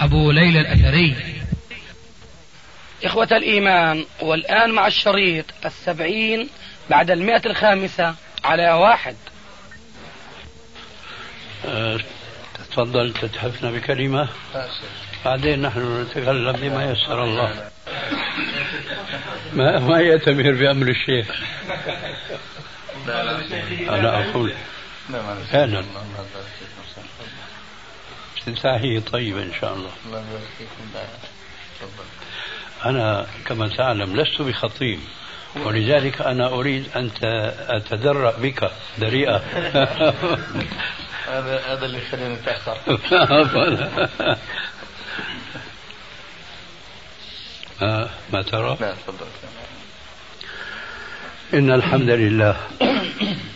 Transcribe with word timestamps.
أبو 0.00 0.30
ليلى 0.30 0.60
الأثري. 0.60 1.16
إخوة 3.04 3.28
الإيمان 3.32 4.04
والآن 4.20 4.70
مع 4.70 4.86
الشريط 4.86 5.44
السبعين 5.64 6.48
بعد 6.90 7.10
المئة 7.10 7.42
الخامسة 7.46 8.14
على 8.44 8.72
واحد. 8.72 9.16
أه، 11.66 11.98
تفضل 12.70 13.12
تتحفنا 13.12 13.70
بكلمة. 13.70 14.28
بعدين 15.24 15.62
نحن 15.62 16.02
نتكلم 16.02 16.52
بما 16.52 16.84
يسر 16.90 17.24
الله. 17.24 17.70
ما 19.52 19.78
ما 19.78 20.00
يأتمر 20.00 20.52
بأمر 20.52 20.88
الشيخ. 20.88 21.26
أنا 23.88 24.30
أقول 24.30 24.52
فعلا 25.52 25.84
افتتاحية 28.48 29.00
طيبة 29.00 29.42
إن 29.42 29.52
شاء 29.60 29.74
الله. 29.74 29.90
أنا 32.84 33.26
كما 33.46 33.68
تعلم 33.68 34.16
لست 34.16 34.42
بخطيب 34.42 34.98
ولذلك 35.64 36.20
أنا 36.20 36.48
أريد 36.48 36.88
أن 36.96 37.10
أتدرأ 37.68 38.38
بك 38.38 38.70
دريئة 38.98 39.36
هذا 41.28 41.60
هذا 41.66 41.86
اللي 41.86 41.98
يخليني 41.98 42.34
نتأخر 42.34 42.78
آه 47.82 48.08
ما 48.32 48.42
ترى؟ 48.42 48.76
تفضل. 48.76 49.26
إن 51.54 51.70
الحمد 51.70 52.10
لله. 52.10 52.56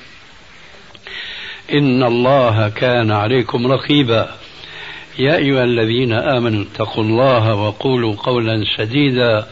إن 1.73 2.03
الله 2.03 2.69
كان 2.69 3.11
عليكم 3.11 3.71
رقيبا. 3.71 4.29
يا 5.19 5.35
أيها 5.35 5.63
الذين 5.63 6.13
آمنوا 6.13 6.63
اتقوا 6.63 7.03
الله 7.03 7.55
وقولوا 7.55 8.15
قولا 8.15 8.63
سديدا. 8.77 9.47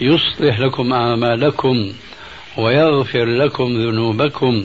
يصلح 0.00 0.60
لكم 0.60 0.92
أعمالكم 0.92 1.92
ويغفر 2.58 3.24
لكم 3.24 3.64
ذنوبكم. 3.64 4.64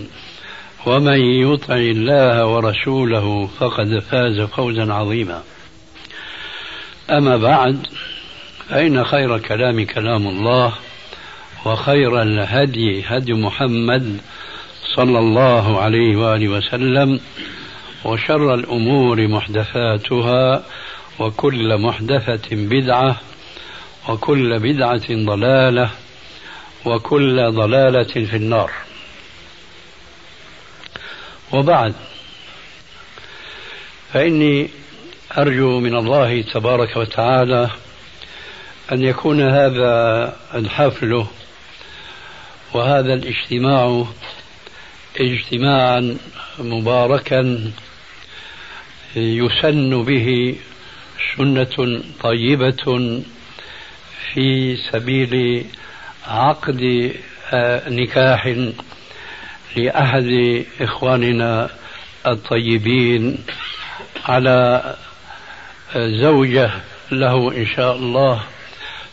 ومن 0.85 1.19
يطع 1.19 1.75
الله 1.75 2.45
ورسوله 2.45 3.49
فقد 3.59 3.99
فاز 3.99 4.41
فوزا 4.41 4.93
عظيما. 4.93 5.43
أما 7.09 7.37
بعد 7.37 7.87
فإن 8.69 9.03
خير 9.03 9.37
كلام 9.37 9.85
كلام 9.85 10.27
الله 10.27 10.73
وخير 11.65 12.21
الهدي 12.21 13.03
هدي 13.07 13.33
محمد 13.33 14.17
صلى 14.95 15.19
الله 15.19 15.81
عليه 15.81 16.15
وآله 16.15 16.47
وسلم 16.47 17.19
وشر 18.05 18.53
الأمور 18.53 19.27
محدثاتها 19.27 20.63
وكل 21.19 21.77
محدثة 21.77 22.47
بدعة 22.51 23.19
وكل 24.09 24.59
بدعة 24.59 25.07
ضلالة 25.09 25.89
وكل 26.85 27.51
ضلالة 27.51 28.03
في 28.25 28.35
النار. 28.35 28.71
وبعد 31.53 31.93
فإني 34.13 34.69
أرجو 35.37 35.79
من 35.79 35.95
الله 35.95 36.41
تبارك 36.41 36.97
وتعالى 36.97 37.69
أن 38.91 39.03
يكون 39.03 39.41
هذا 39.41 40.35
الحفل 40.55 41.25
وهذا 42.73 43.13
الاجتماع 43.13 44.05
اجتماعا 45.19 46.17
مباركا 46.59 47.71
يسن 49.15 50.03
به 50.03 50.55
سنة 51.37 52.01
طيبة 52.21 52.83
في 54.33 54.75
سبيل 54.91 55.65
عقد 56.27 57.11
آه، 57.53 57.89
نكاح 57.89 58.55
لأحد 59.75 60.63
إخواننا 60.81 61.69
الطيبين 62.27 63.37
على 64.25 64.81
آه، 65.95 66.07
زوجة 66.21 66.71
له 67.11 67.57
إن 67.57 67.65
شاء 67.65 67.95
الله 67.95 68.43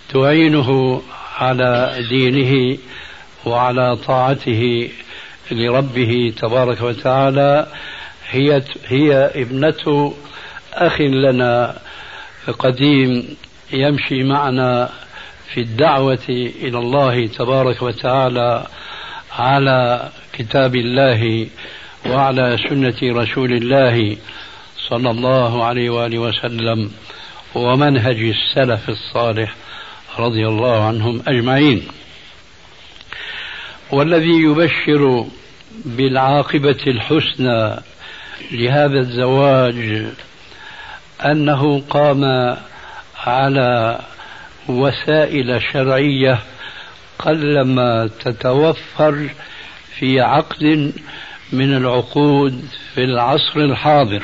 تعينه 0.09 1.03
على 1.37 1.97
دينه 2.09 2.79
وعلى 3.45 3.97
طاعته 3.97 4.89
لربه 5.51 6.33
تبارك 6.37 6.83
وتعالى 6.83 7.67
هي 8.31 8.63
هي 8.87 9.15
ابنة 9.35 10.15
أخ 10.75 11.01
لنا 11.01 11.79
قديم 12.59 13.37
يمشي 13.73 14.23
معنا 14.23 14.91
في 15.55 15.61
الدعوة 15.61 16.27
إلى 16.29 16.79
الله 16.79 17.27
تبارك 17.27 17.83
وتعالى 17.83 18.67
على 19.39 20.11
كتاب 20.33 20.77
الله 20.77 21.47
وعلى 22.07 22.57
سنة 22.69 22.97
رسول 23.03 23.53
الله 23.53 24.17
صلى 24.89 25.11
الله 25.11 25.65
عليه 25.65 25.91
وآله 25.91 26.19
وسلم 26.19 26.91
ومنهج 27.55 28.17
السلف 28.17 28.89
الصالح 28.89 29.55
رضي 30.19 30.47
الله 30.47 30.85
عنهم 30.85 31.23
أجمعين. 31.29 31.89
والذي 33.93 34.43
يبشر 34.43 35.27
بالعاقبة 35.85 36.79
الحسنى 36.87 37.77
لهذا 38.53 38.99
الزواج 38.99 40.07
أنه 41.25 41.83
قام 41.91 42.57
على 43.25 43.99
وسائل 44.69 45.63
شرعية 45.73 46.39
قلما 47.19 48.11
تتوفر 48.25 49.29
في 49.99 50.21
عقد 50.21 50.93
من 51.53 51.77
العقود 51.77 52.65
في 52.95 53.05
العصر 53.05 53.61
الحاضر. 53.61 54.23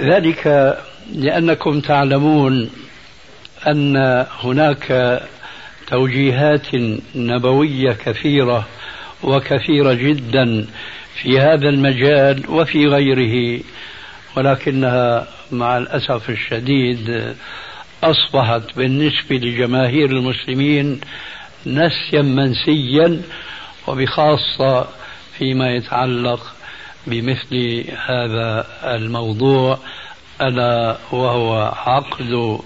ذلك 0.00 0.76
لأنكم 1.14 1.80
تعلمون 1.80 2.70
أن 3.66 4.26
هناك 4.40 5.20
توجيهات 5.86 6.66
نبوية 7.14 7.92
كثيرة 7.92 8.66
وكثيرة 9.22 9.92
جدا 9.92 10.66
في 11.22 11.40
هذا 11.40 11.68
المجال 11.68 12.50
وفي 12.50 12.86
غيره 12.86 13.60
ولكنها 14.36 15.26
مع 15.52 15.78
الأسف 15.78 16.30
الشديد 16.30 17.34
أصبحت 18.04 18.76
بالنسبة 18.76 19.36
لجماهير 19.36 20.10
المسلمين 20.10 21.00
نسيا 21.66 22.22
منسيا 22.22 23.22
وبخاصة 23.86 24.88
فيما 25.38 25.70
يتعلق 25.70 26.54
بمثل 27.06 27.84
هذا 28.06 28.66
الموضوع 28.84 29.78
ألا 30.40 30.98
وهو 31.12 31.72
عقد 31.76 32.58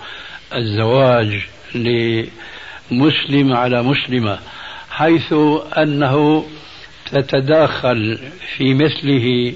الزواج 0.54 1.40
لمسلم 1.74 3.52
على 3.52 3.82
مسلمة. 3.82 4.38
حيث 5.02 5.32
أنه 5.78 6.44
تتداخل 7.12 8.18
في 8.56 8.74
مثله 8.74 9.54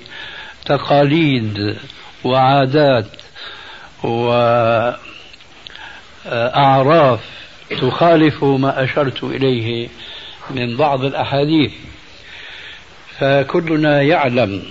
تقاليد 0.65 1.77
وعادات 2.25 3.07
وأعراف 6.27 7.21
تخالف 7.81 8.45
ما 8.45 8.85
أشرت 8.85 9.25
إليه 9.25 9.89
من 10.51 10.77
بعض 10.77 11.05
الأحاديث. 11.05 11.73
فكلنا 13.19 14.03
يعلم 14.03 14.63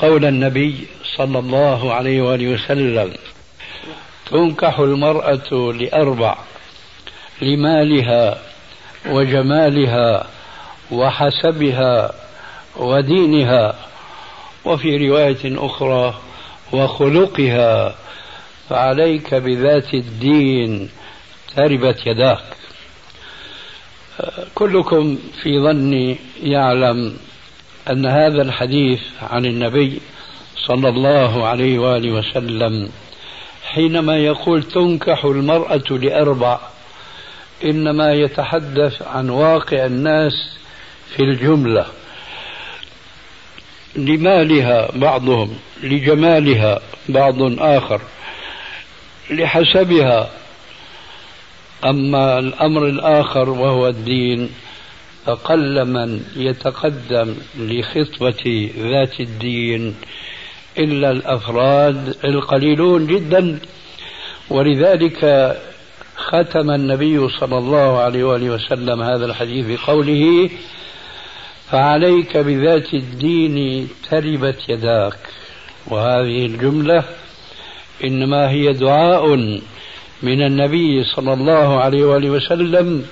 قول 0.00 0.24
النبي 0.24 0.86
صلى 1.16 1.38
الله 1.38 1.94
عليه 1.94 2.22
وآله 2.22 2.48
وسلم 2.48 3.12
تنكح 4.30 4.78
المرأة 4.78 5.72
لأربع 5.80 6.38
لمالها 7.42 8.38
وجمالها 9.06 10.26
وحسبها 10.92 12.12
ودينها 12.76 13.74
وفي 14.64 15.08
رواية 15.08 15.66
أخرى 15.66 16.14
وخلقها 16.72 17.94
فعليك 18.68 19.34
بذات 19.34 19.94
الدين 19.94 20.90
تربت 21.56 22.06
يداك. 22.06 22.44
كلكم 24.54 25.18
في 25.42 25.60
ظني 25.60 26.16
يعلم 26.42 27.16
أن 27.90 28.06
هذا 28.06 28.42
الحديث 28.42 29.00
عن 29.22 29.46
النبي 29.46 30.00
صلى 30.56 30.88
الله 30.88 31.46
عليه 31.46 31.78
وآله 31.78 32.12
وسلم 32.12 32.90
حينما 33.64 34.18
يقول 34.18 34.62
تنكح 34.62 35.24
المرأة 35.24 35.90
لأربع 35.90 36.60
إنما 37.64 38.12
يتحدث 38.12 39.02
عن 39.02 39.30
واقع 39.30 39.86
الناس 39.86 40.58
في 41.16 41.22
الجملة. 41.22 41.86
لمالها 43.96 44.90
بعضهم 44.94 45.58
لجمالها 45.82 46.80
بعض 47.08 47.60
آخر 47.60 48.00
لحسبها. 49.30 50.30
أما 51.84 52.38
الأمر 52.38 52.86
الآخر 52.86 53.50
وهو 53.50 53.88
الدين 53.88 54.50
فقل 55.26 55.84
من 55.84 56.22
يتقدم 56.36 57.34
لخطبة 57.58 58.70
ذات 58.78 59.20
الدين 59.20 59.94
إلا 60.78 61.10
الأفراد 61.10 62.16
القليلون 62.24 63.06
جدا. 63.06 63.58
ولذلك 64.50 65.24
ختم 66.16 66.70
النبي 66.70 67.28
صلى 67.28 67.58
الله 67.58 67.98
عليه 67.98 68.24
وآله 68.24 68.50
وسلم 68.50 69.02
هذا 69.02 69.24
الحديث 69.26 69.80
بقوله 69.80 70.50
فعليك 71.70 72.36
بذات 72.36 72.94
الدين 72.94 73.88
تربت 74.10 74.68
يداك. 74.68 75.18
وهذه 75.86 76.46
الجملة 76.46 77.04
إنما 78.04 78.50
هي 78.50 78.72
دعاء 78.72 79.34
من 80.22 80.42
النبي 80.46 81.04
صلى 81.04 81.32
الله 81.32 81.80
عليه 81.80 82.04
وآله 82.04 82.30
وسلم 82.30 83.06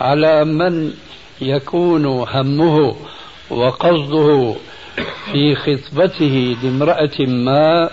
على 0.00 0.44
من 0.44 0.92
يكون 1.40 2.06
همه 2.06 2.96
وقصده 3.50 4.54
في 5.32 5.54
خطبته 5.54 6.56
لامرأة 6.62 7.20
ما 7.20 7.90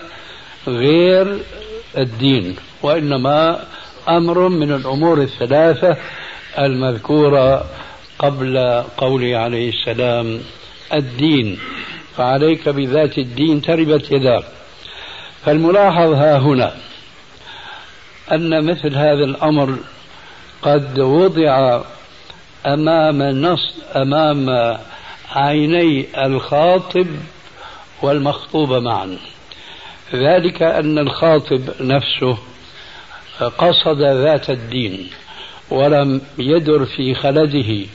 غير 0.68 1.38
الدين 1.98 2.56
وإنما 2.82 3.64
أمر 4.08 4.48
من 4.48 4.72
الأمور 4.72 5.22
الثلاثة 5.22 5.96
المذكورة 6.58 7.64
قبل 8.18 8.82
قوله 8.96 9.36
عليه 9.36 9.72
السلام 9.72 10.40
الدين. 10.94 11.58
فعليك 12.16 12.68
بذات 12.68 13.18
الدين 13.18 13.62
تربت 13.62 14.12
يداك. 14.12 14.44
فالملاحظ 15.44 16.12
ها 16.12 16.38
هنا 16.38 16.74
أن 18.32 18.64
مثل 18.70 18.96
هذا 18.96 19.24
الأمر 19.24 19.78
قد 20.62 20.98
وضع 20.98 21.80
أمام 22.66 23.22
نص 23.22 23.74
أمام 23.96 24.76
عيني 25.30 26.06
الخاطب 26.26 27.06
والمخطوبة 28.02 28.80
معا. 28.80 29.18
ذلك 30.14 30.62
أن 30.62 30.98
الخاطب 30.98 31.60
نفسه 31.80 32.38
قصد 33.40 34.00
ذات 34.00 34.50
الدين 34.50 35.10
ولم 35.70 36.20
يدر 36.38 36.84
في 36.84 37.14
خلده 37.14 37.86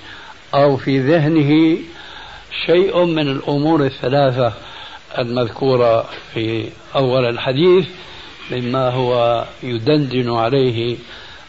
أو 0.53 0.77
في 0.77 0.99
ذهنه 0.99 1.77
شيء 2.65 3.05
من 3.05 3.27
الأمور 3.27 3.85
الثلاثة 3.85 4.53
المذكورة 5.17 6.09
في 6.33 6.69
أول 6.95 7.25
الحديث 7.25 7.87
مما 8.51 8.89
هو 8.89 9.45
يدندن 9.63 10.29
عليه 10.29 10.97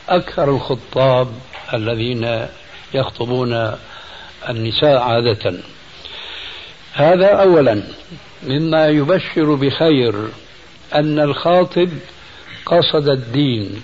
أكثر 0.08 0.50
الخطاب 0.50 1.28
الذين 1.74 2.46
يخطبون 2.94 3.72
النساء 4.48 4.98
عادة. 4.98 5.54
هذا 6.92 7.26
أولا 7.26 7.82
مما 8.42 8.86
يبشر 8.86 9.54
بخير 9.54 10.14
أن 10.94 11.20
الخاطب 11.20 11.90
قصد 12.70 13.08
الدين 13.08 13.82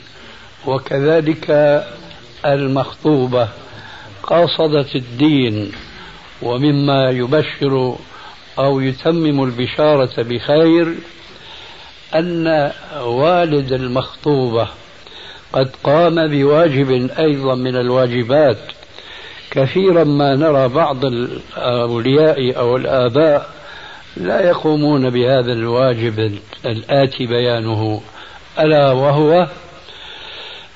وكذلك 0.67 1.51
المخطوبة 2.45 3.49
قصدت 4.23 4.97
الدين 4.97 5.73
ومما 6.43 7.11
يبشر 7.11 7.97
أو 8.59 8.81
يتمم 8.81 9.45
البشارة 9.45 10.23
بخير 10.23 10.95
أن 12.15 12.73
والد 13.03 13.73
المخطوبة 13.73 14.69
قد 15.53 15.71
قام 15.85 16.27
بواجب 16.27 17.11
أيضا 17.19 17.55
من 17.55 17.77
الواجبات. 17.77 18.59
كثيرا 19.51 20.05
ما 20.05 20.37
نرى 20.37 20.69
بعض 20.69 21.05
الأولياء 21.05 22.59
أو 22.59 22.77
الآباء 22.77 23.51
لا 24.17 24.41
يقومون 24.41 25.11
بهذا 25.11 25.53
الواجب 25.53 26.39
الآتي 26.67 27.27
بيانه. 27.27 28.01
ألا 28.59 28.93
وهو 28.93 29.49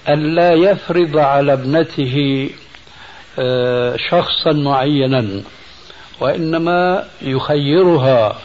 أن 0.08 0.34
لا 0.34 0.52
يفرض 0.52 1.18
على 1.18 1.52
ابنته 1.52 2.48
آه، 3.38 3.96
شخصا 4.10 4.52
معينا 4.52 5.42
وإنما 6.20 7.04
يخيرها 7.22 8.38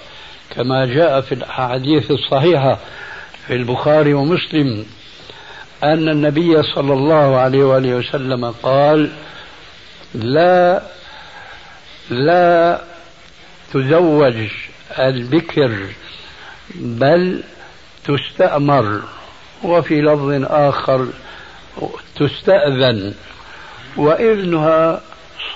كما 0.56 0.86
جاء 0.86 1.22
في 1.22 1.32
الأحاديث 1.32 2.12
الصحيحة 2.12 2.80
في 3.48 3.56
البخاري 3.56 4.14
ومسلم 4.14 4.86
أن 5.84 6.10
النبي 6.10 6.64
صلى 6.64 6.94
الله 6.94 7.38
عليه 7.38 7.64
وآله 7.64 7.96
وسلم 7.96 8.52
قال 8.64 9.12
لا 10.16 10.82
لا 12.10 12.82
تزوج 13.74 14.36
البكر 15.00 15.88
بل 16.76 17.44
تستأمر. 18.08 19.02
وفي 19.66 20.02
لفظ 20.02 20.46
آخر 20.52 21.08
تستأذن 22.16 23.14
وابنها 23.98 25.02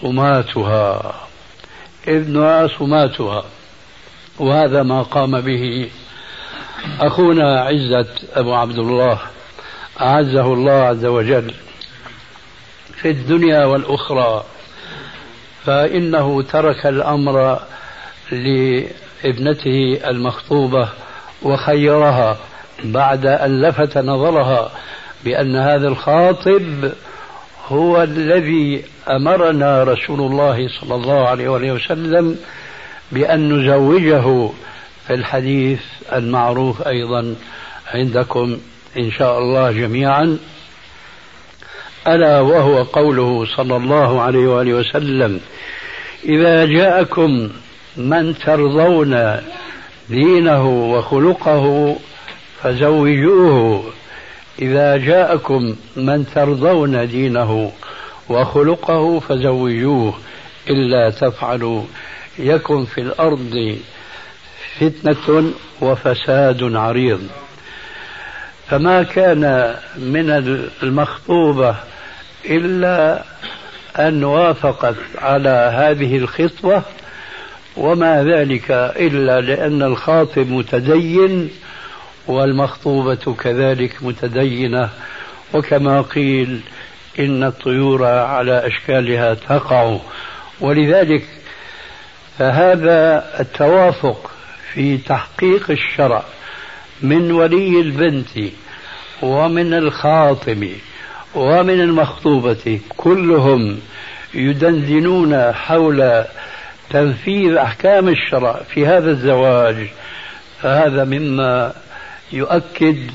صماتها 0.01 1.13
ابنها 2.07 2.67
صماتها 2.67 3.43
وهذا 4.39 4.83
ما 4.83 5.01
قام 5.01 5.41
به 5.41 5.89
أخونا 6.99 7.61
عزة 7.61 8.07
أبو 8.33 8.53
عبد 8.53 8.77
الله 8.77 9.19
أعزه 10.01 10.53
الله 10.53 10.71
عز 10.71 11.05
وجل 11.05 11.53
في 13.01 13.09
الدنيا 13.09 13.65
والأخرى 13.65 14.43
فإنه 15.65 16.41
ترك 16.41 16.85
الأمر 16.85 17.59
لابنته 18.31 19.99
المخطوبة 20.07 20.89
وخيرها. 21.41 22.37
بعد 22.83 23.25
أن 23.25 23.61
لفت 23.61 23.97
نظرها 23.97 24.71
بأن 25.23 25.55
هذا 25.55 25.87
الخاطب 25.87 26.91
هو 27.67 28.03
الذي 28.03 28.83
أمرنا 29.09 29.83
رسول 29.83 30.19
الله 30.19 30.67
صلى 30.67 30.95
الله 30.95 31.27
عليه 31.27 31.49
وسلم 31.49 32.37
بأن 33.11 33.59
نزوجه 33.59 34.49
في 35.07 35.13
الحديث 35.13 35.81
المعروف 36.13 36.87
أيضا 36.87 37.35
عندكم 37.93 38.57
إن 38.97 39.11
شاء 39.11 39.39
الله 39.39 39.71
جميعا. 39.71 40.37
ألا 42.07 42.39
وهو 42.39 42.83
قوله 42.83 43.45
صلى 43.57 43.75
الله 43.75 44.21
عليه 44.21 44.47
وآله 44.47 44.73
وسلم 44.73 45.39
إذا 46.25 46.65
جاءكم 46.65 47.49
من 47.97 48.37
ترضون 48.37 49.41
دينه 50.09 50.69
وخلقه 50.69 51.95
فزوجوه. 52.63 53.83
إذا 54.61 54.97
جاءكم 54.97 55.75
من 55.95 56.25
ترضون 56.35 57.07
دينه 57.07 57.71
وخلقه 58.29 59.19
فزوجوه. 59.19 60.13
إلا 60.69 61.09
تفعلوا. 61.09 61.83
يكن 62.39 62.85
في 62.85 63.01
الأرض 63.01 63.77
فتنة 64.79 65.51
وفساد 65.81 66.75
عريض. 66.75 67.21
فما 68.67 69.03
كان 69.03 69.75
من 69.97 70.29
المخطوبة 70.83 71.75
إلا 72.45 73.23
أن 73.99 74.23
وافقت 74.23 74.95
على 75.17 75.71
هذه 75.75 76.17
الخطوة. 76.17 76.83
وما 77.77 78.23
ذلك 78.23 78.71
إلا 78.95 79.41
لأن 79.41 79.83
الخاطب 79.83 80.49
متدين 80.49 81.49
والمخطوبة 82.27 83.35
كذلك 83.39 84.03
متدينة 84.03 84.89
وكما 85.53 86.01
قيل 86.01 86.61
إن 87.19 87.43
الطيور 87.43 88.05
على 88.05 88.67
أشكالها 88.67 89.33
تقع. 89.33 89.97
ولذلك 90.61 91.23
فهذا 92.37 93.25
التوافق 93.39 94.31
في 94.73 94.97
تحقيق 94.97 95.71
الشرع 95.71 96.23
من 97.01 97.31
ولي 97.31 97.81
البنت 97.81 98.51
ومن 99.21 99.73
الخاطب 99.73 100.67
ومن 101.35 101.81
المخطوبة 101.81 102.79
كلهم 102.97 103.79
يدندنون 104.33 105.53
حول 105.53 106.23
تنفيذ 106.89 107.55
أحكام 107.55 108.07
الشرع 108.07 108.61
في 108.73 108.87
هذا 108.87 109.11
الزواج 109.11 109.87
فهذا 110.61 111.03
مما 111.03 111.73
يؤكد 112.33 113.11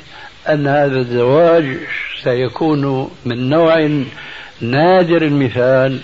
أن 0.48 0.66
هذا 0.66 0.98
الزواج 0.98 1.78
سيكون 2.22 3.10
من 3.24 3.48
نوع 3.48 3.90
نادر 4.60 5.22
المثال 5.22 6.00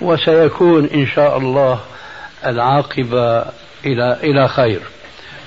وسيكون 0.00 0.86
إن 0.86 1.06
شاء 1.06 1.38
الله 1.38 1.80
العاقبة 2.46 3.44
إلى 3.86 4.18
إلى 4.22 4.48
خير. 4.48 4.80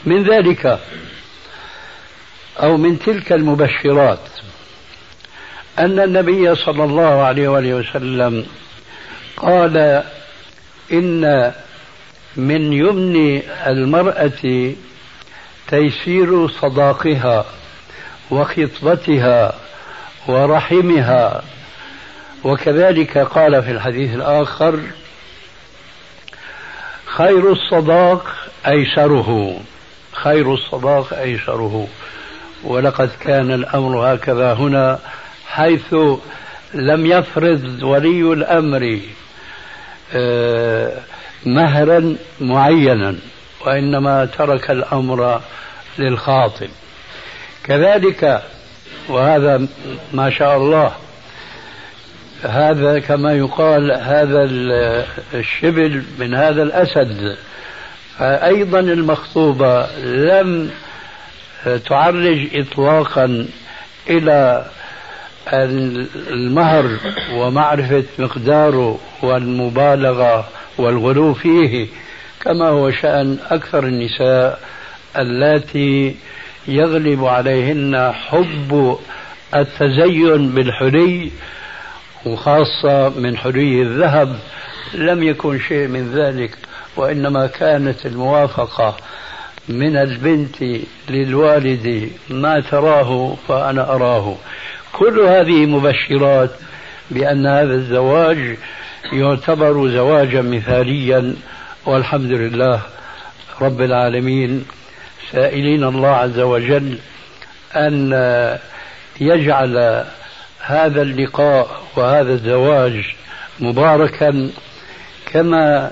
من 0.05 0.23
ذلك 0.23 0.79
أو 2.59 2.77
من 2.77 2.99
تلك 2.99 3.31
المبشرات 3.31 4.19
أن 5.79 5.99
النبي 5.99 6.55
صلى 6.55 6.83
الله 6.83 7.21
عليه 7.21 7.47
وآله 7.47 7.73
وسلم 7.73 8.45
قال 9.37 10.03
إن 10.91 11.53
من 12.35 12.73
يمن 12.73 13.41
المرأة 13.67 14.71
تيسير 15.67 16.47
صداقها 16.47 17.45
وخطبتها 18.31 19.55
ورحمها. 20.27 21.43
وكذلك 22.43 23.17
قال 23.17 23.63
في 23.63 23.71
الحديث 23.71 24.15
الآخر 24.15 24.79
خير 27.05 27.51
الصداق 27.51 28.35
أيسره. 28.67 29.59
خير 30.11 30.53
الصداق 30.53 31.13
أيسره. 31.13 31.87
ولقد 32.63 33.09
كان 33.19 33.51
الأمر 33.51 34.13
هكذا 34.13 34.53
هنا 34.53 34.99
حيث 35.47 35.95
لم 36.73 37.05
يفرض 37.05 37.83
ولي 37.83 38.33
الأمر 38.33 38.99
آه، 40.13 40.97
مهرا 41.45 42.15
معينا. 42.41 43.15
وإنما 43.65 44.25
ترك 44.25 44.71
الأمر 44.71 45.41
للخاطب. 45.99 46.69
كذلك 47.63 48.43
وهذا 49.09 49.67
ما 50.13 50.29
شاء 50.29 50.57
الله 50.57 50.91
هذا 52.43 52.99
كما 52.99 53.33
يقال 53.33 53.91
هذا 53.91 54.43
الشبل 55.33 56.03
من 56.19 56.33
هذا 56.35 56.63
الأسد. 56.63 57.37
فأيضا 58.17 58.79
المخطوبة 58.79 59.87
لم 60.03 60.71
تعرج 61.89 62.47
إطلاقا 62.55 63.47
إلى 64.09 64.65
المهر 66.31 66.97
ومعرفة 67.33 68.03
مقداره 68.19 68.99
والمبالغة 69.21 70.47
والغلو 70.77 71.33
فيه. 71.33 71.87
كما 72.43 72.69
هو 72.69 72.91
شأن 72.91 73.37
أكثر 73.51 73.83
النساء 73.83 74.59
اللاتي 75.17 76.15
يغلب 76.67 77.25
عليهن 77.25 78.11
حب 78.11 78.97
التزين 79.55 80.49
بالحلي 80.49 81.31
وخاصة 82.25 83.09
من 83.09 83.37
حلي 83.37 83.81
الذهب 83.81 84.39
لم 84.93 85.23
يكن 85.23 85.59
شيء 85.59 85.87
من 85.87 86.11
ذلك 86.15 86.57
وإنما 86.95 87.47
كانت 87.47 88.05
الموافقة 88.05 88.97
من 89.69 89.97
البنت 89.97 90.63
للوالد 91.09 92.09
ما 92.29 92.59
تراه 92.59 93.35
فأنا 93.47 93.95
أراه. 93.95 94.35
كل 94.93 95.19
هذه 95.19 95.65
مبشرات 95.65 96.49
بأن 97.11 97.47
هذا 97.47 97.73
الزواج 97.73 98.57
يعتبر 99.13 99.89
زواجا 99.89 100.41
مثاليا 100.41 101.35
والحمد 101.85 102.31
لله 102.31 102.81
رب 103.61 103.81
العالمين. 103.81 104.65
سائلين 105.31 105.83
الله 105.83 106.09
عز 106.09 106.39
وجل 106.39 106.97
أن 107.75 108.11
يجعل 109.21 110.05
هذا 110.59 111.01
اللقاء 111.01 111.81
وهذا 111.95 112.33
الزواج 112.33 113.05
مباركا 113.59 114.49
كما 115.25 115.91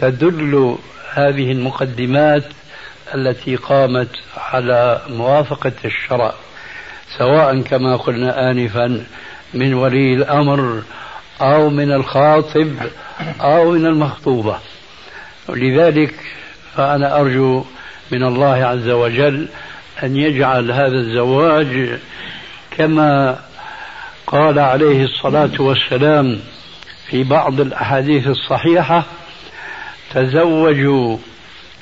تدل 0.00 0.78
هذه 1.12 1.52
المقدمات 1.52 2.44
التي 3.14 3.56
قامت 3.56 4.08
على 4.36 5.00
موافقة 5.08 5.72
الشرع 5.84 6.34
سواء 7.18 7.60
كما 7.60 7.96
قلنا 7.96 8.50
آنفا 8.50 9.04
من 9.54 9.74
ولي 9.74 10.14
الأمر 10.14 10.82
أو 11.40 11.70
من 11.70 11.92
الخاطب 11.92 12.72
أو 13.40 13.70
من 13.70 13.86
المخطوبة. 13.86 14.58
لذلك 15.56 16.14
فأنا 16.76 17.20
أرجو 17.20 17.64
من 18.12 18.22
الله 18.22 18.54
عز 18.54 18.88
وجل 18.88 19.48
أن 20.02 20.16
يجعل 20.16 20.70
هذا 20.70 20.96
الزواج 20.96 21.98
كما 22.70 23.38
قال 24.26 24.58
عليه 24.58 25.04
الصلاة 25.04 25.50
والسلام 25.58 26.40
في 27.06 27.24
بعض 27.24 27.60
الأحاديث 27.60 28.26
الصحيحة 28.26 29.04
تزوجوا 30.14 31.16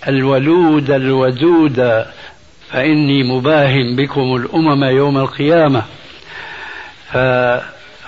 الولود 0.08 0.90
الودود 0.90 2.04
فإني 2.70 3.22
مباهم 3.22 3.96
بكم 3.96 4.36
الأمم 4.36 4.84
يوم 4.84 5.18
القيامة. 5.18 5.82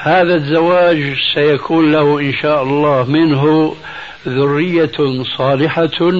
فهذا 0.05 0.35
الزواج 0.35 1.17
سيكون 1.35 1.93
له 1.93 2.21
إن 2.21 2.33
شاء 2.33 2.63
الله 2.63 3.05
منه 3.05 3.75
ذرية 4.29 5.23
صالحة 5.37 6.13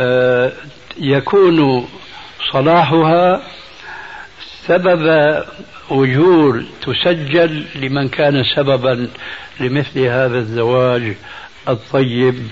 آه، 0.00 0.52
يكون 0.98 1.88
صلاحها 2.52 3.42
سبب 4.66 5.06
أجور 5.90 6.64
تسجل 6.82 7.64
لمن 7.74 8.08
كان 8.08 8.44
سببا 8.56 9.08
لمثل 9.60 10.00
هذا 10.00 10.38
الزواج 10.38 11.16
الطيب. 11.68 12.48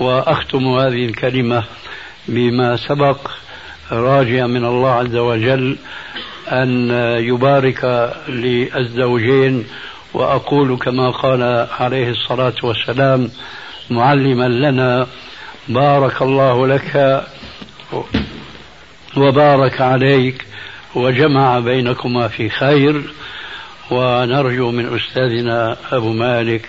وأختم 0.00 0.68
هذه 0.68 1.04
الكلمة 1.04 1.64
بما 2.28 2.76
سبق 2.76 3.30
راجيا 3.92 4.46
من 4.46 4.64
الله 4.64 4.90
عز 4.90 5.16
وجل 5.16 5.76
أن 6.52 6.90
يبارك 7.18 8.12
للزوجين 8.28 9.66
وأقول 10.14 10.76
كما 10.78 11.10
قال 11.10 11.66
عليه 11.80 12.10
الصلاة 12.10 12.54
والسلام 12.62 13.30
معلما 13.90 14.48
لنا 14.48 15.06
بارك 15.68 16.22
الله 16.22 16.66
لك 16.66 17.24
وبارك 19.16 19.80
عليك 19.80 20.46
وجمع 20.94 21.58
بينكما 21.58 22.28
في 22.28 22.48
خير 22.48 23.02
ونرجو 23.90 24.70
من 24.70 24.96
أستاذنا 24.96 25.76
أبو 25.92 26.12
مالك 26.12 26.68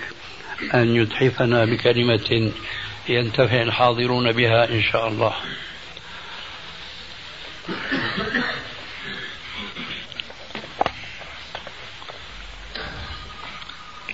أن 0.74 0.96
يتحفنا 0.96 1.66
بكلمة 1.66 2.52
ينتفع 3.10 3.62
الحاضرون 3.62 4.32
بها 4.32 4.70
إن 4.70 4.82
شاء 4.82 5.08
الله. 5.08 5.34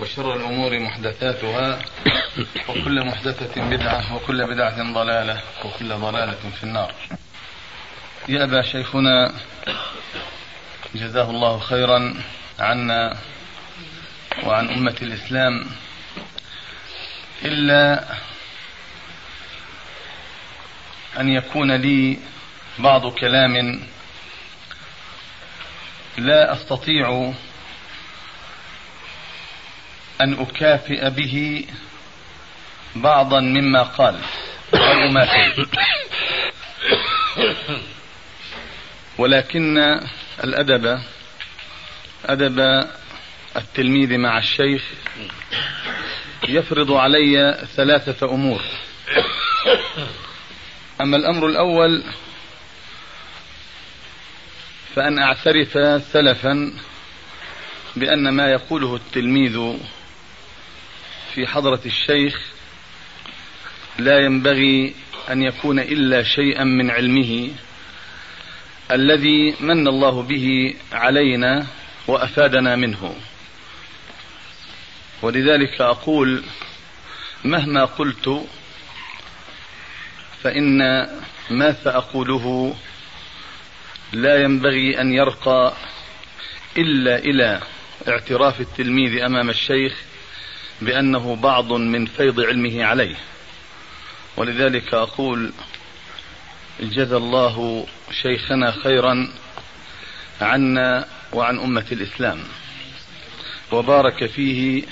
وشر 0.00 0.36
الأمور 0.36 0.78
محدثاتها 0.78 1.78
وكل 2.68 3.06
محدثة 3.06 3.62
بدعة 3.62 4.14
وكل 4.14 4.46
بدعة 4.46 4.92
ضلالة 4.92 5.40
وكل 5.64 5.88
ضلالة 5.88 6.50
في 6.60 6.64
النار. 6.64 6.94
يا 8.28 8.44
أبا 8.44 8.62
شيخنا 8.62 9.32
جزاه 10.94 11.30
الله 11.30 11.58
خيرا 11.58 12.14
عنا 12.58 13.16
وعن 14.44 14.68
أمة 14.68 14.96
الإسلام. 15.02 15.66
إلا 17.44 18.04
أن 21.20 21.28
يكون 21.28 21.72
لي 21.72 22.18
بعض 22.78 23.12
كلام 23.12 23.82
لا 26.18 26.52
أستطيع 26.52 27.32
أن 30.20 30.32
أكافئ 30.40 31.10
به 31.10 31.66
بعضا 32.96 33.40
مما 33.40 33.82
قال. 33.82 34.18
أو 34.74 35.08
ولكن 39.18 39.78
الأدب 40.44 41.00
أدب 42.26 42.86
التلميذ 43.56 44.18
مع 44.18 44.38
الشيخ 44.38 44.82
يفرض 46.48 46.92
علي 46.92 47.58
ثلاثة 47.76 48.30
أمور. 48.30 48.62
أما 51.00 51.16
الأمر 51.16 51.46
الأول 51.46 52.02
فأن 54.94 55.18
أعترف 55.18 56.02
سلفا 56.12 56.72
بأن 57.96 58.28
ما 58.28 58.50
يقوله 58.50 58.96
التلميذ 58.96 59.78
في 61.36 61.46
حضرة 61.46 61.80
الشيخ 61.86 62.40
لا 63.98 64.18
ينبغي 64.18 64.94
أن 65.30 65.42
يكون 65.42 65.78
إلا 65.78 66.22
شيئا 66.22 66.64
من 66.64 66.90
علمه 66.90 67.50
الذي 68.90 69.54
من 69.60 69.88
الله 69.88 70.22
به 70.22 70.74
علينا 70.92 71.66
وأفادنا 72.06 72.76
منه. 72.76 73.14
ولذلك 75.22 75.80
أقول 75.80 76.42
مهما 77.44 77.84
قلت 77.84 78.46
فإن 80.42 80.78
ما 81.50 81.72
سأقوله 81.84 82.76
لا 84.12 84.42
ينبغي 84.42 85.00
أن 85.00 85.12
يرقى 85.12 85.72
إلا 86.78 87.18
إلى 87.18 87.60
اعتراف 88.08 88.60
التلميذ 88.60 89.22
أمام 89.22 89.50
الشيخ 89.50 90.06
بأنه 90.80 91.36
بعض 91.36 91.72
من 91.72 92.06
فيض 92.06 92.40
علمه 92.40 92.84
عليه. 92.84 93.16
ولذلك 94.36 94.94
أقول 94.94 95.52
جزى 96.80 97.16
الله 97.16 97.86
شيخنا 98.22 98.70
خيرا 98.70 99.28
عنا 100.40 101.06
وعن 101.32 101.58
أمة 101.58 101.86
الإسلام. 101.92 102.38
وبارك 103.72 104.26
فيه 104.26 104.82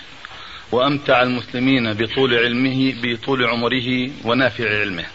وأمتع 0.73 1.23
المسلمين 1.23 1.93
بطول 1.93 2.35
علمه 2.35 2.95
بطول 3.03 3.45
عمره 3.45 4.11
ونافع 4.25 4.81
علمه. 4.81 5.07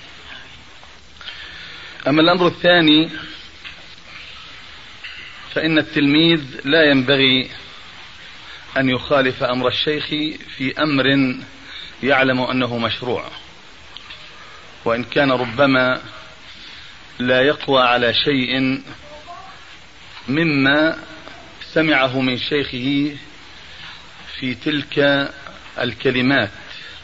أما 2.08 2.22
الأمر 2.22 2.48
الثاني 2.48 3.10
فإن 5.54 5.78
التلميذ 5.78 6.42
لا 6.66 6.92
ينبغي 6.92 7.50
أن 8.78 8.90
يخالف 8.90 9.44
أمر 9.44 9.68
الشيخ 9.68 10.06
في 10.58 10.74
أمر 10.80 11.36
يعلم 12.04 12.42
أنه 12.42 12.78
مشروع. 12.78 13.26
وإن 14.86 15.04
كان 15.04 15.32
ربما 15.32 16.02
لا 17.20 17.42
يقوى 17.42 17.82
على 17.82 18.14
شيء 18.14 18.82
مما 20.28 20.98
سمعه 21.74 22.22
من 22.22 22.38
شيخه 22.38 23.16
في 24.40 24.56
تلك 24.56 25.30
الكلمات 25.80 26.52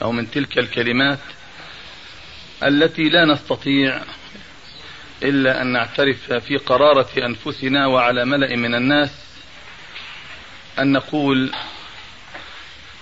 أو 0.02 0.12
من 0.12 0.32
تلك 0.32 0.58
الكلمات 0.58 1.20
التي 2.64 3.04
لا 3.04 3.26
نستطيع 3.26 4.02
إلا 5.24 5.62
أن 5.62 5.68
نعترف 5.68 6.34
في 6.34 6.58
قرارة 6.58 7.10
أنفسنا 7.18 7.88
وعلى 7.88 8.26
ملأ 8.26 8.56
من 8.56 8.76
الناس 8.76 9.25
أن 10.80 10.92
نقول 10.92 11.52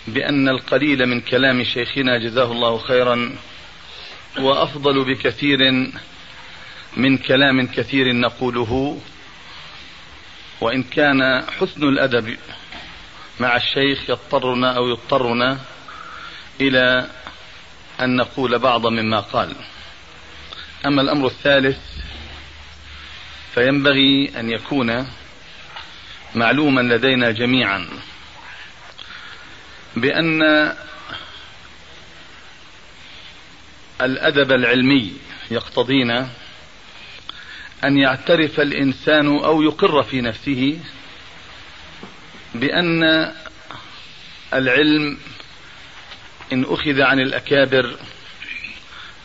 بأن 0.08 0.50
القليل 0.50 1.06
من 1.06 1.22
كلام 1.22 1.64
شيخنا 1.64 2.18
جزاه 2.18 2.52
الله 2.52 2.78
خيرا 2.78 3.36
وأفضل 4.40 5.04
بكثير 5.14 5.60
من 6.98 7.18
كلام 7.18 7.68
كثير 7.68 8.14
نقوله 8.14 9.02
وإن 10.62 10.84
كان 10.84 11.44
حسن 11.60 11.84
الأدب 11.84 12.38
مع 13.40 13.58
الشيخ 13.58 14.10
يضطرنا 14.10 14.78
أو 14.78 14.90
يضطرنا 14.90 15.60
إلى 16.62 17.10
أن 18.02 18.16
نقول 18.16 18.60
بعض 18.60 18.88
مما 18.88 19.20
قال. 19.20 19.56
أما 20.86 21.02
الأمر 21.02 21.28
الثالث 21.28 21.80
فينبغي 23.54 24.32
أن 24.40 24.50
يكون 24.50 25.08
معلوما 26.36 26.82
لدينا 26.82 27.32
جميعا 27.32 27.88
بأن 29.96 30.42
الأدب 34.02 34.52
العلمي 34.52 35.14
يقتضينا 35.52 36.30
أن 37.84 37.98
يعترف 37.98 38.60
الإنسان 38.60 39.28
أو 39.28 39.62
يقر 39.62 40.04
في 40.04 40.22
نفسه 40.22 40.80
بأن 42.56 43.32
العلم 44.54 45.18
إن 46.54 46.64
أخذ 46.64 47.02
عن 47.02 47.20
الأكابر 47.20 47.96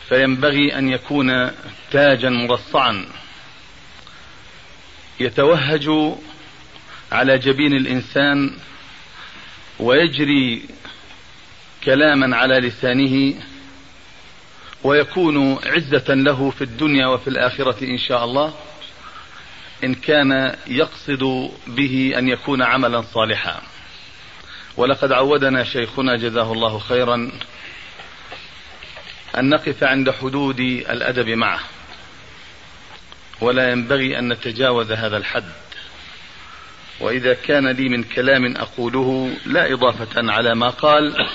فينبغي 0.09 0.77
أن 0.77 0.89
يكون 0.89 1.51
تاجا 1.91 2.29
مرصعا 2.29 3.05
يتوهج 5.19 5.89
على 7.11 7.37
جبين 7.37 7.73
الإنسان 7.73 8.51
ويجري 9.79 10.63
كلاما 11.83 12.37
على 12.37 12.59
لسانه 12.59 13.43
ويكون 14.83 15.59
عزة 15.65 16.13
له 16.13 16.49
في 16.49 16.63
الدنيا 16.63 17.07
وفي 17.07 17.27
الآخرة 17.27 17.83
إن 17.83 17.97
شاء 17.97 18.23
الله 18.23 18.53
إن 19.83 19.95
كان 19.95 20.55
يقصد 20.67 21.51
به 21.67 22.13
أن 22.17 22.27
يكون 22.27 22.61
عملا 22.61 23.01
صالحا. 23.01 23.61
ولقد 24.77 25.11
عودنا 25.11 25.63
شيخنا 25.63 26.17
جزاه 26.17 26.51
الله 26.51 26.79
خيرا 26.79 27.31
أن 29.37 29.49
نقف 29.49 29.83
عند 29.83 30.11
حدود 30.11 30.59
الأدب 30.89 31.29
معه 31.29 31.59
ولا 33.41 33.71
ينبغي 33.71 34.19
أن 34.19 34.33
نتجاوز 34.33 34.91
هذا 34.91 35.17
الحد. 35.17 35.51
وإذا 36.99 37.33
كان 37.33 37.67
لي 37.67 37.89
من 37.89 38.03
كلام 38.03 38.57
أقوله 38.57 39.35
لا 39.45 39.73
إضافة 39.73 40.31
على 40.31 40.55
ما 40.55 40.69
قال 40.69 41.27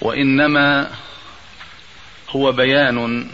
وإنما 0.00 0.90
هو 2.30 2.52
بيان 2.52 3.28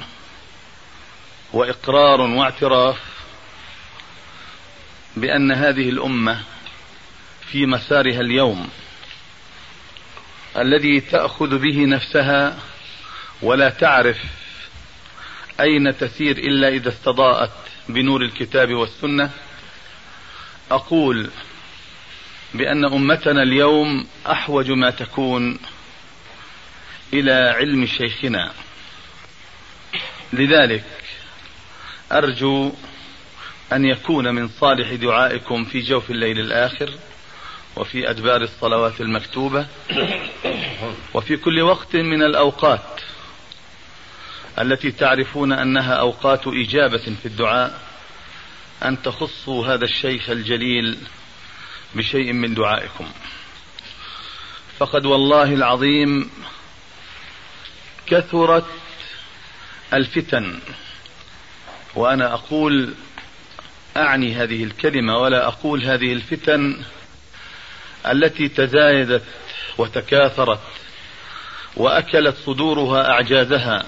وإقرار 1.52 2.20
واعتراف 2.20 2.98
بأن 5.16 5.52
هذه 5.52 5.88
الأمة 5.88 6.42
في 7.50 7.66
مسارها 7.66 8.20
اليوم 8.20 8.68
الذي 10.56 11.00
تأخذ 11.00 11.58
به 11.58 11.84
نفسها 11.84 12.58
ولا 13.42 13.70
تعرف 13.70 14.18
أين 15.60 15.96
تسير 15.98 16.38
إلا 16.38 16.68
إذا 16.68 16.88
استضاءت 16.88 17.50
بنور 17.88 18.22
الكتاب 18.22 18.74
والسنة 18.74 19.30
أقول 20.70 21.30
بأن 22.54 22.84
أمتنا 22.84 23.42
اليوم 23.42 24.06
أحوج 24.30 24.70
ما 24.70 24.90
تكون 24.90 25.58
إلى 27.12 27.32
علم 27.32 27.86
شيخنا. 27.86 28.52
لذلك 30.32 30.84
أرجو 32.12 32.72
أن 33.72 33.84
يكون 33.84 34.34
من 34.34 34.48
صالح 34.48 34.92
دعائكم 34.92 35.64
في 35.64 35.80
جوف 35.80 36.10
الليل 36.10 36.40
الآخر 36.40 36.90
وفي 37.76 38.10
أدبار 38.10 38.42
الصلوات 38.42 39.00
المكتوبة 39.00 39.66
وفي 41.14 41.36
كل 41.36 41.60
وقت 41.60 41.96
من 41.96 42.22
الأوقات 42.22 43.00
التي 44.58 44.92
تعرفون 44.92 45.52
أنها 45.52 45.94
أوقات 45.94 46.46
إجابة 46.46 47.14
في 47.22 47.26
الدعاء. 47.26 47.89
أن 48.84 49.02
تخصوا 49.02 49.66
هذا 49.66 49.84
الشيخ 49.84 50.30
الجليل 50.30 50.98
بشيء 51.94 52.32
من 52.32 52.54
دعائكم. 52.54 53.12
فقد 54.78 55.06
والله 55.06 55.54
العظيم 55.54 56.30
كثرت 58.06 58.66
الفتن 59.92 60.60
وأنا 61.94 62.34
أقول 62.34 62.94
أعني 63.96 64.34
هذه 64.34 64.64
الكلمة 64.64 65.18
ولا 65.18 65.46
أقول 65.46 65.84
هذه 65.84 66.12
الفتن 66.12 66.84
التي 68.06 68.48
تزايدت 68.48 69.24
وتكاثرت 69.78 70.60
وأكلت 71.76 72.36
صدورها 72.46 73.10
أعجازها 73.10 73.84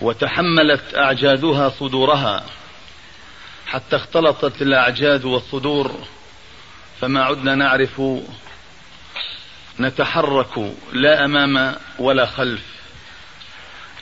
وتحملت 0.00 0.94
أعجازها 0.94 1.68
صدورها. 1.68 2.46
حتى 3.68 3.96
اختلطت 3.96 4.62
الأعجاز 4.62 5.24
والصدور 5.24 6.06
فما 7.00 7.24
عدنا 7.24 7.54
نعرف 7.54 8.02
نتحرك 9.80 10.72
لا 10.92 11.24
أمام 11.24 11.74
ولا 11.98 12.26
خلف 12.26 12.64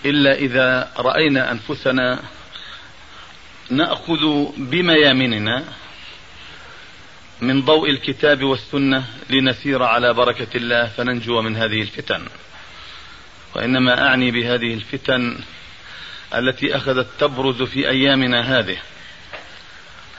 إلا 0.05 0.35
إذا 0.35 0.93
رأينا 0.99 1.53
أنفسنا 1.53 2.23
نأخذ 3.71 4.47
بميامننا 4.57 5.65
من 7.41 7.63
ضوء 7.63 7.91
الكتاب 7.91 8.43
والسنة 8.45 9.05
لنسير 9.31 9.83
على 9.83 10.15
بركة 10.15 10.57
الله 10.57 10.87
فننجو 10.87 11.43
من 11.43 11.57
هذه 11.57 11.83
الفتن. 11.83 12.27
وإنما 13.55 14.09
أعني 14.09 14.31
بهذه 14.31 14.75
الفتن 14.75 15.39
التي 16.35 16.77
أخذت 16.77 17.07
تبرز 17.19 17.63
في 17.63 17.89
أيامنا 17.89 18.59
هذه. 18.59 18.77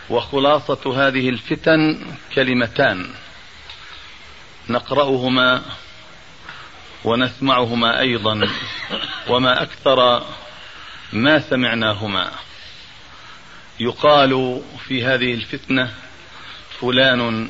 وخلاصة 0.10 1.08
هذه 1.08 1.30
الفتن 1.30 2.06
كلمتان. 2.36 3.10
نقرأهما 4.70 5.62
ونسمعهما 7.04 8.00
أيضا 8.00 8.50
وما 9.28 9.62
أكثر 9.62 10.26
ما 11.14 11.40
سمعناهما. 11.40 12.32
يقال 13.80 14.62
في 14.88 15.06
هذه 15.06 15.34
الفتنة 15.34 15.94
فلان 16.82 17.50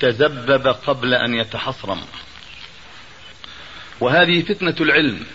تذبب 0.00 0.66
قبل 0.66 1.14
أن 1.14 1.34
يتحصرم. 1.34 2.00
وهذه 4.00 4.42
فتنة 4.42 4.74
العلم 4.80 5.26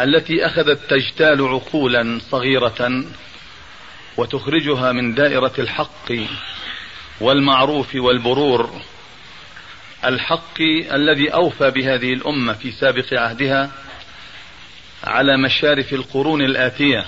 التي 0.00 0.46
أخذت 0.46 0.90
تجتال 0.90 1.48
عقولا 1.48 2.20
صغيرة 2.30 3.04
وتخرجها 4.16 4.92
من 4.92 5.14
دائرة 5.14 5.52
الحق 5.58 6.12
والمعروف 7.20 7.94
والبرور. 7.94 8.80
الحق 10.04 10.60
الذي 10.92 11.28
أوفى 11.34 11.70
بهذه 11.70 12.12
الأمة 12.12 12.52
في 12.52 12.70
سابق 12.70 13.14
عهدها 13.14 13.70
على 15.04 15.36
مشارف 15.36 15.92
القرون 15.92 16.42
الآتية 16.42 17.06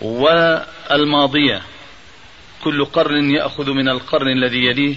والماضية. 0.00 1.62
كل 2.62 2.84
قرن 2.84 3.30
يأخذ 3.30 3.70
من 3.70 3.88
القرن 3.88 4.28
الذي 4.28 4.58
يليه 4.58 4.96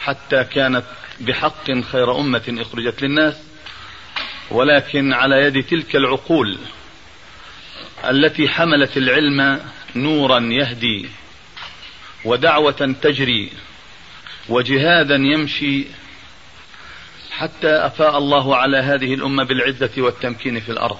حتى 0.00 0.44
كانت 0.44 0.84
بحق 1.20 1.80
خير 1.92 2.20
أمة 2.20 2.56
أخرجت 2.60 3.02
للناس. 3.02 3.34
ولكن 4.50 5.12
على 5.12 5.36
يد 5.36 5.66
تلك 5.66 5.96
العقول 5.96 6.58
التي 8.10 8.48
حملت 8.48 8.96
العلم 8.96 9.60
نورا 9.96 10.40
يهدي 10.40 11.08
ودعوة 12.24 12.96
تجري 13.02 13.52
وجهادا 14.48 15.14
يمشي 15.14 15.84
حتى 17.30 17.68
أفاء 17.68 18.18
الله 18.18 18.56
على 18.56 18.76
هذه 18.76 19.14
الأمة 19.14 19.44
بالعزة 19.44 19.90
والتمكين 19.98 20.60
في 20.60 20.72
الأرض. 20.72 20.98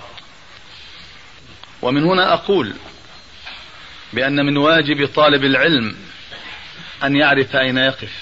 ومن 1.83 2.05
هنا 2.05 2.35
أقول 2.35 2.75
بأن 4.13 4.47
من 4.47 4.57
واجب 4.57 5.07
طالب 5.15 5.45
العلم 5.45 5.97
أن 7.05 7.17
يعرف 7.17 7.57
أين 7.57 7.79
يقف 7.79 8.13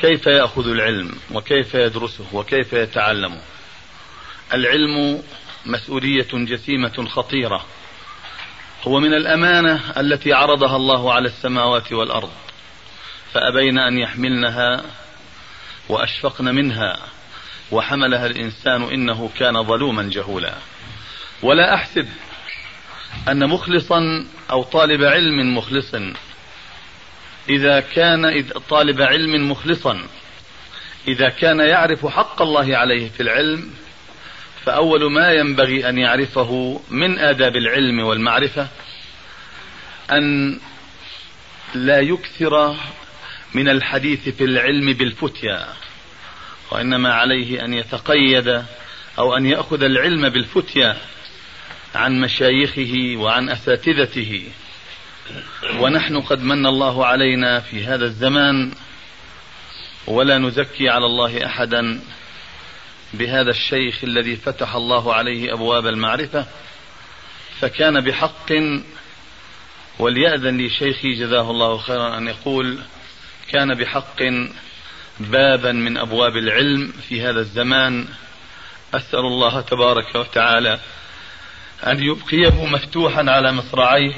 كيف 0.00 0.26
يأخذ 0.26 0.68
العلم 0.68 1.18
وكيف 1.30 1.74
يدرسه 1.74 2.24
وكيف 2.32 2.72
يتعلمه 2.72 3.40
العلم 4.54 5.22
مسؤولية 5.66 6.28
جسيمة 6.32 7.06
خطيرة. 7.08 7.66
هو 8.84 9.00
من 9.00 9.14
الأمانة 9.14 9.80
التي 9.96 10.32
عرضها 10.32 10.76
الله 10.76 11.12
على 11.12 11.28
السماوات 11.28 11.92
والأرض. 11.92 12.30
فأبين 13.32 13.78
أن 13.78 13.98
يحملنها 13.98 14.82
وأشفقن 15.88 16.44
منها 16.44 16.96
وحملها 17.72 18.26
الإنسان 18.26 18.82
إنه 18.82 19.30
كان 19.38 19.62
ظلوما 19.62 20.02
جهولا. 20.12 20.54
ولا 21.42 21.74
أحسب 21.74 22.08
أن 23.28 23.48
مخلصا 23.48 24.26
أو 24.50 24.62
طالب 24.62 25.02
علم 25.02 25.56
مخلص. 25.56 25.94
إذا 27.48 27.80
كان 27.80 28.44
طالب 28.68 29.00
علم 29.00 29.50
مخلصا 29.50 30.02
إذا 31.08 31.28
كان 31.28 31.60
يعرف 31.60 32.06
حق 32.06 32.42
الله 32.42 32.76
عليه 32.76 33.08
في 33.08 33.22
العلم 33.22 33.70
فأول 34.66 35.12
ما 35.12 35.32
ينبغي 35.32 35.88
أن 35.88 35.98
يعرفه 35.98 36.80
من 36.90 37.18
آداب 37.18 37.56
العلم 37.56 38.00
والمعرفة 38.00 38.68
أن 40.10 40.58
لا 41.74 42.00
يكثر 42.00 42.76
من 43.54 43.68
الحديث 43.68 44.28
في 44.28 44.44
العلم 44.44 44.92
بالفتيا 44.92 45.68
وإنما 46.70 47.14
عليه 47.14 47.64
أن 47.64 47.74
يتقيد 47.74 48.62
أو 49.18 49.36
أن 49.36 49.46
يأخذ 49.46 49.82
العلم 49.82 50.28
بالفتيا 50.28 50.96
عن 51.94 52.20
مشايخه 52.20 53.14
وعن 53.16 53.50
أساتذته. 53.50 54.44
ونحن 55.78 56.20
قد 56.20 56.42
من 56.42 56.66
الله 56.66 57.06
علينا 57.06 57.60
في 57.60 57.84
هذا 57.84 58.04
الزمان 58.04 58.72
ولا 60.06 60.38
نزكي 60.38 60.88
على 60.88 61.06
الله 61.06 61.46
أحدا 61.46 62.00
بهذا 63.16 63.50
الشيخ 63.50 64.04
الذي 64.04 64.36
فتح 64.36 64.74
الله 64.74 65.14
عليه 65.14 65.52
أبواب 65.52 65.86
المعرفة 65.86 66.46
فكان 67.60 68.00
بحق 68.00 68.52
وليأذن 69.98 70.56
لي 70.56 70.70
شيخي 70.70 71.14
جزاه 71.14 71.50
الله 71.50 71.78
خيرا 71.78 72.18
أن 72.18 72.28
يقول 72.28 72.78
كان 73.52 73.74
بحق 73.74 74.22
بابا 75.20 75.72
من 75.72 75.96
أبواب 75.96 76.36
العلم 76.36 76.92
في 77.08 77.22
هذا 77.22 77.40
الزمان 77.40 78.08
أسأل 78.94 79.18
الله 79.18 79.60
تبارك 79.60 80.14
وتعالى 80.14 80.80
أن 81.86 82.02
يبقيه 82.02 82.66
مفتوحا 82.66 83.30
على 83.30 83.52
مصراعيه 83.52 84.14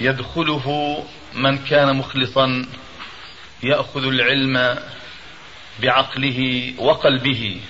يدخله 0.00 1.04
من 1.34 1.58
كان 1.58 1.96
مخلصا 1.96 2.66
يأخذ 3.62 4.06
العلم 4.06 4.78
بعقله 5.82 6.72
وقلبه 6.78 7.60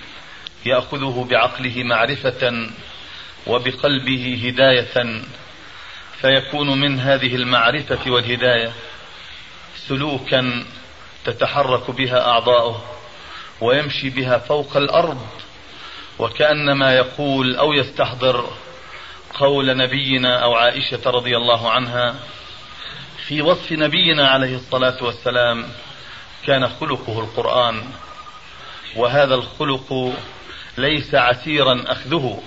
يأخذه 0.66 1.26
بعقله 1.30 1.82
معرفة 1.82 2.68
وبقلبه 3.46 4.40
هداية 4.44 5.22
فيكون 6.20 6.80
من 6.80 7.00
هذه 7.00 7.34
المعرفة 7.34 8.10
والهداية 8.10 8.72
سلوكا 9.76 10.64
تتحرك 11.24 11.90
بها 11.90 12.28
أعضاؤه 12.28 12.84
ويمشي 13.60 14.10
بها 14.10 14.38
فوق 14.38 14.76
الأرض 14.76 15.26
وكأنما 16.18 16.94
يقول 16.96 17.56
أو 17.56 17.72
يستحضر 17.72 18.50
قول 19.34 19.76
نبينا 19.76 20.42
أو 20.42 20.54
عائشة 20.54 21.10
رضي 21.10 21.36
الله 21.36 21.70
عنها 21.70 22.14
في 23.26 23.42
وصف 23.42 23.72
نبينا 23.72 24.28
عليه 24.28 24.56
الصلاة 24.56 25.04
والسلام 25.04 25.68
كان 26.46 26.68
خلقه 26.68 27.20
القرآن 27.20 27.82
وهذا 28.96 29.34
الخلق 29.34 30.12
ليس 30.78 31.14
عسيرا 31.14 31.84
أخذه 31.86 32.42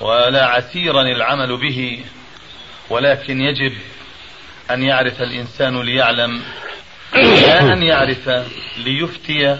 ولا 0.00 0.46
عسيرا 0.46 1.02
العمل 1.02 1.56
به 1.56 2.04
ولكن 2.90 3.40
يجب 3.40 3.72
أن 4.70 4.82
يعرف 4.82 5.22
الإنسان 5.22 5.82
ليعلم 5.82 6.42
لا 7.14 7.72
أن 7.72 7.82
يعرف 7.82 8.30
ليفتي 8.78 9.58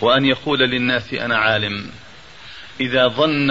وأن 0.00 0.24
يقول 0.24 0.58
للناس 0.58 1.14
أنا 1.14 1.36
عالم. 1.36 1.90
إذا 2.80 3.08
ظن 3.08 3.50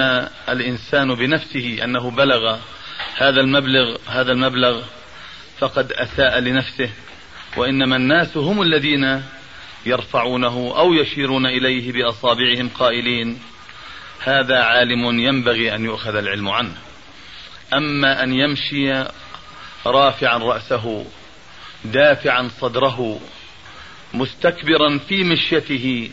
الإنسان 0.49 1.15
بنفسه 1.15 1.79
أنه 1.83 2.11
بلغ 2.11 2.57
هذا 3.17 3.41
المبلغ 3.41 3.97
هذا 4.07 4.31
المبلغ 4.31 4.83
فقد 5.59 5.91
أساء 5.91 6.39
لنفسه. 6.39 6.89
وإنما 7.57 7.95
الناس 7.95 8.37
هم 8.37 8.61
الذين 8.61 9.23
يرفعونه 9.85 10.73
أو 10.77 10.93
يشيرون 10.93 11.45
إليه 11.45 11.91
بأصابعهم 11.91 12.69
قائلين 12.69 13.39
هذا 14.19 14.63
عالم 14.63 15.19
ينبغي 15.19 15.75
أن 15.75 15.85
يؤخذ 15.85 16.15
العلم 16.15 16.49
عنه. 16.49 16.75
أما 17.73 18.23
أن 18.23 18.33
يمشي 18.33 19.03
رافعا 19.85 20.37
رأسه 20.37 21.05
دافعا 21.85 22.49
صدره 22.61 23.19
مستكبرا 24.13 24.97
في 24.97 25.23
مشيته 25.23 26.09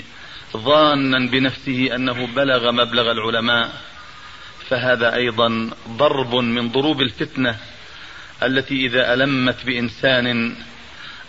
ظانا 0.57 1.31
بنفسه 1.31 1.95
أنه 1.95 2.27
بلغ 2.27 2.73
مبلغ 2.73 3.11
العلماء 3.11 3.71
فهذا 4.69 5.15
أيضا 5.15 5.71
ضرب 5.89 6.35
من 6.35 6.69
ضروب 6.69 7.01
الفتنة 7.01 7.57
التي 8.43 8.87
إذا 8.87 9.15
ألمت 9.15 9.67
بإنسان 9.67 10.57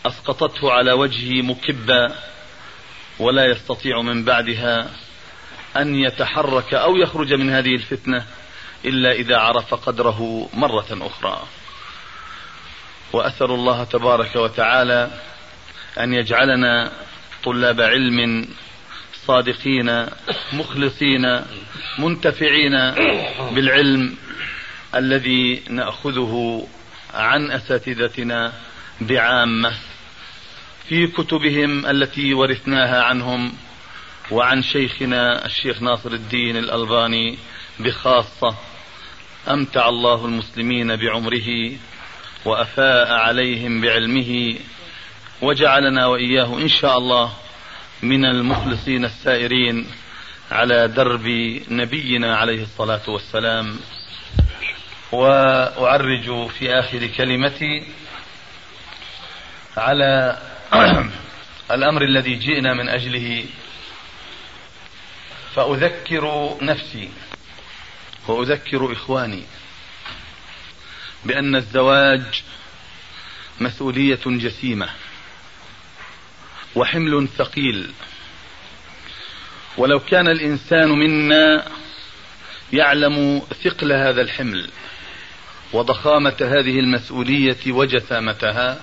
أسقطته 0.06 0.72
على 0.72 0.92
وجهه 0.92 1.42
مكبا 1.42 2.16
ولا 3.20 3.46
يستطيع 3.46 4.02
من 4.02 4.24
بعدها 4.24 4.90
أن 5.78 5.96
يتحرك 5.96 6.74
أو 6.74 6.96
يخرج 6.96 7.34
من 7.34 7.50
هذه 7.50 7.76
الفتنة 7.76 8.26
إلا 8.86 9.12
إذا 9.12 9.38
عرف 9.38 9.74
قدره 9.74 10.50
مرة 10.54 10.88
أخرى. 10.92 11.44
وأسأل 13.14 13.52
الله 13.52 13.84
تبارك 13.84 14.36
وتعالى 14.36 15.12
أن 16.00 16.14
يجعلنا 16.14 16.92
طلاب 17.44 17.82
علم 17.82 18.48
صادقين 19.28 20.06
مخلصين 20.54 21.42
منتفعين 22.00 22.92
بالعلم 23.52 24.18
الذي 24.96 25.64
نأخذه 25.70 26.68
عن 27.14 27.52
أساتذتنا 27.52 28.54
بعامة. 29.02 29.74
في 30.92 31.08
كتبهم 31.08 31.86
التي 31.86 32.34
ورثناها 32.34 33.04
عنهم 33.04 33.54
وعن 34.32 34.62
شيخنا 34.62 35.46
الشيخ 35.46 35.82
ناصر 35.82 36.12
الدين 36.12 36.58
الألباني 36.58 37.38
بخاصة 37.80 38.56
أمتع 39.50 39.90
الله 39.90 40.26
المسلمين 40.26 40.96
بعمره 40.96 41.72
وأفاء 42.46 43.14
عليهم 43.14 43.82
بعلمه 43.82 44.56
وجعلنا 45.42 46.06
وإياه 46.06 46.58
إن 46.58 46.68
شاء 46.68 46.98
الله 46.98 47.34
من 48.04 48.26
المخلصين 48.26 49.06
السائرين 49.06 49.88
على 50.52 50.88
درب 50.88 51.28
نبينا 51.70 52.38
عليه 52.38 52.64
الصلاة 52.64 53.10
والسلام. 53.10 53.80
وأعرج 55.12 56.48
في 56.48 56.80
آخر 56.80 57.08
كلمتي 57.08 57.84
على 59.78 60.38
الامر 61.72 62.02
الذي 62.02 62.36
جئنا 62.36 62.74
من 62.74 62.90
أجله 62.90 63.46
فأذكر 65.56 66.58
نفسي 66.62 67.10
وأذكر 68.28 68.94
إخواني 68.94 69.44
بأن 71.26 71.56
الزواج 71.56 72.44
مسؤولية 73.60 74.20
جسيمة 74.26 74.90
وحمل 76.76 77.28
ثقيل. 77.38 77.92
ولو 79.78 80.00
كان 80.00 80.28
الإنسان 80.28 80.90
منا 80.90 81.68
يعلم 82.74 83.42
ثقل 83.64 83.92
هذا 83.92 84.22
الحمل 84.22 84.70
وضخامة 85.74 86.38
هذه 86.42 86.80
المسؤولية 86.80 87.72
وجسامتها 87.72 88.82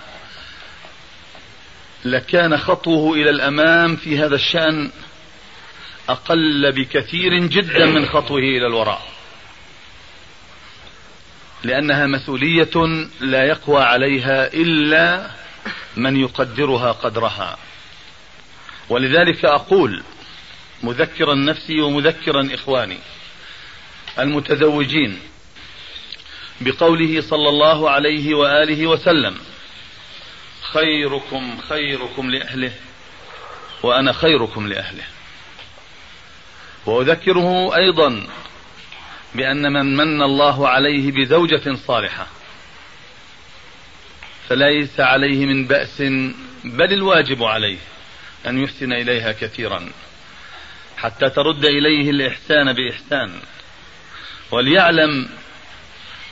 لكان 2.04 2.56
خطوه 2.56 3.14
إلى 3.14 3.30
الأمام 3.30 3.96
في 3.96 4.18
هذا 4.18 4.34
الشأن 4.34 4.90
أقل 6.08 6.72
بكثير 6.72 7.38
جدا 7.38 7.86
من 7.86 8.06
خطوه 8.06 8.38
إلى 8.38 8.66
الوراء. 8.66 9.02
لأنها 11.64 12.06
مسؤولية 12.06 13.06
لا 13.20 13.44
يقوى 13.44 13.82
عليها 13.82 14.54
إلا 14.54 15.30
من 15.96 16.16
يقدرها 16.16 16.92
قدرها. 16.92 17.58
ولذلك 18.88 19.44
أقول 19.44 20.02
مذكرا 20.82 21.34
نفسي 21.34 21.80
ومذكرا 21.80 22.54
إخواني 22.54 22.98
المتزوجين 24.18 25.18
بقوله 26.60 27.20
صلى 27.20 27.48
الله 27.48 27.90
عليه 27.90 28.34
وآله 28.34 28.86
وسلم 28.86 29.36
خيركم 30.72 31.58
خيركم 31.68 32.30
لأهله 32.30 32.72
وأنا 33.82 34.12
خيركم 34.12 34.66
لأهله. 34.66 35.04
وأذكره 36.86 37.76
أيضا 37.76 38.26
بأن 39.34 39.72
من 39.72 39.96
من 39.96 40.22
الله 40.22 40.68
عليه 40.68 41.12
بزوجة 41.12 41.74
صالحة 41.74 42.26
فليس 44.48 45.00
عليه 45.00 45.46
من 45.46 45.66
بأس 45.66 46.02
بل 46.64 46.92
الواجب 46.92 47.44
عليه 47.44 47.78
أن 48.46 48.64
يحسن 48.64 48.92
إليها 48.92 49.32
كثيرا 49.32 49.88
حتى 50.96 51.30
ترد 51.30 51.64
إليه 51.64 52.10
الإحسان 52.10 52.72
بإحسان. 52.72 53.40
وليعلم 54.50 55.28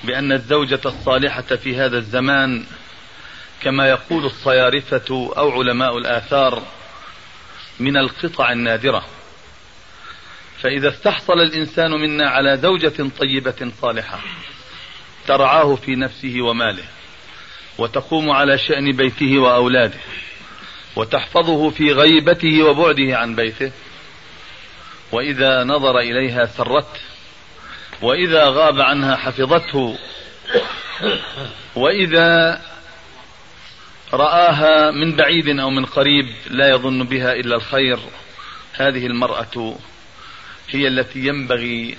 بأن 0.05 0.33
الزوجة 0.33 0.81
الصالحة 0.87 1.43
في 1.43 1.77
هذا 1.77 1.99
الزمان 1.99 2.67
كما 3.63 3.89
يقول 3.89 4.25
الصيارفة 4.25 5.33
أو 5.39 5.51
علماء 5.51 5.99
الآثار 5.99 6.63
من 7.81 7.97
القطع 7.97 8.53
النادرة. 8.53 9.07
فإذا 10.63 10.89
استحصل 10.89 11.41
الإنسان 11.41 11.91
منا 11.91 12.31
على 12.31 12.57
زوجة 12.57 13.11
طيبة 13.19 13.73
صالحة 13.83 14.21
ترعاه 15.27 15.75
في 15.75 15.97
نفسه 15.97 16.43
وماله 16.43 16.85
وتقوم 17.79 18.31
على 18.31 18.59
شأن 18.59 18.93
بيته 18.93 19.39
وأولاده 19.39 19.99
وتحفظه 20.97 21.71
في 21.71 21.93
غيبته 21.93 22.63
وبعده 22.63 23.17
عن 23.19 23.35
بيته. 23.35 23.73
وإذا 25.13 25.65
نظر 25.65 25.99
إليها 25.99 26.45
سرته 26.47 27.01
وإذا 28.03 28.45
غاب 28.45 28.81
عنها 28.81 29.17
حفظته 29.17 29.99
وإذا 31.77 32.61
رآها 34.13 34.91
من 34.91 35.17
بعيد 35.17 35.49
أو 35.49 35.71
من 35.71 35.85
قريب 35.85 36.29
لا 36.51 36.71
يظن 36.71 37.05
بها 37.05 37.33
إلا 37.33 37.57
الخير. 37.57 37.99
هذه 38.73 39.07
المرأة 39.07 39.79
هي 40.71 40.89
التي 40.89 41.19
ينبغي 41.19 41.97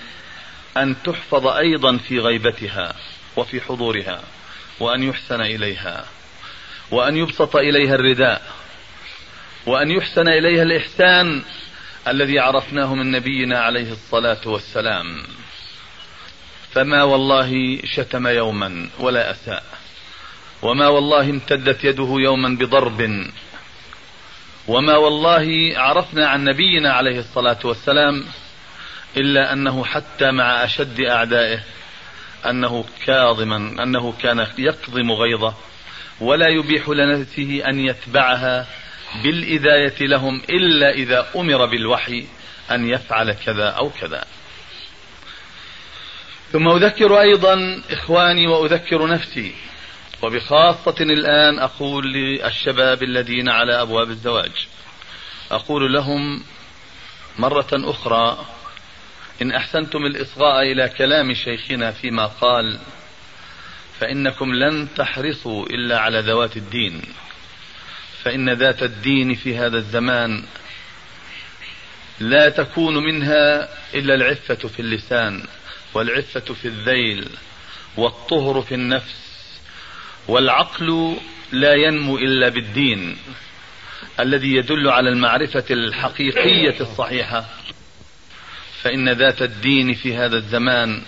أن 0.76 1.02
تحفظ 1.02 1.46
أيضا 1.46 1.96
في 1.96 2.18
غيبتها 2.18 2.94
وفي 3.36 3.60
حضورها 3.60 4.22
وأن 4.80 5.02
يحسن 5.02 5.40
إليها 5.40 6.04
وأن 6.90 7.16
يبسط 7.16 7.56
إليها 7.56 7.94
الرداء 7.94 8.42
وأن 9.66 9.90
يحسن 9.90 10.28
إليها 10.28 10.62
الإحسان 10.62 11.42
الذي 12.08 12.38
عرفناه 12.38 12.94
من 12.94 13.10
نبينا 13.10 13.60
عليه 13.60 13.92
الصلاة 13.92 14.40
والسلام. 14.46 15.22
فما 16.72 17.02
والله 17.02 17.80
شتم 17.84 18.26
يوما 18.26 18.88
ولا 18.98 19.30
أساء. 19.30 19.77
وما 20.62 20.88
والله 20.88 21.30
امتدت 21.30 21.84
يده 21.84 22.14
يوما 22.18 22.48
بضرب. 22.48 23.30
وما 24.68 24.96
والله 24.96 25.72
عرفنا 25.76 26.28
عن 26.28 26.44
نبينا 26.44 26.92
عليه 26.92 27.18
الصلاة 27.18 27.58
والسلام 27.64 28.24
إلا 29.16 29.52
أنه 29.52 29.84
حتى 29.84 30.30
مع 30.30 30.64
أشد 30.64 31.00
أعدائه 31.00 31.60
أنه 32.46 32.84
كاظما 33.06 33.56
أنه 33.56 34.14
كان 34.22 34.46
يكظم 34.58 35.12
غيظه 35.12 35.54
ولا 36.20 36.48
يبيح 36.48 36.88
لنفسه 36.88 37.62
أن 37.68 37.80
يتبعها 37.80 38.66
بالإذاية 39.22 40.06
لهم 40.06 40.42
إلا 40.50 40.90
إذا 40.90 41.26
أمر 41.36 41.66
بالوحي 41.66 42.26
أن 42.70 42.88
يفعل 42.88 43.32
كذا 43.32 43.68
أو 43.68 43.90
كذا. 44.00 44.24
ثم 46.52 46.68
أذكر 46.68 47.20
أيضا 47.20 47.82
إخواني 47.90 48.46
وأذكر 48.46 49.06
نفسي 49.06 49.54
وبخاصة 50.22 50.94
الآن 51.00 51.58
أقول 51.58 52.12
للشباب 52.12 53.02
الذين 53.02 53.48
على 53.48 53.82
أبواب 53.82 54.10
الزواج 54.10 54.68
أقول 55.50 55.92
لهم 55.92 56.42
مرة 57.38 57.68
أخرى 57.72 58.46
إن 59.42 59.52
أحسنتم 59.52 60.06
الإصغاء 60.06 60.72
إلى 60.72 60.88
كلام 60.88 61.34
شيخنا 61.34 61.92
فيما 61.92 62.26
قال 62.26 62.78
فإنكم 64.00 64.54
لن 64.54 64.88
تحرصوا 64.96 65.66
إلا 65.66 65.98
على 65.98 66.20
ذوات 66.20 66.56
الدين 66.56 67.02
فإن 68.24 68.50
ذات 68.50 68.82
الدين 68.82 69.34
في 69.34 69.56
هذا 69.56 69.76
الزمان 69.78 70.44
لا 72.20 72.48
تكون 72.48 72.96
منها 72.96 73.68
إلا 73.94 74.14
العفة 74.14 74.54
في 74.68 74.80
اللسان 74.80 75.44
والعفة 75.94 76.54
في 76.54 76.68
الذيل 76.68 77.28
والطهر 77.96 78.62
في 78.62 78.74
النفس 78.74 79.27
والعقل 80.28 81.16
لا 81.52 81.74
ينمو 81.74 82.18
إلا 82.18 82.48
بالدين 82.48 83.16
الذي 84.20 84.54
يدل 84.54 84.88
على 84.88 85.08
المعرفة 85.08 85.64
الحقيقية 85.70 86.80
الصحيحة. 86.80 87.44
فإن 88.82 89.08
ذات 89.08 89.42
الدين 89.42 89.94
في 89.94 90.16
هذا 90.16 90.36
الزمان 90.36 91.02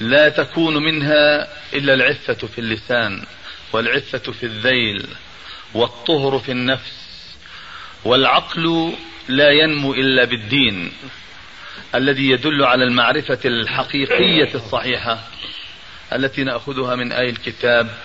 لا 0.00 0.28
تكون 0.28 0.76
منها 0.76 1.48
إلا 1.74 1.94
العفة 1.94 2.34
في 2.34 2.58
اللسان 2.58 3.22
والعفة 3.72 4.18
في 4.18 4.46
الذيل 4.46 5.06
والطهر 5.74 6.38
في 6.38 6.52
النفس. 6.52 7.00
والعقل 8.04 8.92
لا 9.28 9.50
ينمو 9.50 9.94
إلا 9.94 10.24
بالدين 10.24 10.92
الذي 11.94 12.30
يدل 12.30 12.64
على 12.64 12.84
المعرفة 12.84 13.38
الحقيقية 13.44 14.54
الصحيحة. 14.54 15.18
التي 16.12 16.44
نأخذها 16.44 16.96
من 16.96 17.12
آي 17.12 17.30
الكتاب 17.30 17.98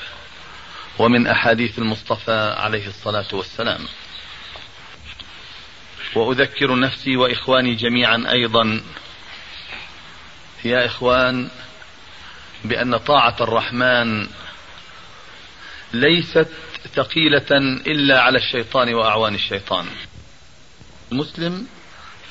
ومن 0.99 1.27
أحاديث 1.27 1.79
المصطفى 1.79 2.55
عليه 2.57 2.87
الصلاة 2.87 3.27
والسلام. 3.33 3.85
وأذكر 6.15 6.79
نفسي 6.79 7.17
وإخواني 7.17 7.75
جميعا 7.75 8.25
أيضا 8.31 8.81
يا 10.65 10.85
إخوان 10.85 11.49
بأن 12.63 12.97
طاعة 12.97 13.35
الرحمن 13.41 14.27
ليست 15.93 16.49
ثقيلة 16.95 17.57
إلا 17.87 18.21
على 18.21 18.37
الشيطان 18.37 18.93
وأعوان 18.93 19.35
الشيطان. 19.35 19.85
المسلم 21.11 21.67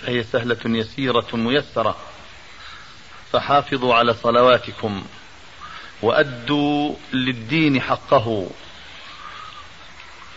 فهي 0.02 0.22
سهلة 0.22 0.60
يسيرة 0.64 1.26
ميسرة 1.32 1.96
فحافظوا 3.32 3.94
على 3.94 4.14
صلواتكم. 4.14 5.04
وأدوا 6.02 6.94
للدين 7.12 7.80
حقه. 7.80 8.46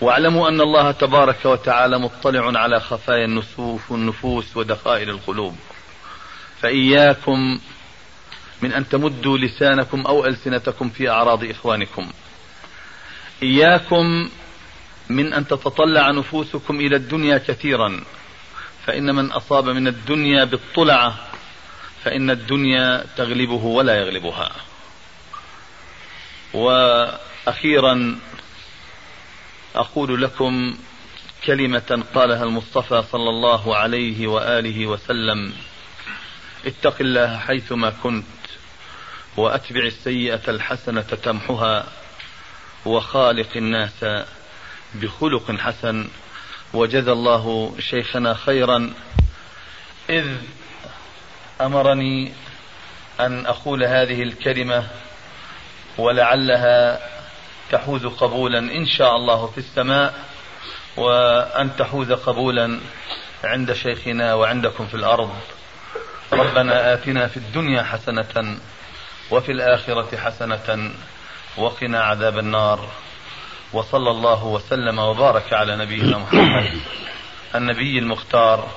واعلموا 0.01 0.49
أن 0.49 0.61
الله 0.61 0.91
تبارك 0.91 1.45
وتعالى 1.45 1.99
مطلع 1.99 2.59
على 2.59 2.79
خفايا 2.79 3.25
النسوف 3.25 3.91
والنفوس 3.91 4.57
ودخائل 4.57 5.09
القلوب. 5.09 5.55
فإياكم 6.61 7.59
من 8.61 8.73
أن 8.73 8.89
تمدوا 8.89 9.37
لسانكم 9.37 10.01
أو 10.01 10.25
ألسنتكم 10.25 10.89
في 10.89 11.09
أعراض 11.09 11.43
إخوانكم. 11.43 12.11
إياكم 13.43 14.29
من 15.09 15.33
أن 15.33 15.47
تتطلع 15.47 16.11
نفوسكم 16.11 16.79
إلى 16.79 16.95
الدنيا 16.95 17.37
كثيرا. 17.37 18.03
فإن 18.85 19.15
من 19.15 19.31
أصاب 19.31 19.69
من 19.69 19.87
الدنيا 19.87 20.43
بالطلعة 20.43 21.17
فإن 22.03 22.29
الدنيا 22.29 23.05
تغلبه 23.17 23.63
ولا 23.65 23.95
يغلبها. 23.95 24.51
وأخيرا 26.53 28.19
أقول 29.75 30.21
لكم 30.21 30.77
كلمة 31.45 32.03
قالها 32.15 32.43
المصطفى 32.43 33.03
صلى 33.11 33.29
الله 33.29 33.75
عليه 33.75 34.27
وآله 34.27 34.87
وسلم 34.87 35.53
اتق 36.65 36.95
الله 36.99 37.37
حيثما 37.37 37.89
كنت 38.03 38.25
وأتبع 39.37 39.81
السيئة 39.81 40.41
الحسنة 40.47 41.01
تمحها 41.01 41.85
وخالق 42.85 43.57
الناس 43.57 44.25
بخلق 44.95 45.51
حسن 45.51 46.07
وجزى 46.73 47.11
الله 47.11 47.75
شيخنا 47.79 48.33
خيرا. 48.33 48.93
إذ 50.09 50.27
أمرني 51.61 52.33
أن 53.19 53.45
أقول 53.45 53.83
هذه 53.83 54.23
الكلمة 54.23 54.87
ولعلها 55.97 56.99
تحوز 57.71 58.05
قبولا 58.05 58.59
إن 58.59 58.85
شاء 58.85 59.15
الله 59.15 59.47
في 59.47 59.57
السماء 59.57 60.13
وأن 60.97 61.75
تحوز 61.77 62.11
قبولا 62.11 62.79
عند 63.43 63.73
شيخنا 63.73 64.33
وعندكم 64.33 64.87
في 64.87 64.93
الأرض. 64.93 65.33
ربنا 66.33 66.93
آتنا 66.93 67.27
في 67.27 67.37
الدنيا 67.37 67.83
حسنة 67.83 68.57
وفي 69.31 69.51
الآخرة 69.51 70.17
حسنة 70.17 70.91
وقنا 71.57 72.03
عذاب 72.03 72.37
النار. 72.39 72.87
وصلى 73.73 74.11
الله 74.11 74.45
وسلم 74.45 74.99
وبارك 74.99 75.53
على 75.53 75.75
نبينا 75.75 76.17
محمد 76.17 76.81
النبي 77.55 77.99
المختار 77.99 78.67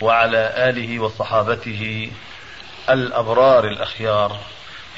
وعلى 0.00 0.52
آله 0.68 0.98
وصحابته 0.98 2.10
الأبرار 2.90 3.64
الأخيار. 3.64 4.36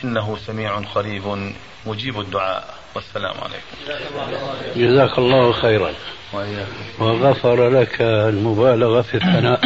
إنه 0.04 0.38
سميع 0.46 0.78
قريب 0.78 1.52
مجيب 1.86 2.20
الدعاء. 2.20 2.74
والسلام 2.94 3.34
عليكم. 3.40 3.76
جزاك 4.76 5.18
الله 5.18 5.52
خيرا. 5.52 5.92
وغفر 6.98 7.68
لك 7.80 8.00
المبالغة 8.02 9.02
في 9.02 9.14
الثناء. 9.14 9.60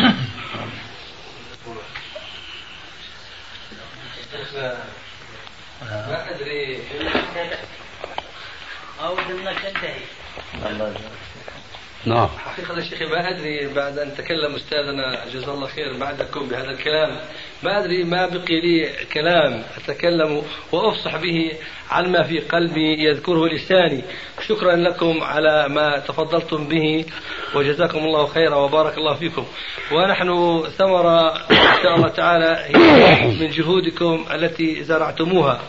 ما 5.82 6.30
أدري. 6.30 6.82
أو 9.00 9.16
تنتهي. 9.52 10.00
نعم. 12.06 12.28
حقيقة 12.28 12.78
الشيخ 12.78 13.02
ما 13.02 13.30
أدري 13.30 13.74
بعد 13.74 13.98
أن 13.98 14.14
تكلم 14.14 14.54
أستاذنا 14.54 15.24
جزاه 15.32 15.54
الله 15.54 15.66
خير 15.66 15.98
بعدكم 16.00 16.48
بهذا 16.48 16.70
الكلام. 16.70 17.20
ما 17.62 17.78
أدري 17.78 18.04
ما 18.04 18.26
بقي 18.26 18.60
لي 18.60 18.90
كلام 19.12 19.64
أتكلم 19.76 20.42
وأفصح 20.72 21.16
به 21.16 21.52
عن 21.90 22.12
ما 22.12 22.22
في 22.22 22.38
قلبي 22.38 23.04
يذكره 23.04 23.46
لساني. 23.46 24.04
شكرا 24.48 24.76
لكم 24.76 25.22
على 25.22 25.68
ما 25.68 25.98
تفضلتم 25.98 26.68
به 26.68 27.04
وجزاكم 27.54 27.98
الله 27.98 28.26
خيرا 28.26 28.56
وبارك 28.56 28.98
الله 28.98 29.14
فيكم. 29.14 29.46
ونحن 29.92 30.62
ثمرة 30.78 31.36
إن 31.50 31.82
شاء 31.82 31.94
الله 31.94 32.08
تعالى 32.08 32.64
هي 32.64 33.26
من 33.40 33.50
جهودكم 33.50 34.24
التي 34.34 34.84
زرعتموها. 34.84 35.60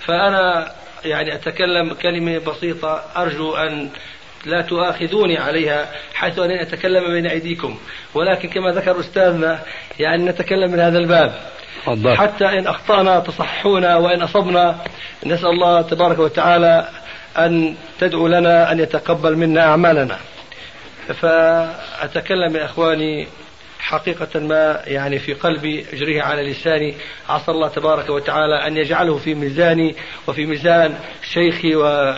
فأنا 0.00 0.72
يعني 1.04 1.34
أتكلم 1.34 1.94
كلمة 1.94 2.38
بسيطة 2.38 3.04
أرجو 3.16 3.54
أن 3.54 3.90
لا 4.46 4.62
تؤاخذوني 4.62 5.38
عليها 5.38 5.88
حيث 6.14 6.38
أنني 6.38 6.62
أتكلم 6.62 7.12
بين 7.12 7.26
أيديكم. 7.26 7.78
ولكن 8.14 8.48
كما 8.48 8.70
ذكر 8.70 9.00
أستاذنا 9.00 9.60
يعني 9.98 10.24
نتكلم 10.24 10.72
من 10.72 10.80
هذا 10.80 10.98
الباب. 10.98 11.32
الله. 11.88 12.14
حتى 12.14 12.44
إن 12.44 12.66
أخطأنا 12.66 13.20
تصححونا 13.20 13.96
وإن 13.96 14.22
أصبنا 14.22 14.78
نسأل 15.26 15.48
الله 15.48 15.82
تبارك 15.82 16.18
وتعالى 16.18 16.88
أن 17.38 17.74
تدعو 18.00 18.28
لنا 18.28 18.72
أن 18.72 18.80
يتقبل 18.80 19.36
منا 19.36 19.60
أعمالنا. 19.60 20.18
فأتكلم 21.20 22.56
يا 22.56 22.64
إخواني 22.64 23.26
حقيقة 23.78 24.40
ما 24.40 24.80
يعني 24.86 25.18
في 25.18 25.34
قلبي 25.34 25.86
أجريه 25.92 26.22
على 26.22 26.50
لساني. 26.50 26.94
عسى 27.28 27.50
الله 27.50 27.68
تبارك 27.68 28.10
وتعالى 28.10 28.66
أن 28.66 28.76
يجعله 28.76 29.18
في 29.18 29.34
ميزاني 29.34 29.94
وفي 30.26 30.46
ميزان 30.46 30.94
شيخي 31.32 31.76
و 31.76 32.14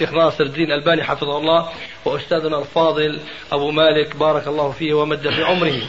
الشيخ 0.00 0.14
ناصر 0.14 0.44
الدين 0.44 0.72
الباني 0.72 1.04
حفظه 1.04 1.38
الله 1.38 1.68
وأستاذنا 2.04 2.58
الفاضل 2.58 3.20
أبو 3.52 3.70
مالك 3.70 4.16
بارك 4.16 4.48
الله 4.48 4.70
فيه 4.70 4.94
ومد 4.94 5.30
في 5.30 5.42
عمره. 5.42 5.82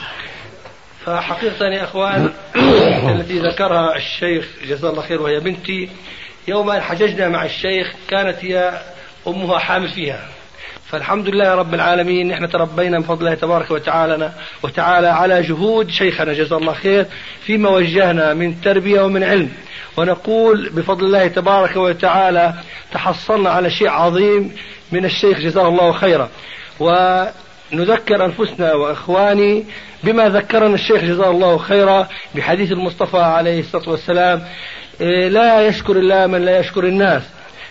فحقيقة 1.06 1.66
يا 1.66 1.84
إخوان 1.84 2.34
التي 3.14 3.40
ذكرها 3.40 3.96
الشيخ 3.96 4.48
جزاه 4.64 4.90
الله 4.90 5.02
خير 5.02 5.22
وهي 5.22 5.40
بنتي 5.40 5.90
يوم 6.48 6.72
حججنا 6.72 7.28
مع 7.28 7.46
الشيخ 7.46 7.94
كانت 8.10 8.46
هي 8.46 8.82
أمها 9.28 9.60
حامل 9.60 9.90
فيها. 9.90 10.28
فالحمد 10.92 11.30
لله 11.30 11.56
رب 11.56 11.74
العالمين 11.74 12.28
نحن 12.28 12.50
تربينا 12.50 13.00
بفضل 13.00 13.20
الله 13.20 13.34
تبارك 13.34 13.72
وتعالى 13.72 14.32
وتعالى 14.64 15.08
على 15.08 15.42
جهود 15.42 15.90
شيخنا 15.90 16.34
جزاه 16.34 16.58
الله 16.58 16.74
خير 16.74 17.06
فيما 17.42 17.70
وجهنا 17.70 18.34
من 18.34 18.62
تربية 18.62 19.02
ومن 19.02 19.24
علم. 19.24 19.50
ونقول 19.98 20.70
بفضل 20.70 21.06
الله 21.06 21.28
تبارك 21.28 21.76
وتعالى 21.76 22.54
تحصلنا 22.92 23.50
على 23.50 23.70
شيء 23.70 23.90
عظيم 23.90 24.56
من 24.92 25.06
الشيخ 25.06 25.40
جزاه 25.40 25.68
الله 25.68 25.92
خيرا. 25.92 26.30
ونذكر 26.80 28.26
أنفسنا 28.26 28.74
وإخواني 28.74 29.66
بما 30.04 30.30
ذكرنا 30.30 30.76
الشيخ 30.76 31.02
جزاه 31.02 31.32
الله 31.32 31.58
خيرا 31.58 32.08
بحديث 32.36 32.72
المصطفى 32.72 33.18
عليه 33.18 33.60
الصلاة 33.60 33.90
والسلام 33.90 34.44
إيه، 35.02 35.28
لا 35.28 35.68
يشكر 35.68 35.96
الله 35.96 36.28
من 36.28 36.46
لا 36.46 36.60
يشكر 36.60 36.84
الناس. 36.84 37.24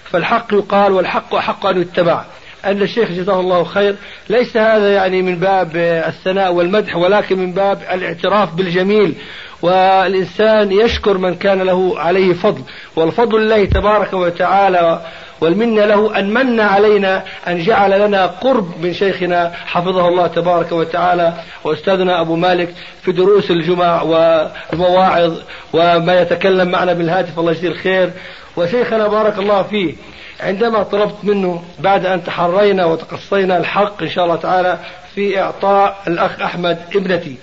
فالحق 0.04 0.54
يقال 0.54 0.92
والحق 0.92 1.34
أحق 1.34 1.66
أن 1.66 1.80
يتبع. 1.80 2.24
أن 2.64 2.82
الشيخ 2.82 3.10
جزاه 3.10 3.40
الله 3.40 3.64
خير. 3.64 3.96
ليس 4.30 4.56
هذا 4.56 4.92
يعني 4.92 5.22
من 5.22 5.38
باب 5.38 5.76
الثناء 5.76 6.52
والمدح 6.52 6.96
ولكن 6.96 7.38
من 7.38 7.52
باب 7.52 7.82
الاعتراف 7.92 8.54
بالجميل. 8.54 9.14
والإنسان 9.62 10.72
يشكر 10.72 11.18
من 11.18 11.34
كان 11.34 11.62
له 11.62 12.00
عليه 12.00 12.32
فضل. 12.32 12.62
والفضل 12.96 13.40
لله 13.40 13.64
تبارك 13.64 14.12
وتعالى 14.12 15.00
والمنة 15.40 15.84
له 15.84 16.18
أن 16.18 16.34
من 16.34 16.60
علينا 16.60 17.24
أن 17.48 17.62
جعل 17.62 18.06
لنا 18.06 18.26
قرب 18.26 18.80
من 18.82 18.92
شيخنا 18.92 19.52
حفظه 19.66 20.08
الله 20.08 20.26
تبارك 20.26 20.72
وتعالى. 20.72 21.32
وأستاذنا 21.64 22.20
أبو 22.20 22.36
مالك 22.36 22.74
في 23.02 23.12
دروس 23.12 23.50
الجمع 23.50 24.02
والمواعظ 24.02 25.38
وما 25.72 26.20
يتكلم 26.20 26.68
معنا 26.68 26.92
بالهاتف 26.92 27.38
الله 27.38 27.52
يجزيه 27.52 27.68
الخير. 27.68 28.10
وشيخنا 28.56 29.08
بارك 29.08 29.38
الله 29.38 29.62
فيه. 29.62 29.94
عندما 30.40 30.82
طلبت 30.82 31.16
منه 31.22 31.64
بعد 31.78 32.06
أن 32.06 32.24
تحرينا 32.24 32.84
وتقصينا 32.84 33.56
الحق 33.56 34.02
إن 34.02 34.08
شاء 34.10 34.24
الله 34.24 34.36
تعالى 34.36 34.78
في 35.14 35.40
إعطاء 35.40 36.02
الأخ 36.06 36.40
أحمد 36.40 36.78
ابنتي. 36.96 37.36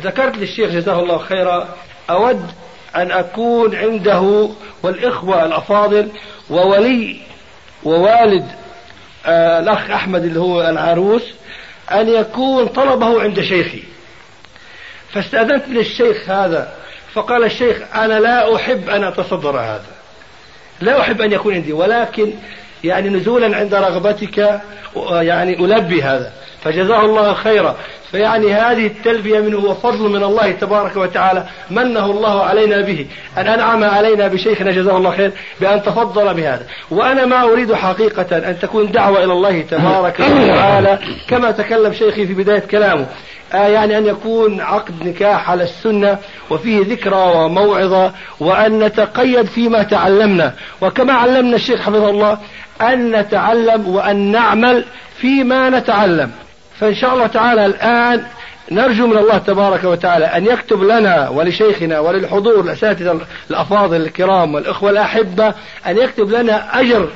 ذكرت 0.00 0.36
للشيخ 0.36 0.70
جزاه 0.70 1.00
الله 1.00 1.18
خيرا 1.18 1.68
أود 2.10 2.50
أن 2.96 3.10
أكون 3.10 3.76
عنده 3.76 4.48
والإخوة 4.82 5.44
الأفاضل 5.44 6.08
وولي 6.50 7.20
ووالد 7.84 8.46
آه 9.26 9.58
الأخ 9.60 9.90
أحمد 9.90 10.24
اللي 10.24 10.40
هو 10.40 10.60
العروس 10.60 11.22
أن 11.92 12.08
يكون 12.08 12.66
طلبه 12.66 13.22
عند 13.22 13.40
شيخي. 13.40 13.82
فاستأذنت 15.12 15.68
للشيخ 15.68 16.30
هذا 16.30 16.72
فقال 17.12 17.44
الشيخ 17.44 17.76
أنا 17.94 18.20
لا 18.20 18.56
أحب 18.56 18.90
أن 18.90 19.04
أتصدر 19.04 19.60
هذا. 19.60 19.97
لا 20.80 21.00
أحب 21.00 21.20
أن 21.20 21.32
يكون 21.32 21.54
عندي 21.54 21.72
ولكن 21.72 22.30
يعني 22.84 23.08
نزولا 23.08 23.56
عند 23.56 23.74
رغبتك 23.74 24.60
يعني 25.10 25.64
ألبي 25.64 26.02
هذا 26.02 26.32
فجزاه 26.64 27.04
الله 27.04 27.34
خيرا. 27.34 27.76
فيعني 28.10 28.52
هذه 28.52 28.86
التلبية 28.86 29.40
منه 29.40 29.58
هو 29.58 29.74
فضل 29.74 30.08
من 30.08 30.22
الله 30.22 30.50
تبارك 30.50 30.96
وتعالى 30.96 31.44
منه 31.70 32.06
الله 32.06 32.42
علينا 32.42 32.80
به. 32.80 33.06
أن 33.38 33.46
أنعم 33.46 33.84
علينا 33.84 34.28
بشيخنا 34.28 34.70
جزاه 34.70 34.96
الله 34.96 35.10
خير 35.10 35.32
بأن 35.60 35.82
تفضل 35.82 36.34
بهذا. 36.34 36.66
وأنا 36.90 37.26
ما 37.26 37.42
أريد 37.42 37.74
حقيقة 37.74 38.38
أن 38.38 38.58
تكون 38.62 38.92
دعوة 38.92 39.24
إلى 39.24 39.32
الله 39.32 39.62
تبارك 39.62 40.20
وتعالى 40.20 40.98
كما 41.28 41.50
تكلم 41.50 41.92
شيخي 41.92 42.26
في 42.26 42.34
بداية 42.34 42.60
كلامه. 42.70 43.06
آه 43.54 43.66
يعني 43.66 43.98
أن 43.98 44.06
يكون 44.06 44.60
عقد 44.60 45.06
نكاح 45.06 45.50
على 45.50 45.62
السنة 45.62 46.18
وفيه 46.50 46.80
ذكرى 46.80 47.32
وموعظة 47.34 48.12
وأن 48.40 48.78
نتقيد 48.78 49.46
فيما 49.46 49.82
تعلمنا. 49.82 50.52
وكما 50.80 51.12
علمنا 51.12 51.56
الشيخ 51.56 51.80
حفظه 51.80 52.10
الله 52.10 52.38
أن 52.80 53.10
نتعلم 53.20 53.88
وأن 53.88 54.16
نعمل 54.16 54.84
فيما 55.20 55.70
نتعلم. 55.70 56.30
فإن 56.80 56.94
شاء 56.94 57.14
الله 57.14 57.26
تعالى 57.26 57.66
الآن 57.66 58.24
نرجو 58.70 59.06
من 59.06 59.18
الله 59.18 59.38
تبارك 59.38 59.84
وتعالى 59.84 60.24
أن 60.24 60.46
يكتب 60.46 60.82
لنا 60.82 61.28
ولشيخنا 61.28 62.00
وللحضور 62.00 62.60
الأساتذة 62.60 63.20
الأفاضل 63.50 63.96
الكرام 63.96 64.54
والإخوة 64.54 64.90
الأحبة 64.90 65.54
أن 65.86 65.98
يكتب 65.98 66.30
لنا 66.30 66.80
أجر 66.80 67.08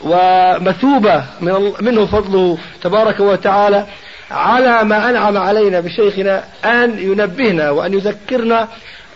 ومثوبة 0.00 1.24
من 1.40 1.72
منه 1.80 2.06
فضله 2.06 2.58
تبارك 2.82 3.20
وتعالى. 3.20 3.86
على 4.30 4.84
ما 4.84 5.10
أنعم 5.10 5.36
علينا 5.36 5.80
بشيخنا 5.80 6.44
أن 6.64 6.98
ينبهنا 6.98 7.70
وأن 7.70 7.94
يذكرنا 7.94 8.68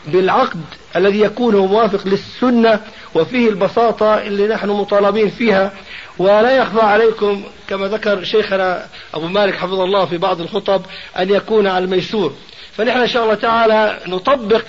بالعقد 0.06 0.60
الذي 0.96 1.20
يكون 1.20 1.56
موافق 1.56 2.08
للسنة 2.08 2.80
وفيه 3.14 3.48
البساطة 3.48 4.14
اللي 4.14 4.46
نحن 4.46 4.68
مطالبين 4.68 5.28
فيها. 5.28 5.72
ولا 6.18 6.56
يخفى 6.56 6.80
عليكم 6.80 7.42
كما 7.68 7.86
ذكر 7.86 8.24
شيخنا 8.24 8.86
أبو 9.14 9.26
مالك 9.26 9.54
حفظه 9.54 9.84
الله 9.84 10.06
في 10.06 10.18
بعض 10.18 10.40
الخطب 10.40 10.82
أن 11.18 11.30
يكون 11.30 11.66
على 11.66 11.84
الميسور. 11.84 12.32
فنحن 12.72 12.98
إن 12.98 13.06
شاء 13.06 13.24
الله 13.24 13.34
تعالى 13.34 13.98
نطبق 14.06 14.62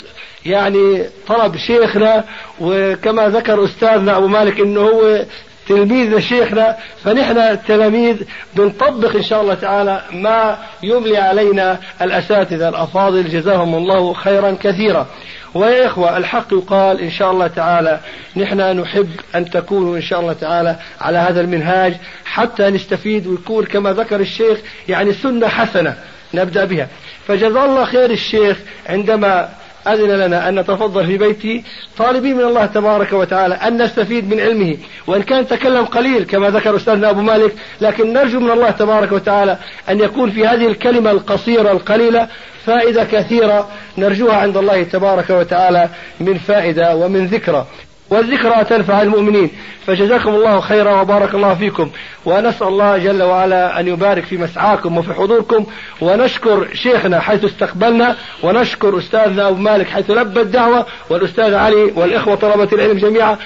يعني 0.46 1.06
طلب 1.28 1.58
شيخنا. 1.58 2.24
وكما 2.60 3.30
ذكر 3.30 3.66
أستاذنا 3.66 4.18
أبو 4.18 4.28
مالك 4.28 4.60
أنه 4.60 4.82
هو 4.82 5.26
تلميذ 5.68 6.18
لشيخنا 6.18 6.78
فنحن 7.04 7.38
التلاميذ 7.38 8.16
بنطبق 8.56 9.16
إن 9.16 9.24
شاء 9.24 9.42
الله 9.42 9.54
تعالى 9.54 10.02
ما 10.12 10.58
يملي 10.84 11.18
علينا 11.18 11.80
الأساتذة 12.02 12.70
الأفاضل 12.70 13.30
جزاهم 13.30 13.76
الله 13.76 14.14
خيرا 14.14 14.58
كثيرا. 14.64 15.08
ويا 15.54 15.86
إخوة 15.86 16.18
الحق 16.18 16.54
يقال 16.54 17.02
إن 17.02 17.12
شاء 17.12 17.32
الله 17.32 17.48
تعالى 17.48 18.00
نحن 18.36 18.80
نحب 18.80 19.10
أن 19.36 19.50
تكونوا 19.50 19.98
إن 19.98 20.02
شاء 20.02 20.20
الله 20.20 20.34
تعالى 20.34 20.76
على 21.02 21.18
هذا 21.18 21.42
المنهاج 21.42 21.94
حتى 22.26 22.70
نستفيد 22.70 23.28
ويكون 23.28 23.66
كما 23.66 23.94
ذكر 23.94 24.20
الشيخ 24.20 24.58
يعني 24.90 25.14
سنة 25.14 25.48
حسنة 25.48 25.96
نبدأ 26.34 26.66
بها 26.66 26.88
فجزا 27.28 27.48
الله 27.48 27.86
خير 27.86 28.12
الشيخ 28.12 28.58
عندما 28.90 29.50
أذن 29.88 30.12
لنا 30.12 30.50
أن 30.50 30.60
نتفضل 30.60 31.06
في 31.06 31.18
بيته 31.18 31.64
طالبين 31.98 32.38
من 32.38 32.44
الله 32.44 32.66
تبارك 32.66 33.14
وتعالى 33.14 33.56
أن 33.56 33.82
نستفيد 33.82 34.34
من 34.34 34.40
علمه. 34.40 34.78
وإن 35.08 35.22
كان 35.22 35.48
تكلم 35.48 35.86
قليل 35.86 36.24
كما 36.24 36.50
ذكر 36.50 36.76
أستاذنا 36.76 37.10
أبو 37.10 37.22
مالك 37.22 37.54
لكن 37.82 38.14
نرجو 38.14 38.40
من 38.40 38.52
الله 38.52 38.70
تبارك 38.70 39.12
وتعالى 39.12 39.58
أن 39.90 40.00
يكون 40.00 40.32
في 40.32 40.48
هذه 40.48 40.68
الكلمة 40.68 41.12
القصيرة 41.12 41.72
القليلة 41.72 42.28
فائدة 42.66 43.04
كثيرة 43.04 43.68
نرجوها 43.98 44.36
عند 44.36 44.58
الله 44.58 44.84
تبارك 44.84 45.30
وتعالى 45.30 45.90
من 46.20 46.38
فائدة 46.38 46.96
ومن 46.96 47.26
ذكرى. 47.26 47.68
والذكرى 48.10 48.64
تنفع 48.64 49.02
المؤمنين. 49.02 49.50
فجزاكم 49.88 50.30
الله 50.30 50.60
خيرا 50.60 51.02
وبارك 51.02 51.36
الله 51.36 51.56
فيكم. 51.56 51.90
ونسأل 52.26 52.68
الله 52.68 52.98
جل 52.98 53.24
وعلا 53.24 53.80
أن 53.80 53.88
يبارك 53.88 54.24
في 54.24 54.38
مسعاكم 54.38 54.98
وفي 54.98 55.14
حضوركم. 55.14 55.66
ونشكر 56.02 56.68
شيخنا 56.74 57.20
حيث 57.20 57.46
استقبلنا. 57.46 58.16
ونشكر 58.44 58.98
أستاذنا 58.98 59.48
أبو 59.48 59.58
مالك 59.58 59.88
حيث 59.88 60.12
لبى 60.12 60.42
الدعوة. 60.42 60.86
والأستاذ 61.10 61.54
علي 61.54 61.84
والإخوة 61.96 62.36
طلبة 62.36 62.70
العلم 62.74 62.98
جميعا. 62.98 63.38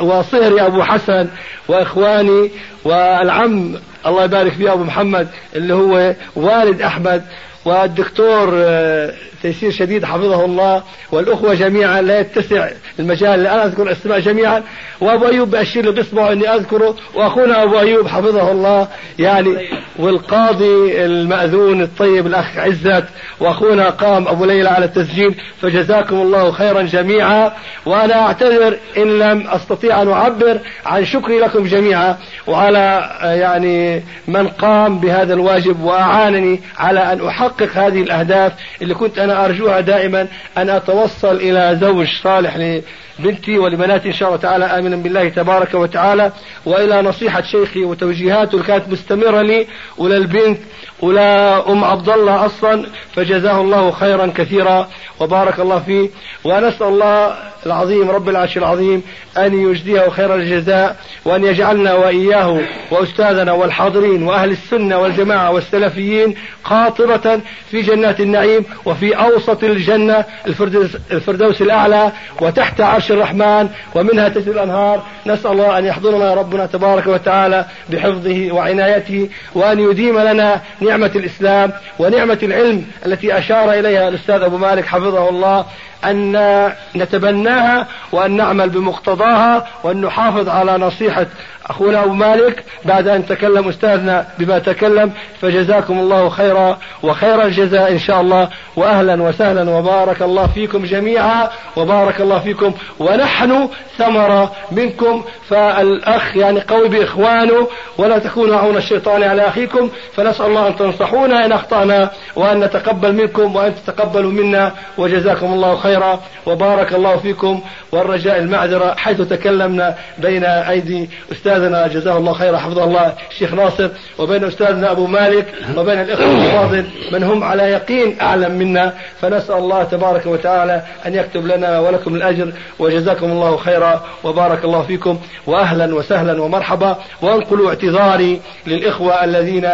وصهري 0.00 0.60
أبو 0.60 0.82
حسن 0.82 1.28
وإخواني 1.68 2.50
والعم. 2.84 3.74
الله 4.06 4.24
يبارك 4.24 4.52
فيه 4.52 4.72
أبو 4.72 4.84
محمد 4.84 5.28
اللي 5.56 5.74
هو 5.74 6.14
والد 6.36 6.82
أحمد 6.82 7.24
والدكتور 7.64 8.50
آه، 8.54 9.14
تيسير 9.44 9.70
شديد 9.70 10.04
حفظه 10.04 10.44
الله. 10.44 10.82
والأخوة 11.12 11.54
جميعا 11.54 12.02
لا 12.02 12.20
يتسع 12.20 12.68
المجال 12.98 13.42
لأن 13.42 13.58
أذكر 13.58 13.82
الأسماء 13.82 14.20
جميعا. 14.20 14.62
وأبو 15.00 15.26
أيوب 15.26 15.50
بأشير 15.50 15.90
بإصبعه 15.90 16.32
أني 16.32 16.54
أذكره. 16.54 16.96
وأخونا 17.14 17.62
أبو 17.62 17.78
أيوب 17.78 18.06
حفظه 18.06 18.52
الله. 18.52 18.88
يعني 19.18 19.56
والقاضي 19.98 21.04
المأذون 21.04 21.82
الطيب 21.82 22.26
الأخ 22.26 22.58
عزت. 22.58 23.04
وأخونا 23.40 23.90
قام 23.90 24.28
أبو 24.28 24.44
ليلى 24.44 24.68
على 24.68 24.84
التسجيل. 24.84 25.34
فجزاكم 25.62 26.16
الله 26.16 26.50
خيرا 26.50 26.82
جميعا. 26.82 27.52
وأنا 27.86 28.14
أعتذر 28.14 28.76
إن 28.96 29.18
لم 29.18 29.46
أستطيع 29.48 30.02
أن 30.02 30.08
أعبر 30.08 30.58
عن 30.86 31.04
شكري 31.04 31.38
لكم 31.38 31.64
جميعا. 31.64 32.16
وعلى 32.46 33.10
يعني 33.22 34.02
من 34.28 34.48
قام 34.48 34.98
بهذا 34.98 35.34
الواجب 35.34 35.82
وأعانني 35.82 36.60
على 36.78 37.12
أن 37.12 37.26
أحقق 37.26 37.68
هذه 37.74 38.02
الأهداف 38.02 38.52
اللي 38.82 38.94
كنت 38.94 39.18
أنا 39.18 39.33
أرجوها 39.34 39.80
دائما 39.80 40.28
أن 40.58 40.70
أتوصل 40.70 41.36
إلى 41.36 41.78
زوج 41.80 42.06
صالح 42.22 42.82
لبنتي 43.18 43.58
ولبناتي 43.58 44.08
إن 44.08 44.12
شاء 44.12 44.28
الله 44.28 44.40
تعالى. 44.40 44.64
آمنا 44.64 44.96
بالله 44.96 45.28
تبارك 45.28 45.74
وتعالى. 45.74 46.32
وإلى 46.66 47.02
نصيحة 47.02 47.42
شيخي 47.42 47.84
وتوجيهاته 47.84 48.62
كانت 48.62 48.88
مستمرة 48.88 49.42
لي. 49.42 49.66
وللبنت 49.98 50.58
ولا 51.00 51.70
أم 51.72 51.84
عبد 51.84 52.08
الله 52.08 52.46
أصلا 52.46 52.86
فجزاه 53.14 53.60
الله 53.60 53.90
خيرا 53.90 54.32
كثيرا 54.36 54.88
وبارك 55.20 55.60
الله 55.60 55.78
فيه. 55.78 56.10
ونسأل 56.44 56.86
الله 56.86 57.34
العظيم 57.66 58.10
رب 58.10 58.28
العرش 58.28 58.56
العظيم 58.58 59.02
أن 59.38 59.70
يجزيه 59.70 60.08
خير 60.08 60.34
الجزاء 60.34 60.96
وأن 61.24 61.44
يجعلنا 61.44 61.94
وإياه 61.94 62.60
وأستاذنا 62.90 63.52
والحاضرين 63.52 64.22
وأهل 64.22 64.50
السنة 64.50 64.98
والجماعة 64.98 65.50
والسلفيين 65.50 66.34
قاطرة 66.64 67.40
في 67.70 67.80
جنات 67.80 68.20
النعيم 68.20 68.64
وفي 68.84 69.14
أوسط 69.16 69.64
الجنة 69.64 70.24
الفردوس, 70.46 70.90
الفردوس 71.10 71.62
الأعلى 71.62 72.12
وتحت 72.40 72.80
عرش 72.80 73.12
الرحمن 73.12 73.68
ومنها 73.94 74.28
تسري 74.28 74.50
الأنهار. 74.50 75.02
نسأل 75.26 75.50
الله 75.50 75.78
أن 75.78 75.84
يحضرنا 75.84 76.34
ربنا 76.34 76.66
تبارك 76.66 77.06
وتعالى 77.06 77.64
بحفظه 77.90 78.52
وعنايته 78.52 79.28
وأن 79.54 79.80
يديم 79.80 80.18
لنا 80.18 80.60
نعمة 80.84 81.10
الإسلام 81.16 81.72
ونعمة 81.98 82.38
العلم 82.42 82.86
التي 83.06 83.38
أشار 83.38 83.72
إليها 83.72 84.08
الأستاذ 84.08 84.42
أبو 84.42 84.56
مالك 84.56 84.86
حفظه 84.86 85.28
الله. 85.28 85.66
أن 86.10 86.72
نتبناها 86.96 87.86
وأن 88.12 88.36
نعمل 88.36 88.70
بمقتضاها 88.70 89.66
وأن 89.82 90.00
نحافظ 90.00 90.48
على 90.48 90.78
نصيحة 90.78 91.26
أخونا 91.66 92.04
أبو 92.04 92.12
مالك 92.12 92.64
بعد 92.84 93.08
أن 93.08 93.26
تكلم 93.26 93.68
أستاذنا 93.68 94.26
بما 94.38 94.58
تكلم 94.58 95.12
فجزاكم 95.40 95.98
الله 95.98 96.28
خيرا 96.28 96.78
وخير 97.02 97.42
الجزاء 97.42 97.92
إن 97.92 97.98
شاء 97.98 98.20
الله. 98.20 98.48
وأهلا 98.76 99.22
وسهلا 99.22 99.70
وبارك 99.70 100.22
الله 100.22 100.46
فيكم 100.46 100.84
جميعا 100.84 101.48
وبارك 101.76 102.20
الله 102.20 102.38
فيكم. 102.38 102.72
ونحن 102.98 103.68
ثمرة 103.98 104.52
منكم 104.70 105.24
فالأخ 105.48 106.36
يعني 106.36 106.60
قوي 106.60 106.88
بإخوانه 106.88 107.68
ولا 107.98 108.18
تكونوا 108.18 108.56
عون 108.56 108.76
الشيطان 108.76 109.22
على 109.22 109.48
أخيكم. 109.48 109.90
فنسأل 110.16 110.46
الله 110.46 110.68
أن 110.68 110.76
تنصحونا 110.76 111.46
إن 111.46 111.52
أخطأنا 111.52 112.10
وأن 112.36 112.60
نتقبل 112.60 113.12
منكم 113.12 113.56
وأن 113.56 113.74
تتقبلوا 113.74 114.32
منا. 114.32 114.72
وجزاكم 114.98 115.52
الله 115.52 115.76
خيرا. 115.76 115.93
خيرا 115.94 116.20
وبارك 116.46 116.94
الله 116.94 117.16
فيكم 117.16 117.60
والرجاء 117.92 118.38
المعذرة 118.38 118.94
حيث 118.94 119.20
تكلمنا 119.20 119.94
بين 120.18 120.44
أيدي 120.44 121.10
أستاذنا 121.32 121.86
جزاه 121.86 122.16
الله 122.16 122.32
خيرا 122.32 122.58
حفظه 122.58 122.84
الله 122.84 123.12
الشيخ 123.30 123.54
ناصر 123.54 123.88
وبين 124.18 124.44
أستاذنا 124.44 124.90
أبو 124.90 125.06
مالك 125.06 125.46
وبين 125.76 126.00
الإخوة 126.00 126.44
الفاضل 126.44 126.84
من 127.12 127.22
هم 127.22 127.44
على 127.44 127.62
يقين 127.62 128.20
أعلم 128.20 128.52
منا 128.52 128.92
فنسأل 129.20 129.54
الله 129.54 129.84
تبارك 129.84 130.26
وتعالى 130.26 130.82
أن 131.06 131.14
يكتب 131.14 131.46
لنا 131.46 131.80
ولكم 131.80 132.14
الأجر 132.14 132.52
وجزاكم 132.78 133.26
الله 133.26 133.56
خيرا 133.56 134.04
وبارك 134.24 134.64
الله 134.64 134.82
فيكم 134.82 135.18
وأهلا 135.46 135.94
وسهلا 135.94 136.42
ومرحبا 136.42 136.96
وانقلوا 137.22 137.68
اعتذاري 137.68 138.40
للإخوة 138.66 139.24
الذين 139.24 139.70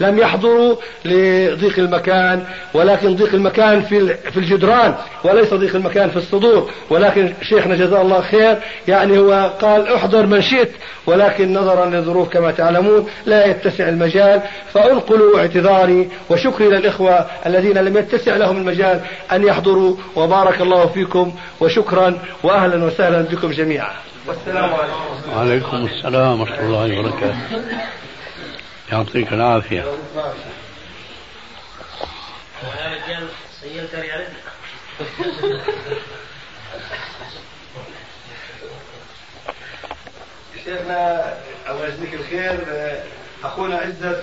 لم 0.00 0.18
يحضروا 0.18 0.76
لضيق 1.04 1.78
المكان 1.78 2.44
ولكن 2.74 3.16
ضيق 3.16 3.34
المكان 3.34 3.82
في 3.82 4.14
في 4.14 4.36
الجدران 4.36 4.94
وليس 5.24 5.54
ضيق 5.54 5.76
المكان 5.76 6.10
في 6.10 6.16
الصدور. 6.16 6.70
ولكن 6.90 7.32
شيخنا 7.42 7.76
جزاه 7.76 8.02
الله 8.02 8.20
خير 8.20 8.56
يعني 8.88 9.18
هو 9.18 9.50
قال 9.60 9.94
احضر 9.94 10.26
من 10.26 10.42
شئت 10.42 10.70
ولكن 11.06 11.54
نظرا 11.54 11.86
للظروف 11.86 12.28
كما 12.28 12.50
تعلمون 12.50 13.06
لا 13.26 13.46
يتسع 13.46 13.88
المجال. 13.88 14.40
فأنقلوا 14.74 15.38
اعتذاري 15.38 16.08
وشكري 16.30 16.68
للإخوة 16.68 17.26
الذين 17.46 17.78
لم 17.78 17.96
يتسع 17.96 18.36
لهم 18.36 18.56
المجال 18.56 19.00
أن 19.32 19.44
يحضروا 19.44 19.96
وبارك 20.16 20.60
الله 20.60 20.86
فيكم 20.86 21.32
وشكرا 21.60 22.18
وأهلا 22.42 22.84
وسهلا 22.84 23.20
بكم 23.22 23.50
جميعا. 23.50 23.90
والسلام 24.26 24.70
عليكم. 24.74 25.36
وعليكم 25.36 25.88
السلام 25.94 26.40
ورحمة 26.40 26.60
الله 26.60 26.98
وبركاته. 27.00 27.36
يعطيك 28.92 29.32
العافية. 29.32 29.84
شيخنا 40.64 41.34
الله 41.70 41.86
يجزيك 41.86 42.14
الخير. 42.14 42.58
أخونا 43.44 43.76
عزت 43.76 44.22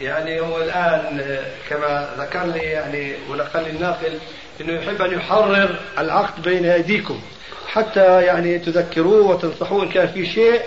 يعني 0.00 0.40
هو 0.40 0.62
الآن 0.62 1.38
كما 1.68 2.14
ذكر 2.18 2.44
لي 2.44 2.58
يعني 2.58 3.14
ونقل 3.30 3.62
لي 3.62 3.70
الناقل 3.70 4.18
إنه 4.60 4.72
يحب 4.72 5.02
أن 5.02 5.12
يحرر 5.14 5.80
العقد 5.98 6.42
بين 6.42 6.66
أيديكم 6.66 7.20
حتى 7.68 8.22
يعني 8.22 8.58
تذكروه 8.58 9.26
وتنصحوه 9.26 9.82
إن 9.82 9.88
كان 9.88 10.08
في 10.08 10.26
شيء. 10.26 10.62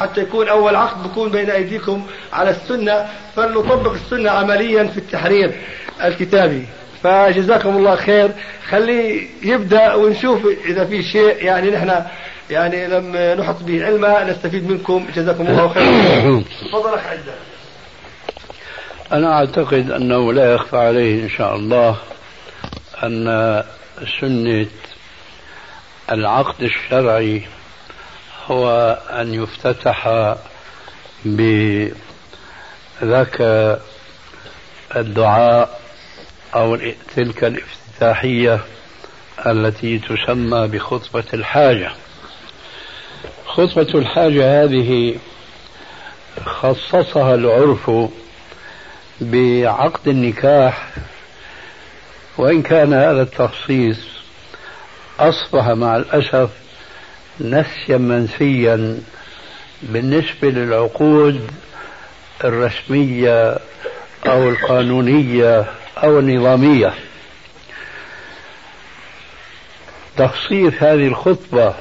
حتى 0.00 0.20
يكون 0.20 0.48
أول 0.48 0.76
عقد 0.76 1.02
بيكون 1.02 1.30
بين 1.30 1.50
أيديكم 1.50 2.06
على 2.32 2.50
السنة 2.50 3.08
فلنطبق 3.36 3.92
السنة 3.92 4.30
عمليا 4.30 4.84
في 4.84 4.98
التحرير 4.98 5.52
الكتابي. 6.04 6.66
فجزاكم 7.02 7.76
الله 7.76 7.96
خير. 7.96 8.30
خليه 8.68 9.26
يبدأ 9.42 9.94
ونشوف 9.94 10.46
إذا 10.64 10.84
في 10.84 11.02
شيء 11.02 11.44
يعني 11.44 11.70
نحن 11.70 12.04
يعني 12.50 12.86
لم 12.86 13.16
نحط 13.40 13.62
به 13.62 13.84
علما 13.86 14.24
نستفيد 14.24 14.70
منكم. 14.70 15.06
جزاكم 15.16 15.46
الله 15.46 15.68
خير. 15.68 16.42
تفضل 16.68 16.94
أخ 16.94 17.06
عزة 17.06 17.34
أنا 19.12 19.32
أعتقد 19.32 19.90
أنه 19.90 20.32
لا 20.32 20.54
يخفى 20.54 20.76
عليه 20.76 21.22
إن 21.22 21.28
شاء 21.28 21.56
الله 21.56 21.96
أن 23.02 23.62
سنة 24.20 24.66
العقد 26.12 26.62
الشرعي 26.62 27.42
هو 28.50 28.98
أن 29.10 29.34
يفتتح 29.34 30.08
بذاك 31.24 31.96
الدعاء 34.96 35.80
أو 36.54 36.78
تلك 37.16 37.44
الافتتاحية 37.44 38.60
التي 39.46 39.98
تسمى 39.98 40.66
بخطبة 40.68 41.24
الحاجة. 41.34 41.92
خطبة 43.46 43.88
الحاجة 43.94 44.64
هذه 44.64 45.16
خصصها 46.44 47.34
العرف 47.34 47.90
بعقد 49.20 50.08
النكاح 50.08 50.88
وإن 52.38 52.62
كان 52.62 52.92
هذا 52.92 53.22
التخصيص 53.22 53.98
أصبح 55.20 55.68
مع 55.68 55.96
الأسف 55.96 56.50
نسيا 57.40 57.96
منسيا 57.98 58.98
بالنسبة 59.82 60.48
للعقود 60.50 61.50
الرسمية 62.44 63.58
أو 64.26 64.48
القانونية 64.48 65.64
أو 66.04 66.18
النظامية. 66.18 66.94
تخصيص 70.16 70.72
هذه 70.78 71.06
الخطبة 71.06 71.74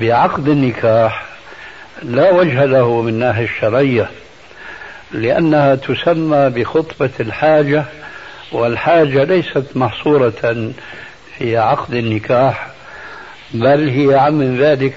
بعقد 0.00 0.48
النكاح 0.48 1.26
لا 2.02 2.30
وجه 2.32 2.64
له 2.64 3.02
من 3.02 3.08
الناحية 3.08 3.44
الشرعية 3.44 4.10
لأنها 5.12 5.74
تسمى 5.74 6.50
بخطبة 6.50 7.10
الحاجة 7.20 7.84
والحاجة 8.52 9.24
ليست 9.24 9.64
محصورة 9.74 10.72
في 11.38 11.56
عقد 11.56 11.94
النكاح 11.94 12.68
بل 13.54 13.88
هي 13.88 14.14
عم 14.18 14.34
من 14.34 14.58
ذلك 14.58 14.94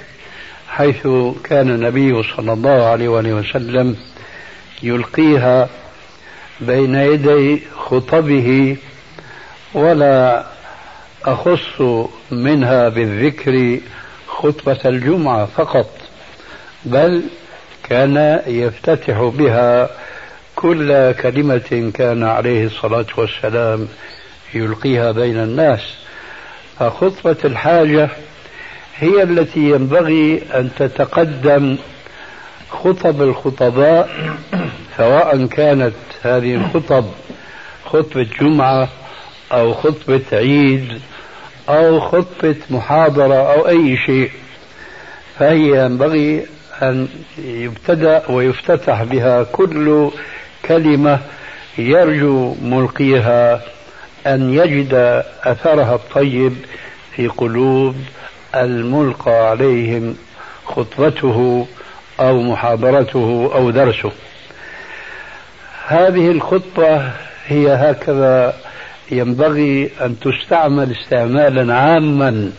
حيث 0.70 1.08
كان 1.44 1.70
النبي 1.70 2.24
صلى 2.24 2.54
الله 2.54 2.86
عليه 2.86 3.08
وسلم 3.10 3.96
يلقيها 4.84 5.70
بين 6.62 6.96
يدي 6.96 7.62
خطبه 7.78 8.78
ولا 9.74 10.46
أخص 11.26 11.82
منها 12.32 12.90
بالذكر 12.90 13.80
خطبة 14.28 14.80
الجمعة 14.86 15.46
فقط 15.46 15.90
بل 16.86 17.24
كان 17.90 18.42
يفتتح 18.48 19.22
بها 19.22 19.90
كل 20.56 21.12
كلمة 21.12 21.92
كان 21.94 22.24
عليه 22.24 22.66
الصلاة 22.66 23.06
والسلام 23.18 23.88
يلقيها 24.54 25.12
بين 25.12 25.38
الناس. 25.38 25.82
فخطبة 26.80 27.38
الحاجة 27.46 28.10
هي 29.00 29.24
التي 29.24 29.60
ينبغي 29.60 30.42
أن 30.56 30.70
تتقدم 30.80 31.78
خطب 32.70 33.22
الخطباء 33.22 34.10
سواء 34.98 35.46
كانت 35.46 35.94
هذه 36.22 36.56
الخطب 36.56 37.06
خطبة 37.86 38.28
جمعة 38.42 38.90
أو 39.52 39.74
خطبة 39.74 40.22
عيد 40.34 41.02
أو 41.70 42.00
خطبة 42.00 42.56
محاضرة 42.70 43.54
أو 43.54 43.68
أي 43.68 43.98
شيء. 43.98 44.32
فهي 45.40 45.86
ينبغي 45.86 46.46
أن 46.82 47.08
يبتدأ 47.38 48.24
ويفتتح 48.30 49.04
بها 49.04 49.44
كل 49.44 50.10
كلمة 50.66 51.20
يرجو 51.78 52.56
ملقيها 52.62 53.62
أن 54.28 54.54
يجد 54.54 55.24
أثرها 55.44 55.96
الطيب 55.96 56.56
في 57.16 57.28
قلوب 57.28 57.96
الملقى 58.56 59.50
عليهم 59.50 60.16
خطبته 60.66 61.68
أو 62.20 62.42
محاضرته 62.42 63.52
أو 63.56 63.70
درسه. 63.72 64.12
هذه 65.88 66.32
الخطبة 66.32 67.12
هي 67.48 67.68
هكذا 67.74 68.54
ينبغي 69.12 69.90
أن 70.02 70.16
تستعمل 70.20 70.92
استعمالا 70.92 71.76
عاما 71.76 72.52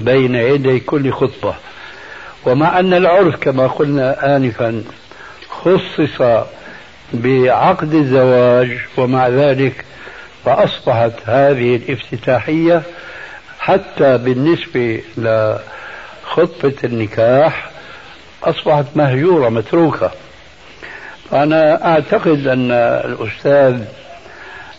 بين 0.00 0.34
يدي 0.34 0.80
كل 0.80 1.12
خطبة. 1.12 1.54
ومع 2.46 2.78
أن 2.80 2.94
العرف 2.94 3.36
كما 3.36 3.66
قلنا 3.66 4.36
انفا 4.36 4.84
خصص 5.48 6.44
بعقد 7.12 7.94
الزواج 7.94 8.78
ومع 8.96 9.28
ذلك 9.28 9.84
فأصبحت 10.44 11.12
هذه 11.26 11.76
الافتتاحية 11.76 12.82
حتى 13.62 14.18
بالنسبة 14.18 15.02
لخطبة 15.16 16.74
النكاح 16.84 17.70
أصبحت 18.42 18.84
مهجورة 18.94 19.48
متروكة. 19.48 20.10
فأنا 21.30 21.86
أعتقد 21.92 22.46
أن 22.46 22.70
الأستاذ 23.04 23.84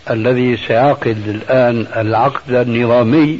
الذي 0.09 0.57
سيعقد 0.57 1.17
الآن 1.27 1.87
العقد 1.95 2.53
النظامي 2.53 3.39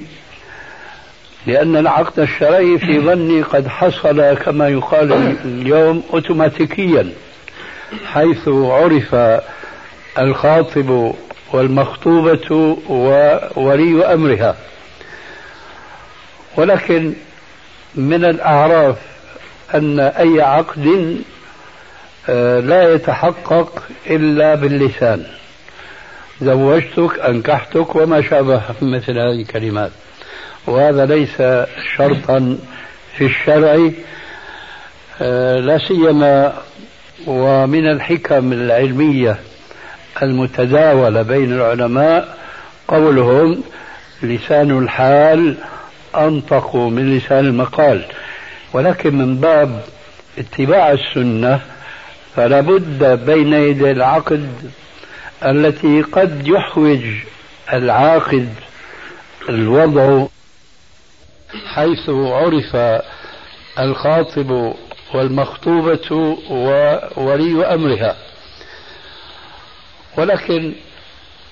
لأن 1.48 1.78
العقد 1.78 2.20
الشرعي 2.20 2.78
في 2.78 3.00
ظني 3.08 3.42
قد 3.42 3.68
حصل 3.68 4.34
كما 4.34 4.70
يقال 4.70 5.38
اليوم 5.46 6.04
أوتوماتيكيا 6.14 7.10
حيث 8.06 8.48
عرف 8.48 9.16
الخاطب 10.20 11.14
والمخطوبة 11.54 12.78
وولي 12.90 14.14
أمرها. 14.14 14.56
ولكن 16.58 17.14
من 17.96 18.26
الأعراف 18.26 18.96
أن 19.76 20.00
أي 20.00 20.42
عقد 20.42 21.18
آه، 22.30 22.60
لا 22.60 22.94
يتحقق 22.94 23.84
إلا 24.10 24.56
باللسان. 24.56 25.26
زوجتك 26.42 27.20
أنكحتك 27.20 27.96
وما 27.96 28.22
شابه 28.22 28.62
مثل 28.82 29.12
هذه 29.12 29.42
الكلمات. 29.42 29.92
وهذا 30.68 31.06
ليس 31.06 31.38
شرطا 31.98 32.58
في 33.18 33.26
الشرع 33.26 33.92
آه، 35.22 35.60
لا 35.60 35.78
سيما 35.78 36.54
ومن 37.28 37.88
الحكم 37.88 38.54
العلمية 38.54 39.38
المتداولة 40.22 41.22
بين 41.22 41.54
العلماء 41.54 42.38
قولهم 42.88 43.64
لسان 44.22 44.78
الحال 44.84 45.56
أنطق 46.16 46.76
من 46.76 47.18
لسان 47.18 47.46
المقال 47.46 48.06
ولكن 48.74 49.18
من 49.18 49.36
باب 49.36 49.84
اتباع 50.38 50.92
السنة 50.92 51.62
فلا 52.36 52.62
بد 52.62 53.26
بين 53.26 53.54
يدي 53.54 53.92
العقد 53.92 54.72
التي 55.46 56.02
قد 56.02 56.48
يحوج 56.48 57.02
العاقد 57.74 58.54
الوضع. 59.50 60.26
حيث 61.74 62.10
عرف 62.10 63.02
الخاطب 63.80 64.74
والمخطوبة 65.14 66.38
وولي 67.18 67.66
أمرها. 67.66 68.16
ولكن 70.18 70.74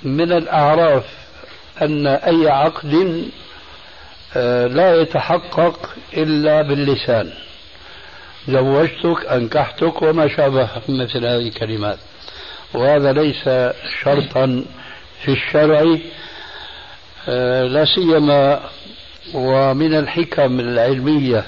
من 0.03 0.31
الأعراف 0.31 1.05
أن 1.81 2.07
أي 2.07 2.49
عقد 2.49 3.23
لا 4.67 5.01
يتحقق 5.01 5.89
إلا 6.13 6.61
باللسان. 6.61 7.29
زوجتك 8.47 9.25
أنكحتك 9.25 10.01
وما 10.01 10.27
شابه 10.27 10.69
مثل 10.89 11.25
هذه 11.25 11.47
الكلمات. 11.47 11.97
وهذا 12.73 13.11
ليس 13.11 13.49
شرطا 14.03 14.63
في 15.23 15.31
الشرع 15.31 15.97
آه، 17.29 17.63
لا 17.63 17.85
سيما 17.85 18.59
ومن 19.33 19.93
الحكم 19.93 20.59
العلمية 20.59 21.43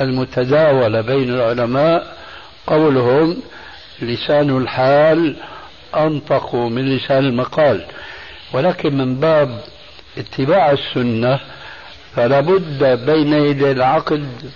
المتداولة 0.00 1.00
بين 1.00 1.34
العلماء 1.34 2.16
قولهم 2.66 3.42
لسان 4.02 4.56
الحال 4.56 5.36
أنطق 5.96 6.54
من 6.54 6.96
لسان 6.96 7.18
المقال. 7.24 7.84
ولكن 8.52 8.98
من 8.98 9.20
باب 9.20 9.60
اتباع 10.18 10.70
السنة 10.70 11.40
فلا 12.16 12.40
بد 12.40 13.06
بين 13.06 13.32
يدي 13.32 13.70
العقد 13.70 14.50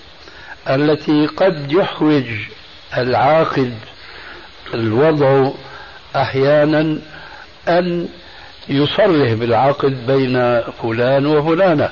التي 0.68 1.26
قد 1.26 1.72
يحوج 1.72 2.24
العاقد 2.96 3.74
الوضع 4.74 5.50
أحيانا 6.16 6.98
أن 7.68 8.09
يصرح 8.68 9.32
بالعقد 9.32 10.07
بين 10.07 10.61
فلان 10.82 11.26
وفلانة 11.26 11.90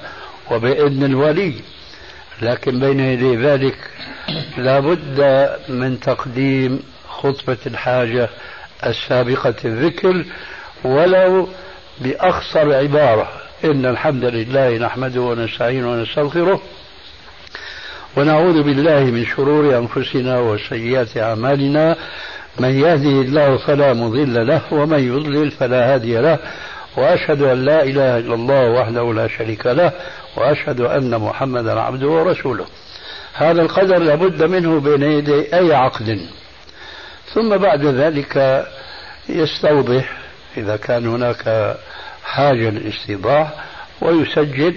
وبإذن 0.50 1.04
الولي. 1.04 1.54
لكن 2.42 2.80
بين 2.80 3.00
يدي 3.00 3.36
ذلك 3.36 3.76
لا 4.56 4.80
بد 4.80 5.50
من 5.68 6.00
تقديم 6.00 6.82
خطبة 7.08 7.56
الحاجة 7.66 8.28
السابقة 8.86 9.54
الذكر 9.64 10.24
ولو 10.84 11.48
بأخصر 12.00 12.74
عبارة. 12.74 13.43
إن 13.64 13.86
الحمد 13.86 14.24
لله 14.24 14.78
نحمده 14.78 15.20
ونستعينه 15.20 15.92
ونستغفره 15.92 16.60
ونعوذ 18.16 18.62
بالله 18.62 19.00
من 19.00 19.24
شرور 19.26 19.78
أنفسنا 19.78 20.40
وسيئات 20.40 21.16
أعمالنا. 21.16 21.96
من 22.60 22.68
يهده 22.68 23.20
الله 23.26 23.56
فلا 23.56 23.92
مضل 23.92 24.46
له 24.46 24.60
ومن 24.72 24.98
يضلل 24.98 25.50
فلا 25.50 25.94
هادي 25.94 26.20
له. 26.20 26.38
وأشهد 26.96 27.42
أن 27.42 27.64
لا 27.64 27.82
إله 27.82 28.18
إلا 28.18 28.34
الله 28.34 28.70
وحده 28.70 29.12
لا 29.12 29.28
شريك 29.28 29.66
له 29.66 29.92
وأشهد 30.36 30.80
أن 30.80 31.18
محمدا 31.18 31.80
عبده 31.80 32.06
ورسوله. 32.06 32.66
هذا 33.34 33.62
القدر 33.62 33.98
لابد 33.98 34.42
منه 34.42 34.80
بين 34.80 35.02
يدي 35.02 35.56
أي 35.56 35.74
عقد. 35.74 36.20
ثم 37.34 37.56
بعد 37.56 37.84
ذلك 37.84 38.64
يستوضح 39.28 40.18
إذا 40.56 40.76
كان 40.76 41.06
هناك 41.06 41.76
حاجة 42.24 42.70
للاستيضاح 42.70 43.48
ويسجل 44.00 44.76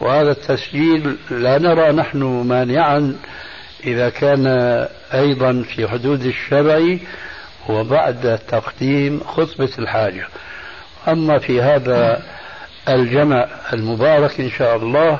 وهذا 0.00 0.30
التسجيل 0.30 1.16
لا 1.30 1.58
نرى 1.58 1.92
نحن 1.92 2.22
مانعا 2.22 3.16
إذا 3.86 4.08
كان 4.08 4.46
أيضا 5.14 5.62
في 5.62 5.88
حدود 5.88 6.24
الشرع 6.26 6.96
وبعد 7.68 8.38
تقديم 8.48 9.20
خطبة 9.20 9.70
الحاجة 9.78 10.26
أما 11.08 11.38
في 11.38 11.62
هذا 11.62 12.22
الجمع 12.88 13.46
المبارك 13.72 14.40
إن 14.40 14.50
شاء 14.50 14.76
الله 14.76 15.18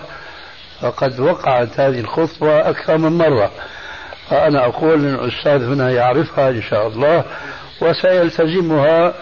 فقد 0.81 1.21
وقعت 1.21 1.81
هذه 1.81 2.01
الخطبة 2.01 2.69
أكثر 2.71 2.99
من 2.99 3.19
مرة. 3.19 3.51
فأنا 4.31 4.67
أقول 4.67 4.95
أن 4.95 5.15
الأستاذ 5.15 5.65
هنا 5.65 5.91
يعرفها 5.91 6.51
إن 6.51 6.63
شاء 6.63 6.87
الله 6.87 7.25
وسيلتزمها 7.81 9.15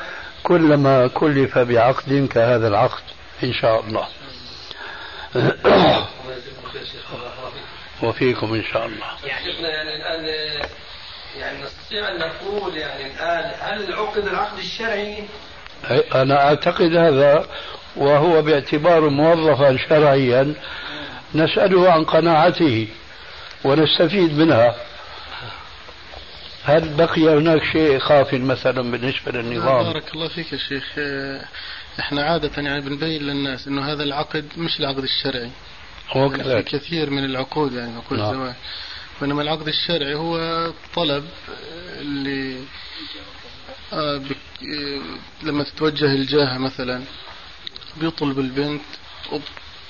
كلما 0.42 1.06
كلف 1.06 1.58
بعقد 1.58 2.28
كهذا 2.32 2.68
العقد 2.68 3.02
إن 3.44 3.52
شاء 3.52 3.80
الله. 3.80 4.08
وفيكم 8.02 8.54
إن 8.54 8.64
شاء 8.72 8.86
الله. 8.86 9.06
يعني 9.26 9.46
يعني 9.50 9.96
الآن 9.96 10.24
يعني 11.38 11.58
نستطيع 11.62 12.08
أن 12.08 12.18
نقول 12.18 12.76
يعني 12.76 13.06
الآن 13.06 13.52
هل 13.60 13.92
عقد 13.92 14.26
العقد 14.26 14.58
الشرعي؟ 14.58 15.24
أنا 16.14 16.46
أعتقد 16.48 16.96
هذا 16.96 17.46
وهو 17.96 18.42
باعتباره 18.42 19.08
موظفا 19.08 19.76
شرعيا 19.88 20.54
نسأله 21.34 21.92
عن 21.92 22.04
قناعته 22.04 22.88
ونستفيد 23.64 24.38
منها. 24.38 24.74
هل 26.64 26.94
بقي 26.96 27.38
هناك 27.38 27.62
شيء 27.72 27.98
خاف 27.98 28.34
مثلا 28.34 28.90
بالنسبة 28.90 29.32
للنظام؟ 29.32 29.82
بارك 29.84 30.14
الله 30.14 30.28
فيك 30.28 30.52
يا 30.52 30.58
شيخ. 30.58 30.84
إحنا 32.00 32.22
عادة 32.24 32.62
يعني 32.62 32.80
بنبين 32.80 33.22
للناس 33.22 33.68
إنه 33.68 33.92
هذا 33.92 34.02
العقد 34.02 34.44
مش 34.56 34.80
العقد 34.80 35.02
الشرعي. 35.02 35.50
هو 36.10 36.30
كذلك. 36.30 36.68
في 36.68 36.78
كثير 36.78 37.10
من 37.10 37.24
العقود 37.24 37.72
يعني 37.72 37.96
عقود 37.96 38.18
نعم. 38.18 38.30
الزواج 38.30 38.54
بينما 39.20 39.42
العقد 39.42 39.68
الشرعي 39.68 40.14
هو 40.14 40.38
طلب 40.94 41.24
اللي 42.00 42.56
آه 43.92 44.16
بك 44.16 44.36
آه 44.62 45.00
لما 45.42 45.64
تتوجه 45.64 46.12
الجاهة 46.14 46.58
مثلا 46.58 47.02
بيطلب 48.00 48.38
البنت 48.38 48.82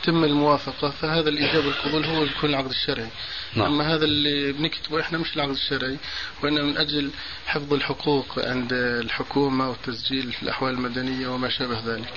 وتم 0.02 0.24
الموافقة 0.24 0.90
فهذا 0.90 1.28
الإيجاب 1.28 1.64
والقبول 1.64 2.04
هو 2.04 2.20
بيكون 2.24 2.50
العقد 2.50 2.70
الشرعي. 2.70 3.08
نعم. 3.56 3.66
أما 3.66 3.94
هذا 3.94 4.04
اللي 4.04 4.52
بنكتبه 4.52 5.00
إحنا 5.00 5.18
مش 5.18 5.36
العقد 5.36 5.50
الشرعي 5.50 5.96
وإنما 6.42 6.62
من 6.62 6.76
أجل 6.76 7.10
حفظ 7.46 7.72
الحقوق 7.74 8.26
عند 8.38 8.72
الحكومة 8.72 9.70
وتسجيل 9.70 10.32
في 10.32 10.42
الأحوال 10.42 10.72
المدنية 10.74 11.28
وما 11.28 11.48
شابه 11.48 11.80
ذلك. 11.86 12.12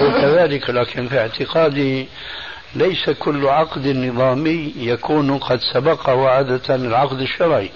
وكذلك 0.00 0.70
لكن 0.70 1.08
في 1.08 1.18
اعتقادي 1.18 2.08
ليس 2.74 3.10
كل 3.10 3.46
عقد 3.46 3.86
نظامي 3.86 4.74
يكون 4.76 5.38
قد 5.38 5.60
سبقه 5.74 6.28
عادة 6.28 6.74
العقد 6.74 7.20
الشرعي. 7.20 7.70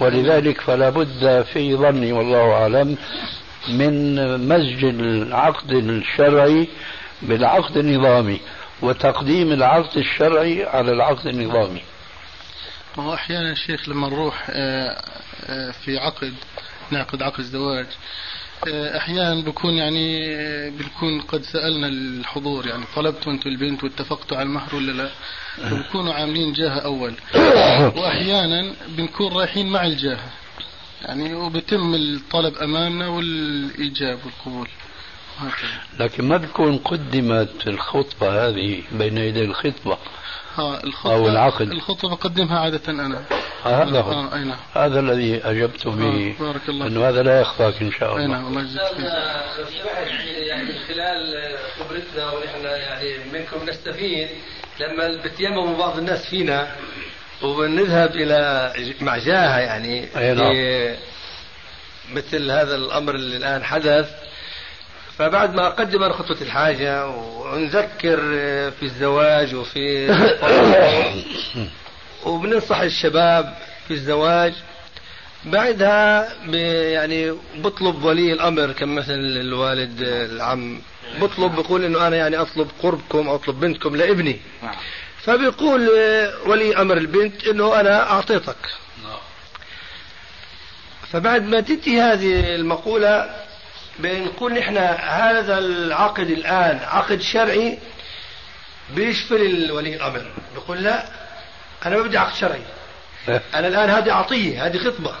ولذلك 0.00 0.60
فلا 0.60 0.90
بد 0.90 1.42
في 1.52 1.74
ظني 1.76 2.12
والله 2.12 2.52
أعلم 2.52 2.96
من 3.68 4.14
مزج 4.48 4.84
العقد 4.84 5.70
الشرعي 5.70 6.68
بالعقد 7.22 7.76
النظامي 7.76 8.40
وتقديم 8.82 9.52
العقد 9.52 9.98
الشرعي 9.98 10.64
على 10.64 10.92
العقد 10.92 11.26
النظامي. 11.26 11.82
ما 12.98 13.04
هو 13.04 13.14
أحيانا 13.14 13.54
شيخ 13.54 13.88
لما 13.88 14.08
نروح 14.08 14.46
آه، 14.50 15.02
آه، 15.46 15.70
في 15.70 15.98
عقد 15.98 16.34
نعقد 16.90 17.22
عقد 17.22 17.42
زواج 17.42 17.86
آه، 18.68 18.96
أحيانا 18.96 19.40
بكون 19.44 19.74
يعني 19.74 20.30
بنكون 20.70 21.20
قد 21.20 21.42
سألنا 21.42 21.88
الحضور 21.88 22.66
يعني 22.66 22.84
طلبتوا 22.96 23.32
أنتم 23.32 23.50
البنت 23.50 23.84
واتفقتوا 23.84 24.36
على 24.36 24.46
المهر 24.46 24.76
ولا 24.76 24.92
لا؟ 24.92 25.10
فبكونوا 25.56 26.14
عاملين 26.14 26.52
جاهه 26.52 26.78
أول. 26.78 27.14
وأحيانا 27.98 28.72
بنكون 28.88 29.32
رايحين 29.32 29.66
مع 29.66 29.86
الجاهه 29.86 30.30
يعني 31.02 31.34
وبتم 31.34 31.94
الطلب 31.94 32.56
أمامنا 32.56 33.08
والإيجاب 33.08 34.18
والقبول. 34.24 34.68
لكن 36.00 36.24
ما 36.28 36.36
بيكون 36.36 36.78
قدمت 36.78 37.66
الخطبة 37.66 38.48
هذه 38.48 38.82
بين 38.92 39.18
يدي 39.18 39.44
الخطبة. 39.44 39.98
الخطبة 40.84 41.14
أو 41.14 41.28
العقد. 41.28 41.70
الخطبة 41.70 42.10
بقدمها 42.10 42.58
عادة 42.58 42.80
أنا. 42.88 43.24
آه، 43.66 43.82
هذا 43.82 44.00
هو. 44.00 44.12
آه 44.12 44.38
نعم. 44.38 44.56
هذا 44.74 45.00
الذي 45.00 45.44
أجبت 45.44 45.86
به 45.86 46.34
آه 46.40 46.42
بارك 46.42 46.68
الله 46.68 46.86
أنه 46.86 47.08
هذا 47.08 47.22
لا 47.22 47.40
يخفاك 47.40 47.82
إن 47.82 47.92
شاء 47.92 48.16
الله. 48.16 48.26
نعم 48.26 48.46
الله 48.46 48.60
يجزيك 48.60 48.80
يعني 50.48 50.62
من 50.62 50.78
خلال 50.88 51.56
خبرتنا 51.78 52.30
ونحن 52.30 52.64
يعني 52.64 53.18
منكم 53.32 53.68
نستفيد 53.68 54.28
لما 54.80 55.22
بتيمموا 55.24 55.78
بعض 55.78 55.98
الناس 55.98 56.26
فينا 56.26 56.76
وبنذهب 57.42 58.10
إلى 58.10 58.72
معجاها 59.00 59.58
يعني 59.58 60.08
أي 60.16 60.34
نعم. 60.34 60.96
مثل 62.16 62.50
هذا 62.50 62.74
الأمر 62.76 63.14
اللي 63.14 63.36
الآن 63.36 63.64
حدث. 63.64 64.29
فبعد 65.20 65.54
ما 65.54 65.68
قدم 65.68 66.12
خطوة 66.12 66.36
الحاجة 66.40 67.08
ونذكر 67.08 68.20
في 68.70 68.82
الزواج 68.82 69.54
وفي 69.54 70.10
وبننصح 72.26 72.80
الشباب 72.80 73.54
في 73.88 73.94
الزواج. 73.94 74.52
بعدها 75.44 76.28
يعني 76.92 77.32
بطلب 77.56 78.04
ولي 78.04 78.32
الأمر 78.32 78.72
كمثل 78.72 79.12
الوالد 79.14 80.02
العم. 80.02 80.80
بطلب 81.20 81.54
بقول 81.54 81.84
إنه 81.84 82.06
أنا 82.06 82.16
يعني 82.16 82.36
أطلب 82.36 82.68
قربكم 82.82 83.28
أو 83.28 83.34
أطلب 83.34 83.60
بنتكم 83.60 83.96
لابني. 83.96 84.40
نعم. 84.62 84.74
فبيقول 85.22 85.90
ولي 86.46 86.76
أمر 86.76 86.96
البنت 86.96 87.46
إنه 87.46 87.80
أنا 87.80 88.10
أعطيتك. 88.10 88.68
نعم. 89.02 89.18
فبعد 91.12 91.44
ما 91.44 91.60
تنتهي 91.60 92.00
هذه 92.00 92.54
المقولة 92.54 93.49
بنقول 93.98 94.52
نحن 94.54 94.76
هذا 94.98 95.58
العقد 95.58 96.30
الآن 96.30 96.80
عقد 96.84 97.20
شرعي 97.20 97.78
بيشفل 98.94 99.72
ولي 99.72 99.96
الأمر. 99.96 100.26
بيقول 100.54 100.82
لا 100.82 101.04
أنا 101.86 101.96
ما 101.96 102.02
بدي 102.02 102.18
عقد 102.18 102.34
شرعي. 102.34 102.62
أنا 103.54 103.68
الآن 103.68 103.90
هذه 103.90 104.12
عطية 104.12 104.66
هذه 104.66 104.78
خطبة. 104.78 105.14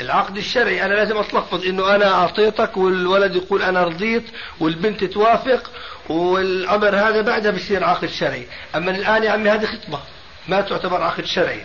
العقد 0.00 0.36
الشرعي 0.36 0.84
أنا 0.84 0.94
لازم 0.94 1.18
أتلفظ 1.18 1.64
إنه 1.64 1.94
أنا 1.94 2.14
أعطيتك 2.14 2.76
والولد 2.76 3.36
يقول 3.36 3.62
أنا 3.62 3.84
رضيت 3.84 4.24
والبنت 4.60 5.04
توافق 5.04 5.70
والأمر 6.08 6.96
هذا 6.96 7.20
بعدها 7.20 7.50
بصير 7.50 7.84
عقد 7.84 8.08
شرعي. 8.08 8.46
أما 8.74 8.90
الآن 8.90 9.22
يا 9.22 9.30
عمي 9.30 9.50
هذه 9.50 9.66
خطبة 9.66 10.00
ما 10.48 10.60
تعتبر 10.60 11.02
عقد 11.02 11.24
شرعي. 11.24 11.64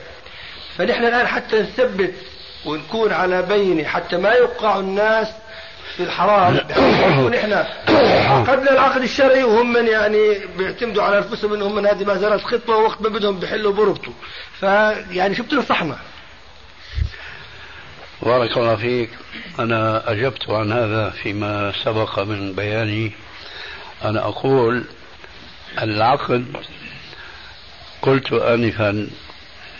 فنحن 0.77 1.05
الآن 1.05 1.27
حتى 1.27 1.59
نثبت 1.59 2.13
ونكون 2.65 3.13
على 3.13 3.41
بينه 3.41 3.83
حتى 3.83 4.17
ما 4.17 4.31
يوقع 4.31 4.79
الناس 4.79 5.27
في 5.97 6.03
الحرام. 6.03 6.59
ونحن 7.25 7.53
عقدنا 8.29 8.71
العقد 8.71 9.01
الشرعي 9.01 9.43
وهم 9.43 9.73
من 9.73 9.87
يعني 9.87 10.39
بيعتمدوا 10.57 11.03
على 11.03 11.17
أنفسهم 11.17 11.53
انهم 11.53 11.75
من 11.75 11.85
هذه 11.85 12.03
ما 12.03 12.17
زالت 12.17 12.43
خطبه 12.43 12.75
ووقت 12.75 13.01
ما 13.01 13.09
بدهم 13.09 13.39
بيحلوا 13.39 13.73
بربطوا 13.73 14.13
فيعني 14.59 15.35
شو 15.35 15.43
بتنصحنا؟ 15.43 15.97
بارك 18.21 18.57
الله 18.57 18.75
فيك. 18.75 19.09
أنا 19.59 20.11
أجبت 20.11 20.49
عن 20.49 20.71
هذا 20.71 21.09
فيما 21.09 21.73
سبق 21.83 22.19
من 22.19 22.53
بياني. 22.53 23.11
أنا 24.05 24.19
أقول 24.19 24.83
العقد 25.81 26.45
قلت 28.01 28.33
آنفا 28.33 29.07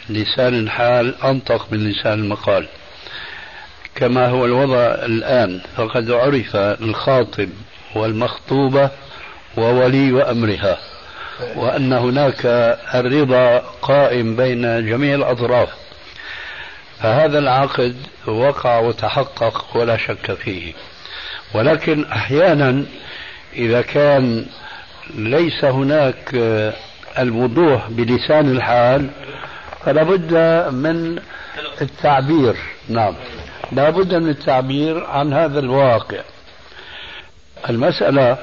لسان 0.09 0.59
الحال 0.59 1.23
أنطق 1.23 1.67
من 1.71 1.89
لسان 1.89 2.13
المقال. 2.13 2.67
كما 3.95 4.27
هو 4.27 4.45
الوضع 4.45 4.85
الآن 4.85 5.61
فقد 5.75 6.11
عرف 6.11 6.55
الخاطب 6.55 7.49
والمخطوبة 7.95 8.89
وولي 9.57 10.23
أمرها 10.31 10.77
وأن 11.55 11.93
هناك 11.93 12.45
الرضا 12.95 13.57
قائم 13.81 14.35
بين 14.35 14.61
جميع 14.89 15.15
الأطراف. 15.15 15.69
فهذا 16.99 17.39
العقد 17.39 17.95
وقع 18.27 18.79
وتحقق 18.79 19.77
ولا 19.77 19.97
شك 19.97 20.33
فيه. 20.33 20.73
ولكن 21.53 22.05
أحيانا 22.05 22.83
إذا 23.53 23.81
كان 23.81 24.45
ليس 25.15 25.65
هناك 25.65 26.35
الوضوح 27.19 27.89
بلسان 27.89 28.51
الحال 28.51 29.09
فلا 29.85 30.03
بد 30.03 30.33
من 30.73 31.19
التعبير. 31.81 32.55
نعم. 32.89 33.15
لا 33.71 33.89
بد 33.89 34.13
من 34.13 34.29
التعبير 34.29 35.05
عن 35.05 35.33
هذا 35.33 35.59
الواقع. 35.59 36.21
المسألة 37.69 38.37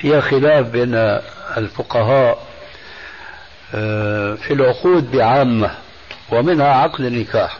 فيها 0.00 0.20
خلاف 0.20 0.66
بين 0.66 0.94
الفقهاء 1.56 2.46
آه، 3.74 4.34
في 4.34 4.52
العقود 4.54 5.10
بعامة 5.10 5.70
ومنها 6.32 6.66
عقد 6.66 7.00
النكاح. 7.00 7.58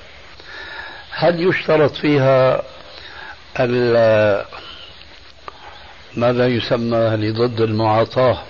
هل 1.11 1.49
يشترط 1.49 1.95
فيها 1.95 2.63
ماذا 6.17 6.47
يسمى 6.47 6.99
لضد 6.99 7.61
المعاطاة؟ 7.61 8.43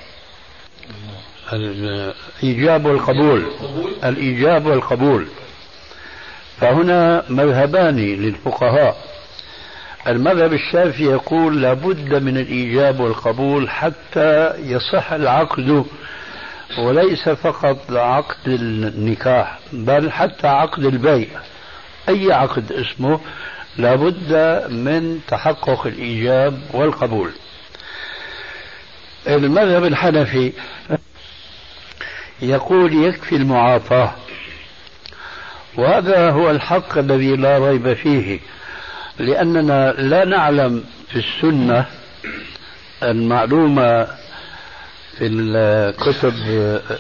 الإيجاب 1.53 2.85
والقبول. 2.87 3.45
الإيجاب 4.05 4.67
والقبول. 4.67 5.27
فهنا 6.61 7.25
مذهبان 7.29 7.97
للفقهاء. 7.97 8.97
المذهب 10.07 10.53
الشافعي 10.53 11.05
يقول 11.05 11.63
لابد 11.63 12.15
من 12.23 12.37
الإيجاب 12.39 13.01
والقبول 13.01 13.71
حتى 13.71 14.53
يصح 14.59 15.13
العقد 15.13 15.85
وليس 16.79 17.29
فقط 17.29 17.93
عقد 17.93 18.49
النكاح 18.49 19.59
بل 19.73 20.13
حتى 20.13 20.47
عقد 20.47 20.85
البيع. 20.85 21.29
أي 22.09 22.33
عقد 22.33 22.73
اسمه 22.73 23.21
لابد 23.77 24.33
من 24.71 25.21
تحقق 25.29 25.87
الإيجاب 25.87 26.61
والقبول. 26.73 27.31
المذهب 29.29 29.85
الحنفي 29.85 30.53
يقول 32.43 33.05
يكفي 33.05 33.37
المعاطاة 33.37 34.13
وهذا 35.77 36.31
هو 36.31 36.51
الحق 36.51 36.99
الذي 36.99 37.37
لا 37.37 37.59
ريب 37.59 37.93
فيه 37.93 38.41
لأننا 39.19 39.93
لا 39.93 40.25
نعلم 40.25 40.85
في 41.09 41.17
السنة 41.19 41.87
المعلومة 43.03 44.05
في 45.19 45.27
الكتب 45.27 46.35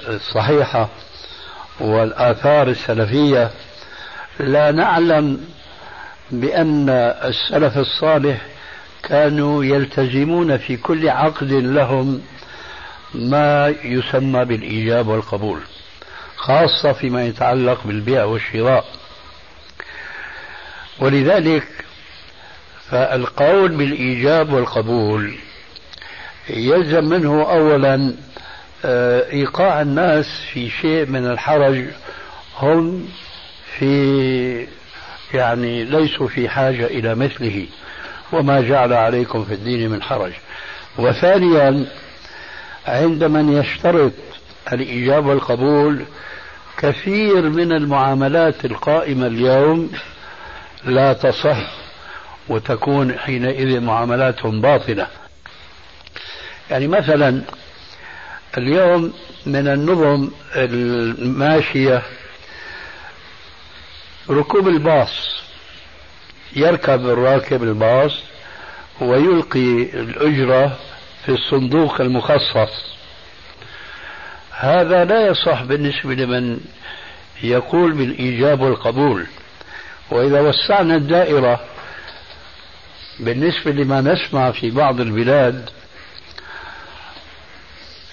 الصحيحة 0.09 0.89
والآثار 1.81 2.69
السلفية 2.69 3.51
لا 4.41 4.71
نعلم 4.71 5.41
بأن 6.31 6.89
السلف 7.25 7.79
الصالح 7.79 8.41
كانوا 9.03 9.65
يلتزمون 9.65 10.57
في 10.57 10.77
كل 10.77 11.09
عقد 11.09 11.53
لهم 11.53 12.23
ما 13.15 13.75
يسمى 13.85 14.45
بالإيجاب 14.45 15.09
والقبول 15.09 15.61
خاصة 16.37 16.93
فيما 16.93 17.27
يتعلق 17.27 17.81
بالبيع 17.85 18.25
والشراء. 18.25 18.85
ولذلك 21.01 21.67
فالقول 22.91 23.69
بالإيجاب 23.77 24.53
والقبول 24.53 25.35
يلزم 26.51 27.05
منه 27.05 27.43
أولا 27.43 28.15
آه، 28.85 29.31
إيقاع 29.33 29.83
الناس 29.83 30.27
في 30.53 30.71
شيء 30.71 31.07
من 31.07 31.27
الحرج. 31.27 31.85
هم 32.59 33.09
في 33.79 34.67
يعني 35.35 35.85
ليسوا 35.85 36.29
في 36.29 36.49
حاجة 36.49 36.87
إلى 36.87 37.15
مثله. 37.15 37.67
وما 38.33 38.61
جعل 38.61 38.93
عليكم 38.93 39.45
في 39.45 39.55
الدين 39.55 39.91
من 39.91 40.03
حرج. 40.03 40.33
وثانيا 40.99 41.87
عند 42.87 43.25
من 43.25 43.53
يشترط 43.53 44.13
الإيجاب 44.73 45.27
والقبول 45.27 46.05
كثير 46.79 47.43
من 47.43 47.73
المعاملات 47.73 48.65
القائمة 48.65 49.27
اليوم 49.27 49.93
لا 50.85 51.13
تصح 51.13 51.71
وتكون 52.49 53.19
حينئذ 53.19 53.81
معاملاتهم 53.81 54.61
باطلة. 54.61 55.07
يعني 56.71 56.87
مثلا 56.87 57.43
اليوم 58.59 59.13
من 59.47 59.69
النظم 59.69 60.31
الماشية 60.57 62.03
ركوب 64.31 64.69
الباص 64.69 65.43
يركب 66.57 67.07
الراكب 67.07 67.63
الباص 67.63 68.13
ويلقي 69.01 69.83
الأجرة 69.83 70.79
في 71.25 71.33
الصندوق 71.33 72.01
المخصص. 72.01 72.95
هذا 74.51 75.05
لا 75.05 75.27
يصح 75.27 75.63
بالنسبة 75.63 76.15
لمن 76.15 76.61
يقول 77.43 77.93
بالإيجاب 77.93 78.61
والقبول. 78.61 79.27
وإذا 80.11 80.41
وسعنا 80.41 80.97
الدائرة 80.97 81.61
بالنسبة 83.21 83.71
لما 83.71 84.01
نسمع 84.01 84.51
في 84.51 84.71
بعض 84.71 85.01
البلاد 85.01 85.71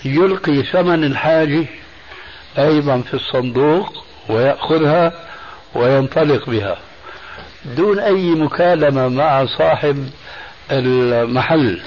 يلقي 0.06 0.64
ثمن 0.64 1.04
الحاجة 1.04 1.66
أيضا 2.58 3.02
في 3.02 3.14
الصندوق 3.14 4.06
ويأخذها 4.30 5.14
وينطلق 5.76 6.50
بها. 6.50 6.78
دون 7.66 8.00
أي 8.00 8.30
مكالمة 8.32 9.08
مع 9.08 9.46
صاحب 9.46 10.10
المحل. 10.72 11.82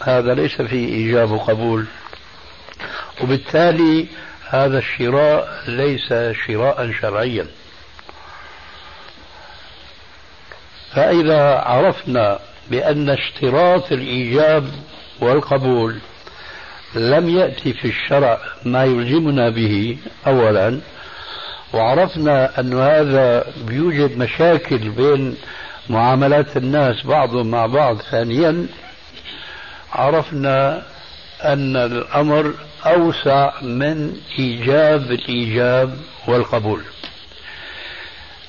هذا 0.00 0.34
ليس 0.34 0.62
فيه 0.62 0.88
إيجاب 0.88 1.30
وقبول. 1.30 1.86
وبالتالي 3.22 4.06
هذا 4.48 4.78
الشراء 4.78 5.62
ليس 5.66 6.08
شراء 6.46 6.92
شرعيا. 7.00 7.46
فإذا 10.94 11.42
عرفنا 11.58 12.38
بأن 12.70 13.10
اشتراط 13.10 13.92
الإيجاب 13.92 14.64
والقبول 15.20 15.98
لم 16.94 17.28
يأتي 17.28 17.72
في 17.72 17.88
الشرع 17.88 18.38
ما 18.64 18.84
يلزمنا 18.84 19.48
به 19.48 19.98
أولا 20.26 20.80
وعرفنا 21.72 22.60
أن 22.60 22.74
هذا 22.80 23.44
بيوجد 23.66 24.18
مشاكل 24.18 24.88
بين 24.88 25.36
معاملات 25.88 26.56
الناس 26.56 27.06
بعضهم 27.06 27.50
مع 27.50 27.66
بعض 27.66 27.96
ثانيا 27.96 28.66
عرفنا 29.92 30.82
أن 31.44 31.76
الأمر 31.76 32.54
أوسع 32.86 33.52
من 33.62 34.16
إيجاب 34.38 35.10
الإيجاب 35.10 35.96
والقبول. 36.28 36.82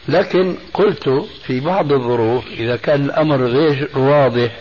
لكن 0.08 0.56
قلت 0.74 1.10
في 1.46 1.60
بعض 1.60 1.92
الظروف 1.94 2.48
إذا 2.48 2.76
كان 2.76 3.06
الأمر 3.06 3.46
غير 3.46 3.90
واضح 3.96 4.52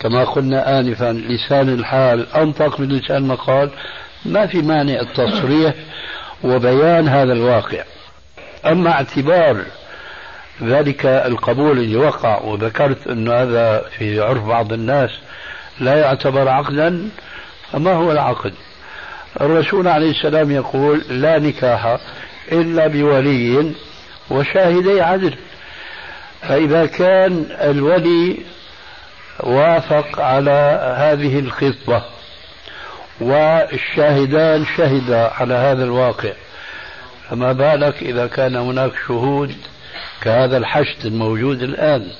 كما 0.00 0.24
قلنا 0.24 0.80
آنفا 0.80 1.12
لسان 1.12 1.68
الحال 1.68 2.32
أنطق 2.32 2.80
من 2.80 2.88
لسان 2.88 3.16
المقال 3.16 3.70
ما 4.24 4.46
في 4.46 4.62
مانع 4.62 5.00
التصريح 5.00 5.74
وبيان 6.44 7.08
هذا 7.08 7.32
الواقع. 7.32 7.84
أما 8.66 8.90
اعتبار 8.90 9.64
ذلك 10.62 11.06
القبول 11.06 11.78
اللي 11.78 11.96
وقع 11.96 12.40
وذكرت 12.40 13.06
أن 13.06 13.28
هذا 13.28 13.84
في 13.98 14.20
عرف 14.20 14.44
بعض 14.44 14.72
الناس 14.72 15.10
لا 15.82 15.96
يعتبر 15.96 16.48
عقدا 16.48 17.08
فما 17.72 17.92
هو 17.92 18.12
العقد؟ 18.12 18.54
الرسول 19.40 19.88
عليه 19.88 20.10
السلام 20.10 20.50
يقول 20.50 21.02
لا 21.08 21.38
نكاح 21.38 21.98
إلا 22.52 22.86
بولي 22.86 23.72
وشاهدي 24.30 25.00
عدل. 25.00 25.34
فإذا 26.42 26.86
كان 26.86 27.46
الولي 27.50 28.38
وافق 29.40 30.20
على 30.20 30.94
هذه 30.98 31.38
الخطبة 31.38 32.02
والشاهدان 33.20 34.66
شهدا 34.76 35.30
على 35.40 35.54
هذا 35.54 35.84
الواقع 35.84 36.32
فما 37.30 37.52
بالك 37.52 38.02
إذا 38.02 38.26
كان 38.26 38.56
هناك 38.56 38.92
شهود 39.06 39.54
كهذا 40.22 40.56
الحشد 40.56 41.06
الموجود 41.06 41.62
الآن؟ 41.62 42.10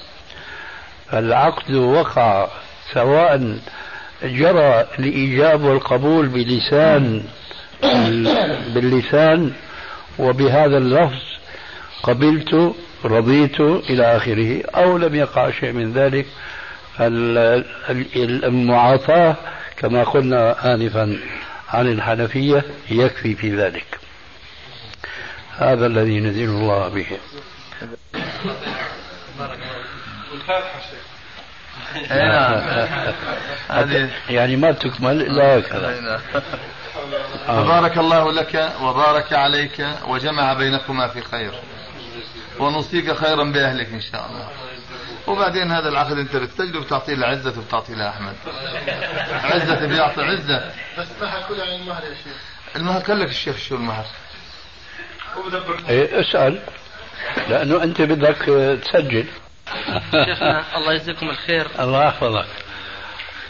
العقد 1.12 1.74
وقع 1.74 2.48
سواء 2.94 3.58
جرى 4.22 4.86
الإيجاب 4.98 5.62
والقبول 5.62 6.28
بلسان 6.28 7.22
باللسان 8.74 9.52
وبهذا 10.18 10.78
اللفظ 10.78 11.22
قبلت 12.02 12.74
رضيت 13.04 13.60
إلى 13.60 14.16
آخره 14.16 14.62
أو 14.74 14.98
لم 14.98 15.14
يقع 15.14 15.50
شيء 15.50 15.72
من 15.72 15.92
ذلك 15.92 16.26
المعاطاة 18.44 19.36
كما 19.76 20.04
قلنا 20.04 20.74
آنفا 20.74 21.18
عن 21.68 21.86
الحنفية 21.92 22.64
يكفي 22.90 23.34
في 23.34 23.56
ذلك. 23.56 23.98
هذا 25.56 25.86
الذي 25.86 26.20
ندين 26.20 26.48
الله 26.48 26.88
به. 26.88 27.06
يعني 34.28 34.56
ما 34.56 34.72
تكمل 34.72 35.22
إلا 35.22 35.58
هكذا. 35.58 36.20
فبارك 37.46 37.98
الله 37.98 38.32
لك 38.32 38.72
وبارك 38.82 39.32
عليك 39.32 39.86
وجمع 40.06 40.52
بينكما 40.52 41.08
في 41.08 41.20
خير. 41.20 41.52
ونوصيك 42.58 43.12
خيرا 43.12 43.44
بأهلك 43.44 43.88
إن 43.92 44.00
شاء 44.00 44.26
الله. 44.26 44.48
وبعدين 45.26 45.72
هذا 45.72 45.88
العقد 45.88 46.18
أنت 46.18 46.36
بتسجله 46.36 46.80
بتعطيه 46.80 47.14
لعزة 47.14 47.54
وبتعطيه 47.58 47.94
لاحمد 47.94 48.34
عزة 49.44 49.86
بيعطي 49.86 50.22
عزة. 50.22 50.70
بس 50.98 51.06
ما 51.20 51.30
حكوا 51.30 51.56
عن 51.62 51.80
المهر 51.80 52.02
يا 52.02 52.14
شيخ 52.14 52.36
المهر 52.76 53.00
قال 53.00 53.20
لك 53.20 53.28
الشيخ 53.28 53.56
شو 53.56 53.74
المهر؟ 53.74 54.04
إيه 55.88 56.20
اسأل. 56.20 56.60
لأنه 57.48 57.82
أنت 57.82 58.02
بدك 58.02 58.36
تسجل. 58.84 59.26
شيخنا 60.24 60.76
الله 60.76 60.92
يجزيكم 60.92 61.30
الخير. 61.30 61.66
الله 61.78 62.06
يحفظك. 62.06 62.46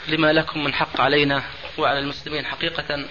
لما 0.08 0.32
لكم 0.32 0.64
من 0.64 0.74
حق 0.74 1.00
علينا 1.00 1.42
وعلى 1.78 1.98
المسلمين 1.98 2.46
حقيقة 2.46 3.04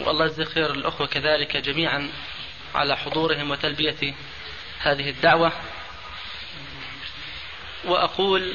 والله 0.00 0.24
يجزي 0.24 0.44
خير 0.44 0.70
الأخوة 0.70 1.06
كذلك 1.06 1.56
جميعا 1.56 2.08
على 2.74 2.96
حضورهم 2.96 3.50
وتلبية 3.50 4.14
هذه 4.80 5.10
الدعوة. 5.10 5.52
وأقول 7.84 8.54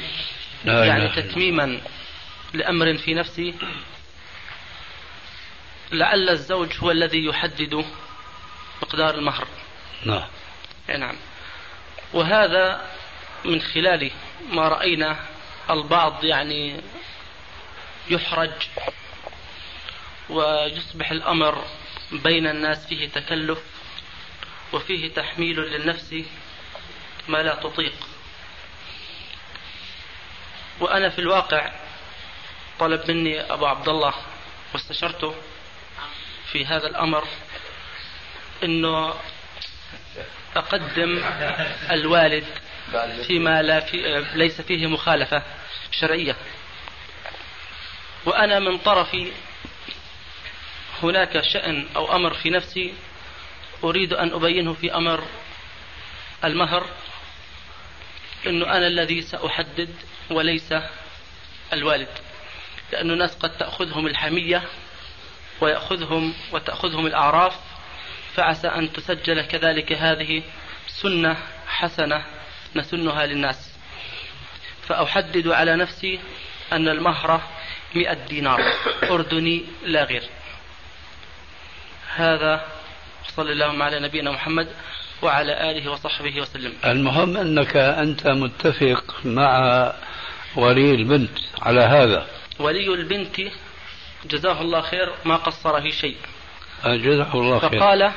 لا 0.64 0.84
يعني 0.84 1.08
تتميما 1.08 1.80
لأمر 2.52 2.98
في 2.98 3.14
نفسي. 3.14 3.54
لعل 5.92 6.28
الزوج 6.28 6.68
هو 6.78 6.90
الذي 6.90 7.24
يحدد 7.24 7.84
مقدار 8.82 9.14
المهر. 9.14 9.46
نعم. 10.04 10.26
نعم. 10.98 11.16
وهذا 12.12 12.86
من 13.44 13.62
خلال 13.62 14.10
ما 14.50 14.68
رأينا 14.68 15.16
البعض 15.70 16.24
يعني 16.24 16.80
يحرج 18.08 18.50
ويصبح 20.30 21.10
الأمر 21.10 21.64
بين 22.12 22.46
الناس 22.46 22.86
فيه 22.86 23.08
تكلف 23.08 23.58
وفيه 24.72 25.14
تحميل 25.14 25.60
للنفس 25.60 26.14
ما 27.28 27.38
لا 27.42 27.54
تطيق. 27.54 27.94
وأنا 30.80 31.08
في 31.08 31.18
الواقع 31.18 31.72
طلب 32.78 33.10
مني 33.10 33.40
أبو 33.40 33.66
عبد 33.66 33.88
الله 33.88 34.14
واستشرته 34.74 35.34
في 36.52 36.66
هذا 36.66 36.86
الأمر 36.86 37.24
أنه 38.62 39.14
أقدم 40.56 41.24
الوالد 41.90 42.46
فيما 43.26 43.62
لا 43.62 43.80
في 43.80 44.24
ليس 44.34 44.60
فيه 44.60 44.86
مخالفة 44.86 45.42
شرعية. 45.90 46.36
وأنا 48.26 48.58
من 48.58 48.78
طرفي 48.78 49.32
هناك 51.02 51.40
شأن 51.40 51.86
أو 51.96 52.16
أمر 52.16 52.34
في 52.34 52.50
نفسي 52.50 52.94
أريد 53.84 54.12
أن 54.12 54.32
أبينه 54.32 54.72
في 54.72 54.94
أمر 54.94 55.24
المهر 56.44 56.86
أنه 58.46 58.66
أنا 58.66 58.86
الذي 58.86 59.22
سأحدد 59.22 59.94
وليس 60.30 60.74
الوالد 61.72 62.08
لأن 62.92 63.10
الناس 63.10 63.36
قد 63.36 63.58
تأخذهم 63.58 64.06
الحمية 64.06 64.62
ويأخذهم 65.60 66.34
وتأخذهم 66.52 67.06
الأعراف 67.06 67.56
فعسى 68.34 68.68
أن 68.68 68.92
تسجل 68.92 69.42
كذلك 69.42 69.92
هذه 69.92 70.42
سنة 70.88 71.36
حسنة 71.66 72.24
نسنها 72.76 73.26
للناس. 73.26 73.72
فأحدد 74.88 75.48
على 75.48 75.76
نفسي 75.76 76.20
أن 76.72 76.88
المهر 76.88 77.40
مئة 77.94 78.26
دينار. 78.28 78.60
أردني 79.02 79.64
لا 79.84 80.04
غير. 80.04 80.22
هذا 82.14 82.66
صلى 83.28 83.52
الله 83.52 83.84
على 83.84 84.00
نبينا 84.00 84.30
محمد 84.30 84.68
وعلى 85.22 85.70
آله 85.70 85.90
وصحبه 85.90 86.40
وسلم. 86.40 86.72
المهم 86.84 87.36
أنك 87.36 87.76
أنت 87.76 88.26
متفق 88.26 89.14
مع 89.24 89.92
ولي 90.56 90.90
البنت 90.90 91.38
على 91.62 91.80
هذا. 91.80 92.26
ولي 92.58 92.94
البنت 92.94 93.40
جزاه 94.24 94.60
الله 94.60 94.80
خير 94.80 95.12
ما 95.24 95.36
قصر 95.36 95.80
في 95.80 95.92
شيء. 95.92 96.16
جزاه 96.84 97.34
الله 97.34 97.58
خير. 97.58 97.80
فقال 97.80 98.12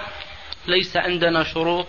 ليس 0.67 0.97
عندنا 0.97 1.43
شروط. 1.43 1.87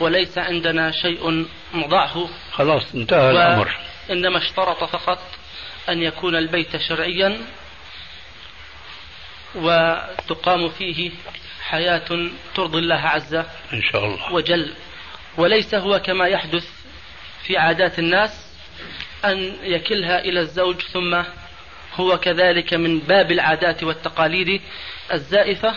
وليس 0.00 0.38
عندنا 0.38 0.90
شيء 0.90 1.46
نضعه 1.74 2.28
خلاص 2.52 2.94
انتهى 2.94 3.30
الأمر. 3.30 3.76
إنما 4.10 4.38
اشترط 4.38 4.84
فقط 4.84 5.18
أن 5.88 6.02
يكون 6.02 6.36
البيت 6.36 6.76
شرعيا 6.76 7.38
وتقام 9.54 10.68
فيه 10.68 11.10
حياة 11.62 12.30
ترضي 12.54 12.78
الله 12.78 13.00
عز 13.00 13.34
إن 13.72 13.82
شاء 13.92 14.04
الله. 14.04 14.32
وجل. 14.32 14.72
وليس 15.36 15.74
هو 15.74 15.98
كما 15.98 16.26
يحدث 16.26 16.68
في 17.42 17.56
عادات 17.56 17.98
الناس 17.98 18.30
أن 19.24 19.56
يكلها 19.62 20.20
إلى 20.20 20.40
الزوج 20.40 20.80
ثم 20.80 21.22
هو 21.94 22.18
كذلك 22.18 22.74
من 22.74 22.98
باب 22.98 23.32
العادات 23.32 23.82
والتقاليد 23.84 24.62
الزائفة. 25.12 25.74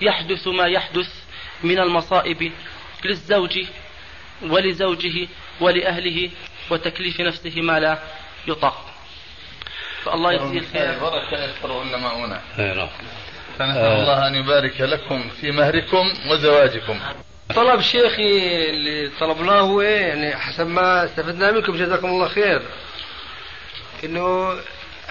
يحدث 0.00 0.48
ما 0.48 0.66
يحدث 0.66 1.08
من 1.62 1.78
المصائب 1.78 2.52
للزوج 3.04 3.58
ولزوجه 4.42 5.28
ولأهله 5.60 6.30
وتكليف 6.70 7.20
نفسه 7.20 7.60
ما 7.60 7.80
لا 7.80 7.98
يطاق. 8.48 8.90
فالله 10.04 10.32
يجزيه 10.32 10.58
الخير. 10.58 10.98
بركة 10.98 11.44
يكثرهن 11.44 12.00
ماؤنا 12.00 12.40
أي 12.58 12.74
نعم. 12.74 12.88
فنسأل 13.58 14.00
الله 14.00 14.26
أن 14.28 14.34
يبارك 14.34 14.80
لكم 14.80 15.30
في 15.40 15.50
مهركم 15.50 16.12
وزواجكم. 16.30 17.00
طلب 17.54 17.80
شيخي 17.80 18.70
اللي 18.70 19.10
طلبناه 19.20 19.60
هو 19.60 19.80
إيه؟ 19.80 20.00
يعني 20.00 20.36
حسب 20.36 20.66
ما 20.66 21.04
استفدنا 21.04 21.50
منكم 21.50 21.76
جزاكم 21.76 22.06
الله 22.06 22.28
خير. 22.28 22.62
إنه 24.04 24.56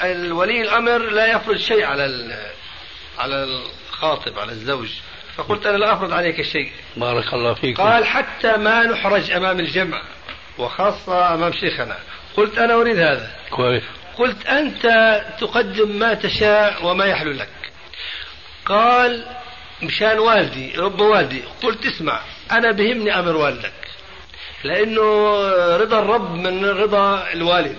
الولي 0.04 0.62
الأمر 0.62 0.98
لا 0.98 1.32
يفرض 1.32 1.58
شيء 1.58 1.84
على 1.84 2.36
على 3.18 3.44
الخاطب 3.44 4.40
على 4.40 4.52
الزوج. 4.52 4.90
فقلت 5.38 5.66
أنا 5.66 5.78
لا 5.78 5.94
أفرض 5.94 6.12
عليك 6.12 6.42
شيء 6.42 6.72
بارك 6.98 7.34
الله 7.34 7.54
فيك 7.54 7.78
قال 7.82 8.06
حتى 8.06 8.58
ما 8.58 8.84
نحرج 8.84 9.32
أمام 9.32 9.60
الجمع 9.60 10.02
وخاصة 10.58 11.34
أمام 11.34 11.52
شيخنا. 11.54 11.98
قلت 12.38 12.58
أنا 12.58 12.74
أريد 12.74 12.98
هذا. 12.98 13.32
كويس. 13.50 13.84
قلت 14.18 14.46
أنت 14.46 14.86
تقدم 15.40 16.00
ما 16.00 16.14
تشاء 16.14 16.86
وما 16.86 17.06
يحلو 17.06 17.32
لك. 17.32 17.50
قال 18.66 19.26
مشان 19.82 20.20
والدي 20.20 20.74
رب 20.78 21.00
والدي 21.02 21.42
قلت 21.64 21.86
اسمع 21.86 22.20
أنا 22.52 22.72
بهمني 22.72 23.20
أمر 23.20 23.36
والدك 23.36 23.74
لأنه 24.64 25.02
رضا 25.78 26.00
الرب 26.00 26.36
من 26.36 26.66
رضا 26.66 27.28
الوالد. 27.34 27.78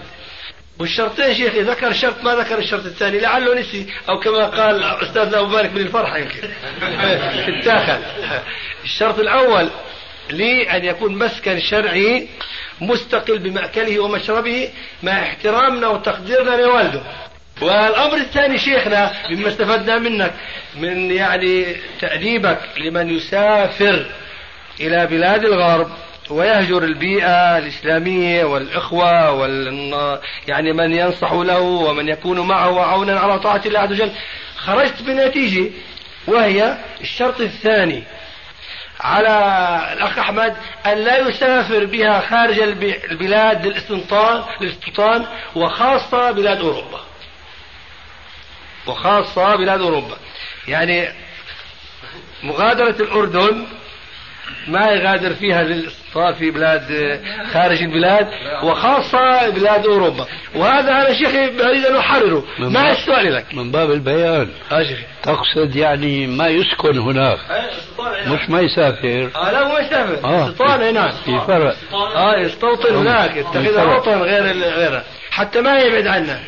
والشرطين 0.79 1.35
شيخي 1.35 1.61
ذكر 1.61 1.93
شرط 1.93 2.25
ما 2.25 2.35
ذكر 2.35 2.59
الشرط 2.59 2.85
الثاني. 2.85 3.18
لعله 3.18 3.61
نسي. 3.61 3.87
أو 4.09 4.20
كما 4.20 4.47
قال 4.47 4.85
استاذنا 4.85 5.41
أبو 5.41 5.47
مالك 5.47 5.72
من 5.72 5.81
الفرحه 5.81 6.18
يمكن. 6.18 6.49
اتاخذ 7.59 8.03
الشرط 8.85 9.18
الأول 9.18 9.68
لي 10.31 10.70
ان 10.70 10.85
يكون 10.85 11.18
مسكن 11.18 11.61
شرعي 11.61 12.29
مستقل 12.81 13.39
بمأكله 13.39 14.01
ومشربه 14.01 14.70
مع 15.03 15.22
احترامنا 15.22 15.89
وتقديرنا 15.89 16.57
لوالده. 16.57 17.01
والأمر 17.61 18.16
الثاني 18.16 18.59
شيخنا 18.59 19.12
مما 19.31 19.49
استفدنا 19.49 19.99
منك 19.99 20.35
من 20.77 21.11
يعني 21.11 21.77
تأديبك 22.01 22.59
لمن 22.77 23.16
يسافر 23.16 24.07
إلى 24.81 25.07
بلاد 25.07 25.45
الغرب. 25.45 25.91
ويهجر 26.31 26.85
البيئة 26.85 27.59
الإسلامية 27.59 28.45
والإخوة 28.45 29.31
وال 29.31 30.20
يعني 30.49 30.72
من 30.72 30.95
ينصح 30.95 31.33
له 31.33 31.61
ومن 31.61 32.09
يكون 32.09 32.41
معه 32.41 32.81
عونا 32.81 33.20
على 33.20 33.39
طاعة 33.39 33.62
الله 33.66 33.81
عز 33.81 33.93
وجل. 33.93 34.12
خرجت 34.57 35.03
بنتيجة 35.03 35.70
وهي 36.27 36.79
الشرط 37.01 37.41
الثاني 37.41 38.03
على 39.01 39.29
الأخ 39.93 40.18
أحمد 40.18 40.57
أن 40.87 40.99
لا 40.99 41.18
يسافر 41.29 41.85
بها 41.85 42.20
خارج 42.20 42.61
البلاد 43.11 43.66
للاستنطان 43.66 44.45
للاستيطان 44.61 45.27
وخاصة 45.57 46.31
بلاد 46.31 46.61
أوروبا. 46.61 47.01
وخاصة 48.87 49.57
بلاد 49.57 49.81
أوروبا. 49.81 50.16
يعني 50.68 51.09
مغادرة 52.43 53.03
الأردن 53.03 53.66
ما 54.68 54.90
يغادر 54.90 55.34
فيها 55.34 55.62
للاستيطان 55.62 56.34
في 56.34 56.51
بلاد 56.51 57.20
خارج 57.53 57.82
البلاد 57.82 58.28
وخاصة 58.62 59.51
بلاد 59.51 59.86
أوروبا. 59.86 60.26
وهذا 60.55 60.90
أنا 60.90 61.14
شيخي 61.14 61.45
أريد 61.45 61.84
أن 61.86 61.97
أحرره. 61.97 62.45
ما 62.59 62.92
السؤال 62.92 63.34
لك؟ 63.34 63.55
من 63.55 63.70
باب 63.70 63.90
البيان. 63.90 64.49
آه 64.72 64.82
شيخي. 64.82 65.05
تقصد 65.22 65.76
يعني 65.76 66.26
ما 66.26 66.49
يسكن 66.49 66.99
هناك. 66.99 67.38
مش 68.26 68.51
ما 68.51 68.61
يسافر. 68.61 69.30
آه 69.36 69.51
لا 69.51 69.62
هو 69.62 69.78
يسافر. 69.78 70.24
آه. 70.24 70.49
استيطان 70.49 70.82
هناك. 70.82 71.12
في 71.12 71.40
فرق. 71.47 71.76
آه 72.16 72.38
يستوطن 72.38 72.95
هناك. 72.95 73.36
يتخذها. 73.36 73.97
وطن 73.97 74.18
غير 74.18 74.42
غيرها 74.53 75.05
حتى 75.30 75.61
ما 75.61 75.78
يبعد 75.78 76.07
عنا 76.07 76.40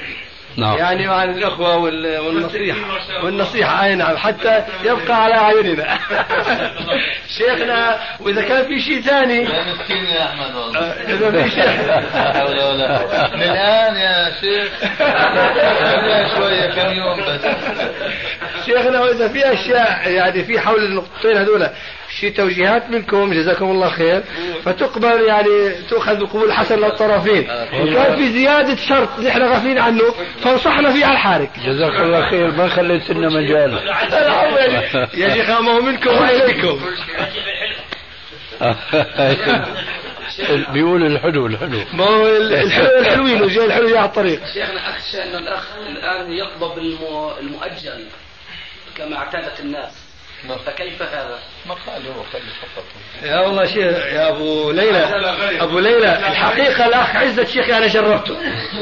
نعم. 0.56 0.76
يعني 0.78 1.06
عن 1.06 1.30
الأخوة 1.30 1.76
وال- 1.76 2.18
والنصيحة. 2.18 2.78
والنصيحة 3.24 3.84
أي 3.84 3.94
نعم 3.94 4.16
حتى 4.16 4.62
يبقى 4.84 5.24
على 5.24 5.34
أعيننا 5.34 5.98
شيخنا 7.38 7.98
وإذا 8.20 8.42
كان 8.42 8.64
في 8.64 8.80
شيء 8.80 9.00
ثاني. 9.00 9.42
يا 9.44 9.64
مسكين 9.74 10.04
يا 10.04 10.24
أحمد 10.24 10.54
والله. 10.54 10.80
آه، 10.80 10.92
إذا 11.12 11.42
في 11.42 11.50
شيء. 11.50 11.64
لا 11.64 12.32
حول 12.32 12.58
ولا 12.60 12.98
قوة. 12.98 13.36
من 13.36 13.42
الآن 13.42 13.96
يا 13.96 14.30
شيخ 14.40 14.68
خليها 14.98 16.38
شوية 16.38 16.70
كم 16.70 16.92
يوم 16.92 17.20
بس. 17.28 17.40
شيخنا 18.66 19.00
وإذا 19.00 19.28
في 19.28 19.52
أشياء 19.52 20.10
يعني 20.10 20.44
في 20.44 20.60
حول 20.60 20.84
النقطتين 20.84 21.36
هذولا 21.36 21.72
شي 22.20 22.30
توجيهات 22.30 22.90
منكم 22.90 23.32
جزاكم 23.32 23.70
الله 23.70 23.90
خير. 23.90 24.22
فتقبل 24.64 25.20
يعني 25.28 25.72
تؤخذ 25.90 26.16
بقبول 26.20 26.52
حسن 26.52 26.78
للطرفين 26.80 27.48
وكان 27.80 28.16
في 28.16 28.32
زيادة 28.32 28.76
شرط 28.76 29.08
نحن 29.20 29.42
غافلين 29.42 29.78
عنه 29.78 30.02
فانصحنا 30.40 30.92
فيه 30.92 31.04
على 31.06 31.14
الحارق. 31.14 31.50
جزاك 31.66 32.00
الله 32.00 32.30
خير 32.30 32.50
ما 32.50 32.68
خليت 32.68 33.10
لنا 33.10 33.28
مجال. 33.28 33.78
يا 35.14 35.28
شيخ. 35.34 35.50
ما 35.50 35.72
هو 35.72 35.80
منكم 35.80 36.10
وإليكم 36.10 36.80
بيقول 40.72 41.06
الحلو 41.06 41.46
الحلو. 41.46 41.78
ما 41.92 42.04
هو 42.04 42.26
الحلو 42.26 42.86
الحلوين 43.00 43.42
وجاي 43.42 43.64
الحلو 43.66 43.96
على 43.96 44.04
الطريق. 44.06 44.40
شيخنا 44.54 44.90
أخشى 44.90 45.22
أن 45.22 45.34
الأخ 45.42 45.64
الآن 45.88 46.32
يقبض 46.32 46.78
الم- 46.78 47.30
المؤجل 47.40 48.04
كما 48.96 49.16
اعتادت 49.16 49.60
الناس. 49.60 50.05
فكيف 50.66 51.02
هذا؟ 51.02 51.38
ما 51.66 51.74
قال 51.74 52.06
هو 52.06 52.22
خلي 52.32 52.42
فقط. 52.60 52.84
يا 53.22 53.40
والله 53.40 53.64
شيخ 53.66 54.06
يا 54.06 54.28
أبو 54.28 54.70
ليلى. 54.70 54.98
أبو 55.60 55.78
ليلى 55.78 56.12
الحقيقة 56.12 56.86
الاخ 56.86 57.16
عزت 57.16 57.48
شيخي 57.48 57.76
أنا 57.76 57.86
جربته. 57.86 58.36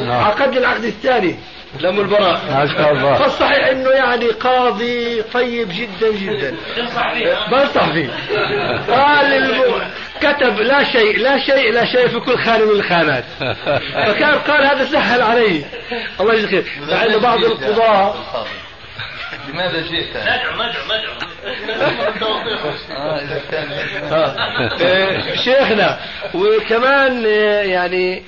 عقد 0.09 0.55
لي 0.55 0.59
العقد 0.59 0.85
الثاني. 0.85 1.37
لم 1.81 2.01
البراء 2.01 2.41
ما 2.51 2.67
شاء 2.77 2.93
الله. 2.93 3.15
فالصحيح 3.15 3.67
إنه 3.67 3.91
يعني 3.91 4.27
قاضي 4.27 5.23
طيب 5.23 5.69
جدا 5.69 6.13
جدا. 6.13 6.57
بنصح 7.51 7.93
فيه. 7.93 8.11
قال 8.89 9.33
الم... 9.33 9.83
كتب 10.21 10.61
لا 10.61 10.85
شيء 10.85 11.19
لا 11.19 11.39
شيء 11.39 11.73
لا 11.73 11.85
شيء 11.85 12.09
في 12.09 12.21
كل 12.21 12.39
خانة 12.39 12.65
من 12.65 12.71
الخانات. 12.71 13.25
فكان 13.95 14.39
قال 14.39 14.67
هذا 14.67 14.85
سهل 14.85 15.23
علي. 15.23 15.65
الله 16.21 16.35
يجزيه 16.35 16.49
خير. 16.49 16.65
مع 16.91 17.05
إنه 17.05 17.19
بعض 17.19 17.39
القضاه 17.45 18.15
لماذا 19.49 19.81
جئت؟ 19.81 20.17
مدعو 20.17 20.55
مدعو 20.57 22.39
مدعو 22.39 22.71
إذا 23.17 23.43
كان 23.51 23.73
آه، 24.13 25.35
شيخنا 25.35 25.99
وكمان 26.35 27.25
آه، 27.27 27.63
يعني 27.63 28.23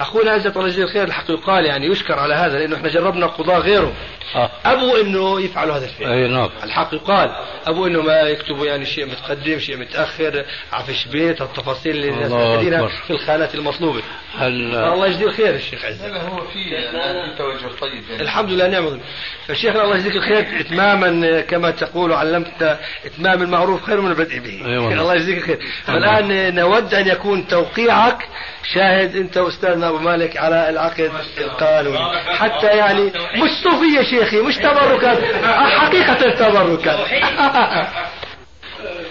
أخونا 0.00 0.30
عزت 0.30 0.56
الله 0.56 0.68
يجزيه 0.68 0.84
الخير 0.84 1.04
الحق 1.04 1.30
يقال 1.30 1.66
يعني 1.66 1.86
يشكر 1.86 2.18
على 2.18 2.34
هذا 2.34 2.58
لأنه 2.58 2.76
إحنا 2.76 2.88
جربنا 2.88 3.26
قضاة 3.26 3.58
غيره. 3.58 3.92
آه. 4.34 4.50
ابوا 4.64 5.00
إنه 5.00 5.40
يفعلوا 5.40 5.76
هذا 5.76 5.84
الفعل. 5.84 6.12
أي 6.12 6.28
نعم. 6.28 6.50
الحق 6.62 6.94
يقال. 6.94 7.30
أبو 7.66 7.86
إنه 7.86 8.02
ما 8.02 8.20
يكتبوا 8.20 8.66
يعني 8.66 8.86
شيء 8.86 9.06
متقدم 9.06 9.58
شيء 9.58 9.76
متأخر 9.76 10.44
عفش 10.72 11.06
بيت 11.06 11.42
التفاصيل 11.42 11.96
اللي 11.96 12.08
الناس 12.08 12.32
محتاجينها. 12.32 12.88
في 13.06 13.10
الخانات 13.10 13.54
المطلوبة. 13.54 14.02
هل 14.38 14.74
الله 14.74 15.06
يجزيه 15.06 15.26
الخير 15.26 15.54
الشيخ 15.54 15.84
عزت 15.84 16.04
لا 16.04 16.22
هو 16.22 16.40
في 16.40 16.52
في 16.52 17.38
توجه 17.38 17.74
طيب 17.80 18.02
يعني. 18.10 18.22
الحمد 18.22 18.50
لله 18.50 18.68
نعم. 18.68 19.00
فشيخنا 19.46 19.84
الله 19.84 19.96
يجزيك 19.96 20.16
الخير 20.16 20.60
اتماما 20.60 21.40
كما 21.40 21.70
تقول 21.70 22.12
علمت 22.12 22.78
إتمام 23.06 23.42
المعروف 23.42 23.84
خير 23.84 24.00
من 24.00 24.10
البدء 24.10 24.38
به. 24.38 24.66
أي 24.66 24.78
والله. 24.78 25.00
الله 25.00 25.14
يجزيك 25.14 25.38
الخير. 25.38 25.58
فالآن 25.84 26.54
نود 26.54 26.94
أن 26.94 27.08
يكون 27.08 27.48
توقيعك. 27.48 28.28
شاهد 28.74 29.16
أنت 29.16 29.38
واستاذنا 29.82 29.88
أبو 29.88 29.98
مالك 29.98 30.36
على 30.36 30.70
العقد 30.70 31.10
القانوني 31.38 32.18
حتى 32.36 32.66
يعني 32.66 33.12
مش 33.36 33.50
صوفية 33.62 34.02
شيخي 34.02 34.40
مش 34.40 34.56
تبركات. 34.56 35.44
حقيقة 35.78 36.30
تبركات. 36.30 37.10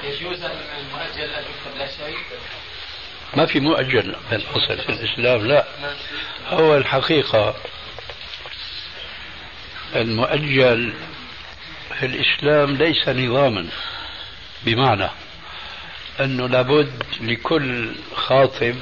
يجوز 0.04 0.44
المؤجل 0.44 1.30
يكتب 1.30 1.78
له 1.80 1.86
شيء 1.88 2.18
ما 3.34 3.46
في 3.46 3.60
مؤجل 3.60 4.16
بالأصل 4.32 4.78
في 4.78 4.90
الإسلام 4.90 5.46
لا. 5.48 5.66
هو 6.50 6.78
الحقيقة 6.78 7.56
المؤجل 9.96 10.94
في 12.00 12.06
الإسلام 12.06 12.76
ليس 12.76 13.10
نظاما 13.10 13.68
بمعنى 14.66 15.10
أنه 16.20 16.48
لابد 16.48 17.04
لكل 17.22 17.92
خاطب 18.16 18.76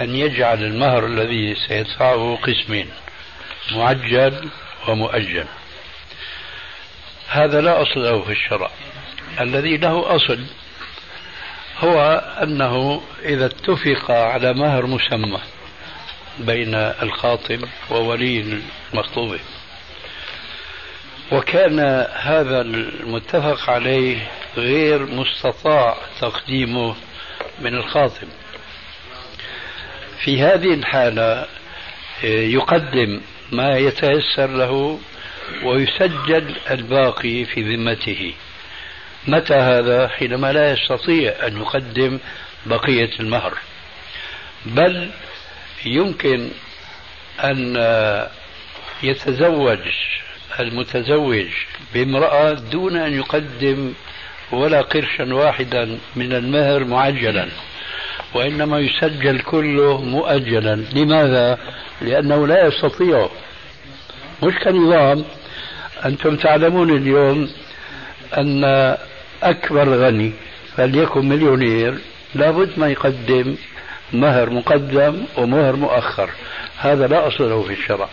أن 0.00 0.14
يجعل 0.14 0.62
المهر 0.62 1.06
الذي 1.06 1.54
سيدفعه 1.68 2.38
قسمين 2.42 2.90
معجل 3.72 4.48
ومؤجل. 4.88 5.46
هذا 7.28 7.60
لا 7.60 7.82
أصل 7.82 8.02
له 8.02 8.22
في 8.22 8.32
الشرع. 8.32 8.70
الذي 9.40 9.76
له 9.76 10.16
أصل 10.16 10.44
هو 11.78 12.00
أنه 12.42 13.02
إذا 13.24 13.46
اتفق 13.46 14.10
على 14.10 14.52
مهر 14.52 14.86
مسمى 14.86 15.40
بين 16.38 16.74
الخاطب 16.74 17.64
وولي 17.90 18.60
المخطوبة 18.92 19.38
وكان 21.32 21.80
هذا 22.14 22.60
المتفق 22.60 23.70
عليه 23.70 24.30
غير 24.56 25.06
مستطاع 25.06 25.96
تقديمه 26.20 26.94
من 27.60 27.74
الخاطب. 27.74 28.28
في 30.24 30.42
هذه 30.42 30.74
الحالة 30.74 31.46
يقدم 32.24 33.20
ما 33.52 33.78
يتيسر 33.78 34.46
له 34.46 35.00
ويسجل 35.64 36.54
الباقي 36.70 37.44
في 37.44 37.74
ذمته. 37.74 38.34
متى 39.26 39.54
هذا؟ 39.54 40.08
حينما 40.08 40.52
لا 40.52 40.72
يستطيع 40.72 41.34
أن 41.46 41.56
يقدم 41.56 42.18
بقية 42.66 43.10
المهر. 43.20 43.58
بل 44.66 45.10
يمكن 45.86 46.48
أن 47.44 47.76
يتزوج 49.02 49.78
المتزوج 50.60 51.46
بامرأة 51.94 52.52
دون 52.52 52.96
أن 52.96 53.12
يقدم 53.18 53.92
ولا 54.52 54.80
قرشا 54.80 55.34
واحدا 55.34 55.98
من 56.16 56.32
المهر 56.32 56.84
معجلا. 56.84 57.48
وإنما 58.34 58.78
يسجل 58.78 59.40
كله 59.40 60.00
مؤجلا. 60.00 60.74
لماذا؟ 60.94 61.58
لأنه 62.02 62.46
لا 62.46 62.66
يستطيع. 62.66 63.28
مش 64.42 64.54
كنظام. 64.64 65.24
أنتم 66.04 66.36
تعلمون 66.36 66.96
اليوم 66.96 67.50
أن 68.38 68.64
أكبر 69.42 69.88
غني 69.88 70.32
فليكن 70.76 71.28
مليونير 71.28 71.94
لابد 72.34 72.70
ما 72.76 72.88
يقدم 72.88 73.56
مهر 74.12 74.50
مقدم 74.50 75.24
ومهر 75.38 75.76
مؤخر. 75.76 76.30
هذا 76.78 77.06
لا 77.06 77.28
أصل 77.28 77.50
له 77.50 77.62
في 77.62 77.72
الشرع. 77.72 78.08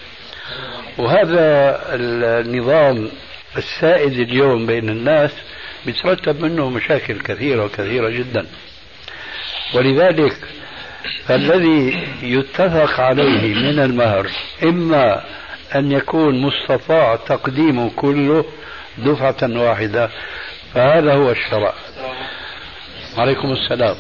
وهذا 0.98 1.80
النظام 1.96 3.10
السائد 3.58 4.20
اليوم 4.20 4.66
بين 4.66 4.90
الناس 4.90 5.32
بيترتب 5.86 6.42
منه 6.42 6.70
مشاكل 6.70 7.20
كثيرة 7.20 7.66
وكثيرة 7.66 8.10
جدا. 8.10 8.46
ولذلك 9.74 10.38
فالذي 11.26 12.08
يتفق 12.22 13.00
عليه 13.00 13.56
من 13.56 13.80
المهر 13.80 14.28
إما 14.64 15.24
أن 15.76 15.92
يكون 15.92 16.42
مستطاع 16.42 17.16
تقديمه 17.16 17.92
كله 17.96 18.46
دفعة 18.98 19.38
واحدة 19.44 20.10
فهذا 20.74 21.14
هو 21.14 21.32
الشرع. 21.32 21.74
عليكم 23.18 23.52
السلام. 23.52 23.96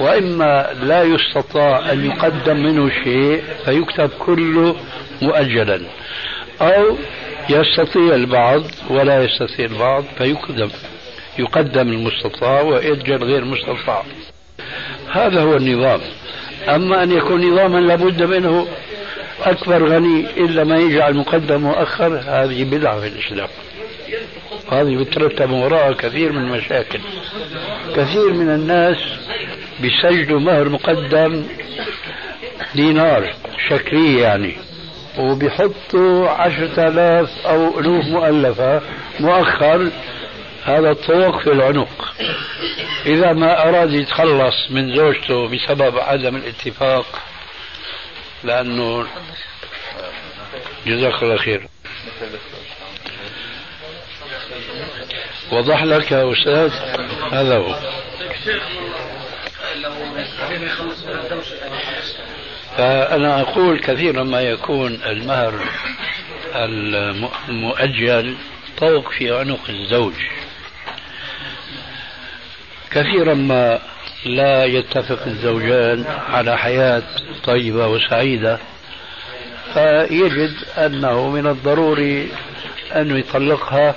وإما 0.00 0.72
لا 0.82 1.02
يستطاع 1.02 1.92
أن 1.92 2.06
يقدم 2.06 2.56
منه 2.56 2.90
شيء 3.04 3.42
فيكتب 3.64 4.10
كله 4.18 4.76
مؤجلا 5.22 5.80
أو 6.60 6.96
يستطيع 7.50 8.14
البعض 8.14 8.62
ولا 8.90 9.24
يستطيع 9.24 9.66
البعض 9.66 10.04
فيقدم 10.18 10.68
يقدم 11.38 11.88
المستطاع 11.88 12.60
ويؤجل 12.60 13.24
غير 13.24 13.38
المستطاع. 13.38 14.02
هذا 15.14 15.40
هو 15.42 15.56
النظام. 15.56 16.00
أما 16.68 17.02
أن 17.02 17.12
يكون 17.12 17.50
نظاما 17.52 17.78
لابد 17.78 18.22
منه 18.22 18.66
أكبر 19.42 19.88
غني 19.88 20.26
إلا 20.36 20.64
ما 20.64 20.76
يجعل 20.78 21.16
مقدم 21.16 21.60
مؤخر 21.60 22.20
هذه 22.26 22.64
بدعة 22.64 23.00
في 23.00 23.06
الإسلام. 23.06 23.48
هذه 24.72 24.96
بترتب 24.96 25.50
وراءها 25.50 25.92
كثير 25.92 26.32
من 26.32 26.38
المشاكل 26.38 27.00
كثير 27.96 28.32
من 28.32 28.48
الناس 28.50 28.96
بيسجلوا 29.80 30.40
مهر 30.40 30.68
مقدم 30.68 31.42
دينار 32.74 33.34
شكلية 33.68 34.22
يعني 34.22 34.56
وبيحطوا 35.18 36.28
عشرة 36.28 36.88
آلاف 36.88 37.46
أو 37.46 37.80
ألوف 37.80 38.04
مؤلفة 38.04 38.80
مؤخر 39.20 39.90
هذا 40.64 40.90
الطوق 40.90 41.42
في 41.42 41.52
العنق. 41.52 42.14
إذا 43.06 43.32
ما 43.32 43.68
أراد 43.68 43.92
يتخلص 43.92 44.70
من 44.70 44.96
زوجته 44.96 45.48
بسبب 45.48 45.98
عدم 45.98 46.36
الاتفاق 46.36 47.06
لأنه 48.44 49.06
جزاك 50.86 51.22
الله 51.22 51.36
خير. 51.36 51.68
وضح 55.52 55.82
لك 55.82 56.12
يا 56.12 56.32
أستاذ 56.32 56.72
هذا 57.32 57.56
هو. 57.56 57.74
فأنا 62.76 63.40
أقول 63.40 63.80
كثيرا 63.80 64.22
ما 64.22 64.40
يكون 64.40 65.02
المهر 65.06 65.68
المؤجل 67.48 68.36
طوق 68.78 69.10
في 69.10 69.36
عنق 69.38 69.60
الزوج. 69.68 70.14
كثيرا 72.94 73.34
ما 73.34 73.78
لا 74.26 74.64
يتفق 74.64 75.26
الزوجان 75.26 76.04
على 76.28 76.58
حياة 76.58 77.02
طيبة 77.44 77.86
وسعيدة 77.86 78.58
فيجد 79.74 80.54
أنه 80.78 81.28
من 81.28 81.46
الضروري 81.46 82.28
أن 82.92 83.16
يطلقها 83.16 83.94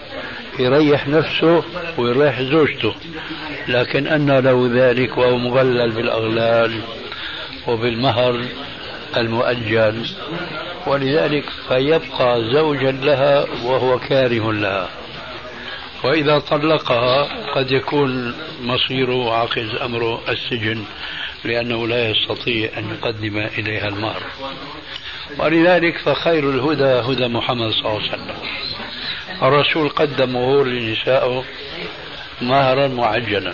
يريح 0.59 1.07
نفسه 1.07 1.63
ويريح 1.97 2.41
زوجته. 2.41 2.93
لكن 3.67 4.07
أن 4.07 4.39
له 4.39 4.69
ذلك 4.73 5.17
وهو 5.17 5.37
مغلل 5.37 5.91
بالأغلال 5.91 6.79
وبالمهر 7.67 8.41
المؤجل 9.17 10.05
ولذلك 10.87 11.43
فيبقى 11.67 12.41
زوجا 12.53 12.91
لها 12.91 13.45
وهو 13.63 13.99
كاره 13.99 14.53
لها. 14.53 14.89
وإذا 16.03 16.39
طلقها 16.39 17.23
قد 17.53 17.71
يكون 17.71 18.35
مصيره 18.61 19.33
عاقز 19.33 19.75
أمره 19.81 20.21
السجن 20.29 20.83
لأنه 21.43 21.87
لا 21.87 22.09
يستطيع 22.09 22.69
أن 22.77 22.89
يقدم 22.89 23.37
إليها 23.37 23.87
المهر 23.87 24.21
ولذلك 25.39 25.97
فخير 25.97 26.49
الهدى 26.49 26.83
هدى 26.83 27.27
محمد 27.27 27.71
صلى 27.71 27.79
الله 27.79 28.01
عليه 28.01 28.09
وسلم. 28.09 28.35
الرسول 29.43 29.89
قدم 29.89 30.33
مهور 30.33 30.67
لنسائه 30.67 31.43
مهرا 32.41 32.87
معجلا. 32.87 33.53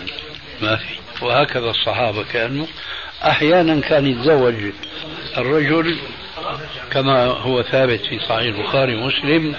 ما 0.62 0.76
في. 0.76 0.94
وهكذا 1.24 1.70
الصحابة 1.70 2.24
كانوا. 2.32 2.66
أحيانا 3.22 3.80
كان 3.80 4.06
يتزوج 4.06 4.54
الرجل 5.36 5.98
كما 6.90 7.24
هو 7.24 7.62
ثابت 7.62 8.00
في 8.00 8.18
صحيح 8.18 8.56
البخاري 8.56 8.94
ومسلم 8.94 9.56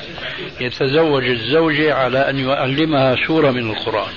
يتزوج 0.61 1.23
الزوجة 1.23 1.93
على 1.93 2.29
أن 2.29 2.39
يعلمها 2.39 3.15
سورة 3.27 3.51
من 3.51 3.71
القرآن. 3.71 4.13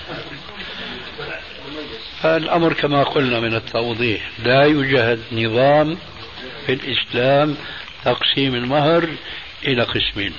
فالأمر 2.22 2.72
كما 2.72 3.02
قلنا 3.02 3.40
من 3.40 3.54
التوضيح 3.54 4.30
لا 4.44 4.62
يوجد 4.62 5.20
نظام 5.32 5.98
في 6.66 6.72
الإسلام 6.72 7.56
تقسيم 8.04 8.54
المهر 8.54 9.08
إلى 9.64 9.82
قسمين 9.82 10.32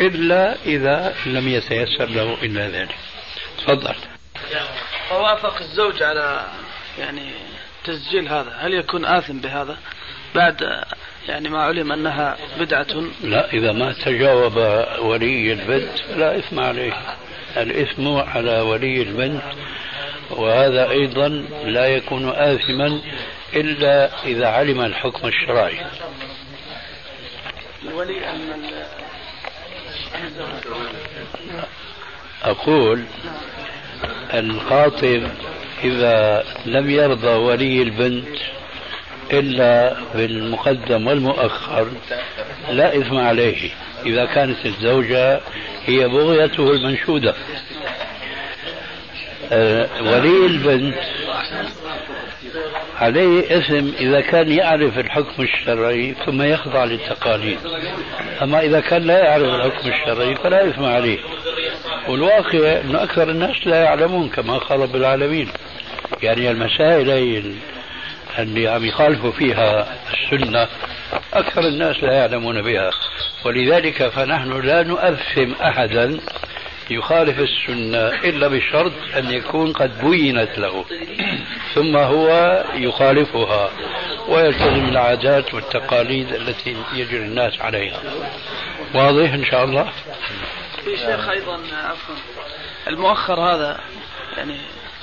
إلا 0.00 0.56
إذا 0.66 1.14
لم 1.26 1.48
يتيسر 1.48 2.06
له 2.06 2.36
إلا 2.42 2.68
ذلك. 2.68 2.96
تفضل. 3.58 3.94
ووافق 5.12 5.58
الزوج 5.60 6.02
على 6.02 6.46
يعني 6.98 7.30
تسجيل 7.84 8.28
هذا 8.28 8.56
هل 8.58 8.74
يكون 8.74 9.04
آثم 9.04 9.38
بهذا؟ 9.38 9.78
بعد 10.34 10.84
يعني 11.28 11.48
ما 11.48 11.62
علم 11.62 11.92
أنها 11.92 12.36
بدعة. 12.60 12.86
لا 13.22 13.52
إذا 13.52 13.72
ما 13.72 13.92
تجاوب 13.92 14.56
ولي 15.00 15.52
البنت 15.52 16.00
لا 16.16 16.38
إثم 16.38 16.60
عليه. 16.60 16.92
الإثم 17.56 18.08
على 18.08 18.60
ولي 18.60 19.02
البنت 19.02 19.42
وهذا 20.30 20.90
أيضا 20.90 21.28
لا 21.64 21.86
يكون 21.86 22.28
آثما 22.28 23.00
إلا 23.54 24.24
إذا 24.24 24.46
علم 24.46 24.80
الحكم 24.80 25.28
الشرعي. 25.28 25.78
الولي 27.84 28.30
أن 28.30 28.38
أقول 32.42 33.04
الخاطب 34.34 35.28
إذا 35.84 36.44
لم 36.66 36.90
يرضى 36.90 37.28
ولي 37.28 37.82
البنت 37.82 38.38
إلا 39.32 39.96
بالمقدم 40.14 41.06
والمؤخر 41.06 41.88
لا 42.70 42.96
إثم 42.96 43.16
عليه. 43.16 43.70
إذا 44.06 44.24
كانت 44.24 44.66
الزوجة 44.66 45.40
هي 45.86 46.08
بغيته 46.08 46.70
المنشودة. 46.70 47.34
أه 49.52 49.88
ولي 50.02 50.46
البنت 50.46 50.98
عليه 52.96 53.58
إثم 53.58 53.88
إذا 54.00 54.20
كان 54.20 54.52
يعرف 54.52 54.98
الحكم 54.98 55.42
الشرعي 55.42 56.14
ثم 56.26 56.42
يخضع 56.42 56.84
للتقاليد. 56.84 57.58
أما 58.42 58.60
إذا 58.60 58.80
كان 58.80 59.02
لا 59.02 59.18
يعرف 59.18 59.54
الحكم 59.54 59.88
الشرعي 59.88 60.34
فلا 60.34 60.68
إثم 60.68 60.84
عليه. 60.84 61.18
والواقع 62.08 62.80
أن 62.80 62.96
أكثر 62.96 63.30
الناس 63.30 63.66
لا 63.66 63.82
يعلمون 63.82 64.28
كما 64.28 64.58
قال 64.58 64.80
رب 64.80 64.96
العالمين. 64.96 65.48
يعني 66.22 66.50
المسائل 66.50 67.10
اللي 68.38 68.68
عم 68.68 68.84
يخالفوا 68.84 69.32
فيها 69.32 69.96
السنة. 70.12 70.68
أكثر 71.32 71.60
الناس 71.60 72.02
لا 72.02 72.12
يعلمون 72.12 72.62
بها. 72.62 72.90
ولذلك 73.44 74.08
فنحن 74.08 74.60
لا 74.60 74.82
نؤثم 74.82 75.52
أحدا 75.62 76.20
يخالف 76.90 77.38
السنة 77.40 78.08
إلا 78.08 78.48
بشرط 78.48 78.92
أن 79.16 79.30
يكون 79.30 79.72
قد 79.72 80.04
بينت 80.04 80.58
له. 80.58 80.84
ثم 81.74 81.96
هو 81.96 82.64
يخالفها 82.74 83.70
ويلتزم 84.28 84.88
العادات 84.88 85.54
والتقاليد 85.54 86.32
التي 86.32 86.76
يجري 86.94 87.24
الناس 87.24 87.60
عليها. 87.60 88.00
واضح 88.94 89.32
إن 89.32 89.44
شاء 89.44 89.64
الله؟ 89.64 89.92
في 90.84 90.96
شيخ 90.96 91.28
أيضا 91.28 91.60
عفوا. 91.84 92.14
المؤخر 92.88 93.40
هذا 93.40 93.80
يعني 94.36 94.56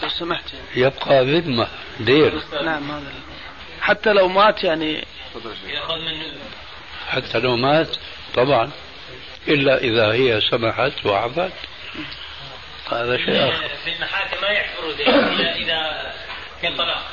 لو 0.03 0.10
سمحت. 0.10 0.45
يبقى 0.76 1.26
ذمة 1.26 1.68
دير. 1.99 2.34
نعم 2.64 2.91
هذا. 2.91 3.24
حتى 3.86 4.14
لو 4.14 4.28
مات 4.28 4.64
يعني. 4.64 5.03
يأخذ 5.68 5.99
منه 5.99 6.24
حتى 7.07 7.40
لو 7.40 7.56
مات 7.56 7.98
طبعا. 8.36 8.72
إلا 9.48 9.78
إذا 9.78 10.12
هي 10.12 10.41
سمحت 10.41 11.06
وعفت. 11.06 11.53
هذا 12.91 13.18
شيء 13.18 13.49
آخر. 13.49 13.68
في 13.86 13.95
المحاكم 13.95 14.41
ما 14.41 14.48
يعتبروا 14.48 14.91
إلا 14.91 15.56
إذا 15.56 16.14
كان 16.62 16.76
طلاق. 16.76 17.03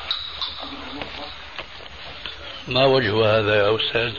ما 2.69 2.85
وجه 2.85 3.39
هذا 3.39 3.57
يا 3.57 3.77
أستاذ؟ 3.77 4.13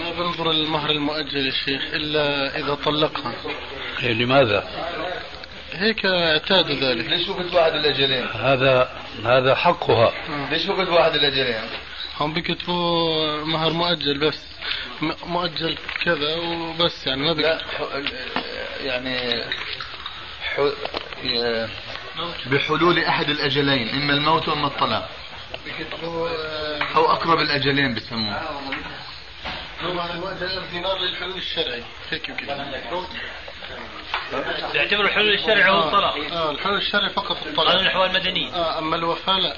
ما 0.00 0.10
بنظر 0.10 0.50
المهر 0.50 0.90
المؤجل 0.90 1.46
يا 1.46 1.52
شيخ 1.64 1.82
إلا 1.92 2.56
إذا 2.58 2.74
طلقها. 2.74 3.34
إيه، 4.02 4.12
لماذا؟ 4.12 4.68
هيك 5.72 6.06
اعتادوا 6.06 6.74
ذلك. 6.74 7.06
ليش 7.06 7.28
وقت 7.28 7.54
واحد 7.54 7.72
الاجلين؟ 7.74 8.26
هذا 8.28 8.90
هذا 9.24 9.54
حقها. 9.54 10.12
ليش 10.50 10.68
وقت 10.68 10.88
واحد 10.88 11.14
الاجلين؟ 11.14 11.70
هم 12.20 12.32
بيكتبوا 12.32 13.44
مهر 13.44 13.72
مؤجل 13.72 14.18
بس. 14.18 14.38
مؤجل 15.26 15.78
كذا 16.04 16.36
وبس 16.36 17.06
يعني 17.06 17.22
ما 17.22 17.32
لا 17.32 17.58
بيكتبوا 17.58 17.88
يعني 18.80 19.44
ح... 20.42 20.58
ي- 21.24 21.68
بحلول 22.46 22.98
أحد 22.98 23.28
الأجلين 23.30 23.88
إما 23.88 24.12
الموت 24.12 24.48
وإما 24.48 24.66
الطلاق. 24.66 25.10
آه، 26.02 26.82
أو 26.96 27.12
أقرب 27.12 27.38
الأجلين 27.38 27.94
بسموه 27.94 28.40
مهر 29.82 30.16
مؤجل 30.16 30.58
الدينار 30.58 30.98
للحلول 30.98 31.36
الشرعي. 31.36 31.82
هيك 32.10 32.30
بيكتبوا 32.30 33.04
يعتبروا 34.74 35.04
الحلول 35.04 35.34
الشرعي 35.34 35.70
هو 35.70 35.78
الطلاق. 35.78 36.16
آه 36.32 36.50
الحلول 36.50 36.76
الشرعي 36.78 37.08
فقط 37.10 37.36
قانون 37.36 37.48
الطلاق 37.50 37.80
الاحوال 37.80 38.10
المدنيه 38.10 38.54
آه 38.54 38.78
أما 38.78 38.96
الوفاة 38.96 39.38
لا. 39.38 39.54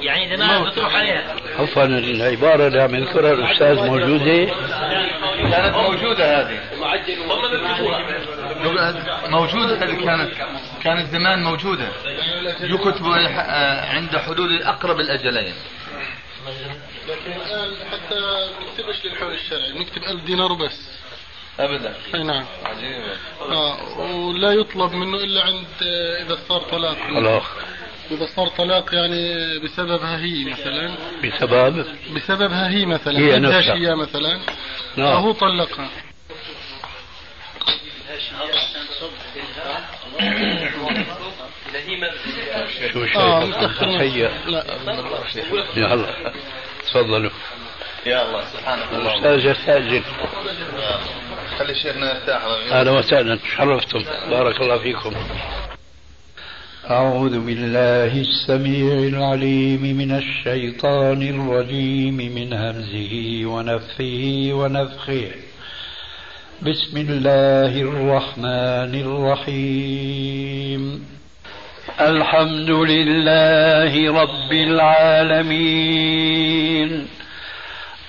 يعني 0.00 0.34
إذا 0.34 0.46
ما 0.46 0.70
بتروح 0.70 0.94
عليها. 0.94 1.36
عفوا 1.58 1.84
العبارة 1.84 2.66
اللي 2.66 2.82
عم 2.82 2.94
يذكرها 2.94 3.32
الأستاذ 3.32 3.74
موجودة. 3.86 4.44
كانت 5.50 5.74
موجودة 5.76 6.40
هذه. 6.40 6.60
موجودة 9.30 9.84
هذه 9.84 10.04
كانت 10.04 10.32
كانت 10.84 11.08
زمان 11.10 11.42
موجودة. 11.44 11.88
يكتب 12.60 13.06
آه، 13.06 13.86
عند 13.86 14.16
حلول 14.16 14.62
اقرب 14.62 15.00
الأجلين. 15.00 15.54
لكن 17.08 17.32
الآن 17.32 17.70
حتى 17.92 18.14
ما 18.20 18.48
بنكتبش 18.60 19.04
للحلول 19.04 19.32
الشرعي 19.34 19.72
بنكتب 19.72 20.02
1000 20.04 20.24
دينار 20.24 20.52
وبس. 20.52 21.01
أبدا. 21.60 21.94
أي 22.14 22.22
نعم. 22.22 22.44
عجيبة. 22.64 23.16
آه 23.40 24.00
ولا 24.10 24.52
يطلب 24.52 24.92
منه 24.92 25.16
إلا 25.16 25.42
عند 25.42 25.66
آه، 25.82 26.22
إذا 26.22 26.38
صار 26.48 26.60
طلاق. 26.60 26.96
خلاص 27.14 27.42
إذا 28.10 28.26
صار 28.26 28.48
طلاق 28.48 28.94
يعني 28.94 29.58
بسببها 29.58 30.18
هي 30.18 30.44
مثلا. 30.44 30.90
بسبب؟ 31.24 31.86
بسببها 32.16 32.68
هي 32.70 32.86
مثلا. 32.86 33.18
هي 33.18 33.38
نفسها. 33.38 33.76
شيء 33.76 33.94
مثلا. 33.94 34.38
نعم. 34.96 35.14
فهو 35.14 35.32
طلقها. 35.32 35.90
شو 42.92 43.06
شايف 43.06 43.44
متاخر 43.44 43.86
هيا 44.00 44.30
لا. 44.46 44.64
يلا. 45.76 46.32
تفضلوا 46.86 47.30
يا 48.06 48.22
الله 48.22 48.44
سبحانك 48.52 48.88
اللهم. 48.92 49.24
أستاذ 49.24 49.46
يستأذن 49.50 50.02
خلي 51.58 51.74
شيخنا 51.74 52.14
يرتاح 52.14 52.44
أهلا 52.72 52.90
وسهلا 52.90 53.38
شرفتم 53.56 54.04
بارك 54.30 54.60
الله 54.60 54.78
فيكم. 54.78 55.14
أعوذ 56.90 57.46
بالله 57.46 58.20
السميع 58.20 58.92
العليم 58.92 59.82
من 59.82 60.16
الشيطان 60.16 61.22
الرجيم 61.22 62.14
من 62.14 62.52
همزه 62.52 63.46
ونفخه 63.46 64.50
ونفخه. 64.52 65.30
بسم 66.62 66.96
الله 66.96 67.80
الرحمن 67.80 68.94
الرحيم. 69.06 70.82
الحمد 72.00 72.70
لله 72.70 74.22
رب 74.22 74.52
العالمين. 74.52 75.82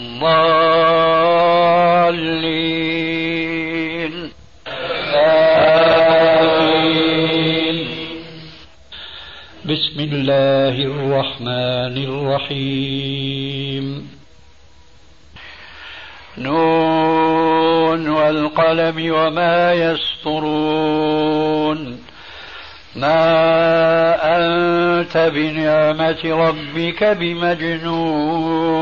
آمين. 5.15 7.87
بسم 9.65 9.99
الله 9.99 10.69
الرحمن 10.69 12.03
الرحيم. 12.03 14.17
نون 16.37 18.09
والقلم 18.09 19.13
وما 19.13 19.73
يسطرون. 19.73 22.06
ما 22.97 24.37
أنت 24.37 25.17
بنعمة 25.17 26.23
ربك 26.25 27.03
بمجنون. 27.03 28.77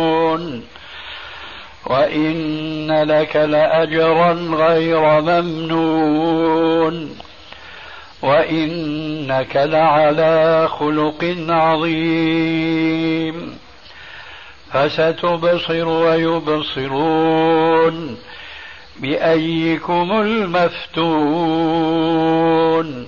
وإن 1.85 3.03
لك 3.03 3.35
لأجرا 3.35 4.33
غير 4.33 5.21
ممنون. 5.21 7.17
وإنك 8.21 9.55
لعلى 9.55 10.67
خلق 10.67 11.35
عظيم. 11.49 13.57
فستبصر 14.71 15.87
ويبصرون 15.87 17.37
بأيكم 18.99 20.21
المفتون. 20.21 23.07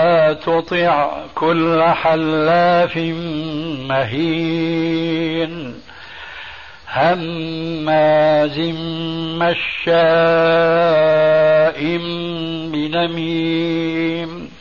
تطع 0.33 1.25
كل 1.35 1.83
حلاف 1.83 2.97
مهين. 3.87 5.75
هماز 6.93 8.59
مشاء 9.39 9.91
بنميم. 12.67 14.51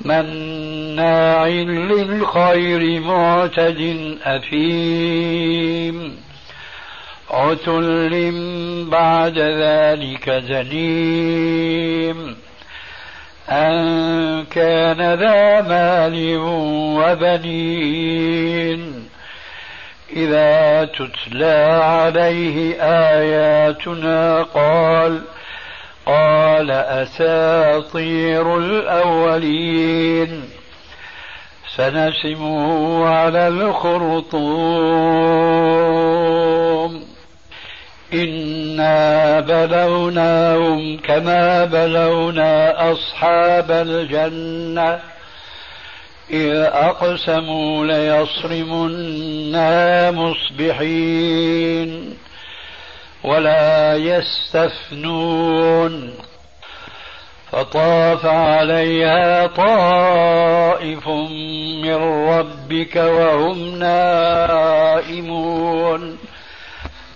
مناع 0.00 1.48
للخير 1.48 3.00
معتد 3.00 4.16
أثيم. 4.24 6.16
عتل 7.30 8.32
بعد 8.90 9.38
ذلك 9.38 10.30
زنيم. 10.30 12.36
أن 13.50 14.44
كان 14.44 15.14
ذا 15.14 15.60
مال 15.60 16.36
وبنين. 16.98 18.82
إذا 20.12 20.84
تتلى 20.84 21.80
عليه 21.82 22.82
آياتنا 22.82 24.42
قال 24.42 25.20
قال 26.06 26.70
أساطير 26.70 28.58
الأولين. 28.58 30.50
سنسمه 31.76 33.08
على 33.08 33.48
الخرطوم. 33.48 35.45
إنا 38.14 39.40
بلوناهم 39.40 40.96
كما 40.98 41.64
بلونا 41.64 42.92
أصحاب 42.92 43.70
الجنة 43.70 45.00
إذ 46.30 46.52
أقسموا 46.72 47.86
ليصرمنا 47.86 49.70
مصبحين 50.10 52.16
ولا 53.24 53.96
يستثنون 53.96 55.34
فطاف 57.52 58.26
عليها 58.26 59.46
طائف 59.46 61.08
من 61.82 61.94
ربك 62.28 62.96
وهم 62.96 63.78
نائمون 64.98 66.18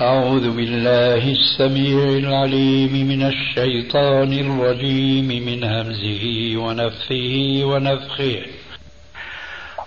أعوذ 0.00 0.56
بالله 0.56 1.32
السميع 1.32 1.98
العليم 1.98 3.08
من 3.08 3.22
الشيطان 3.26 4.32
الرجيم 4.32 5.46
من 5.46 5.64
همزه 5.64 6.56
ونفخه 6.56 7.60
ونفخه. 7.64 8.42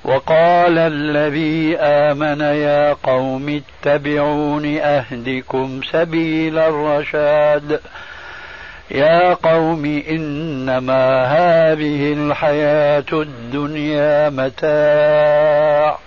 وقال 0.04 0.78
الذي 0.78 1.78
آمن 1.78 2.42
يا 2.42 2.94
قوم 2.94 3.62
اتبعون 3.84 4.78
أهدكم 4.78 5.82
سبيل 5.92 6.58
الرشاد. 6.58 7.80
يا 8.92 9.34
قوم 9.34 10.04
إنما 10.10 11.24
هذه 11.26 12.14
الحياة 12.14 13.12
الدنيا 13.14 14.30
متاع. 14.30 16.07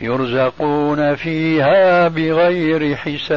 يرزقون 0.00 1.14
فيها 1.14 2.08
بغير 2.08 2.96
حساب. 2.96 3.28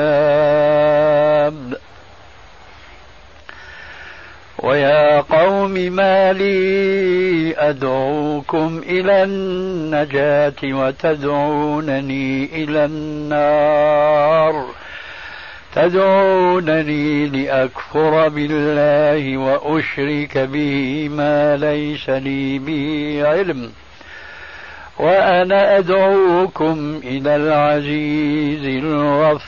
ويا 4.60 5.22
قوم 5.22 5.72
ما 5.72 6.34
لي 6.34 7.56
أدعوكم 7.58 8.82
إلى 8.90 9.24
النجاة 9.24 10.54
وتدعونني 10.64 12.46
إلى 12.64 12.86
النار. 12.86 14.66
تدعونني 15.76 17.28
لأكفر 17.28 18.30
بالله 18.30 19.38
وأشرك 19.38 20.38
به 20.38 21.10
ما 21.10 21.58
ليس 21.58 22.10
لي 22.10 22.60
به 22.60 23.22
علم. 23.26 23.72
وأنا 25.02 25.78
أدعوكم 25.78 27.02
إلى 27.04 27.36
العزيز 27.36 28.84
الغفار. 28.84 29.42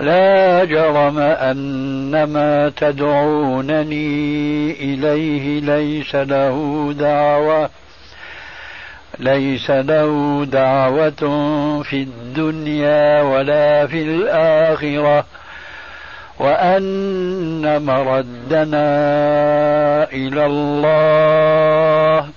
لا 0.00 0.64
جرم 0.64 1.18
أن 1.18 2.24
ما 2.24 2.72
تدعونني 2.76 4.70
إليه 4.70 5.60
ليس 5.60 6.14
له 6.14 6.88
دعوة 6.98 7.70
ليس 9.18 9.70
له 9.70 10.44
دعوة 10.44 11.22
في 11.82 11.96
الدنيا 12.02 13.22
ولا 13.22 13.86
في 13.86 14.02
الآخرة. 14.02 15.24
وأن 16.38 17.82
مردنا 17.82 18.88
إلى 20.12 20.46
الله 20.46 22.28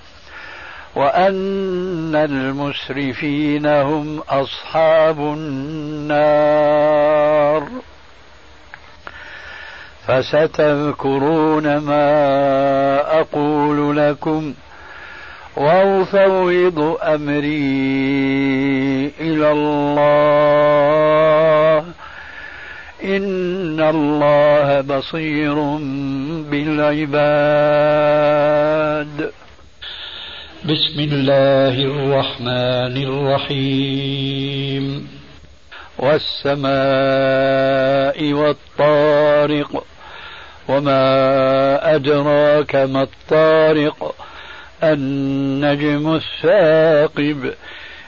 وأن 0.96 2.16
المسرفين 2.16 3.66
هم 3.66 4.20
أصحاب 4.30 5.20
النار. 5.20 6.60
فستذكرون 10.08 11.78
ما 11.78 12.10
أقول 13.20 13.98
لكم 13.98 14.54
وأفوض 15.56 16.98
أمري 17.02 17.70
إلى 19.20 19.52
الله. 19.52 20.80
إن 23.04 23.80
الله 23.80 24.82
بصير 24.82 25.56
بالعباد. 26.52 29.32
بسم 30.66 31.00
الله 31.00 31.70
الرحمن 31.70 33.04
الرحيم. 33.04 35.08
والسماء 36.00 38.34
والطارق. 38.34 39.84
وما 40.70 41.96
أدراك 41.96 42.76
ما 42.76 43.02
الطارق. 43.02 44.16
النجم 44.84 46.16
الثاقب. 46.16 47.54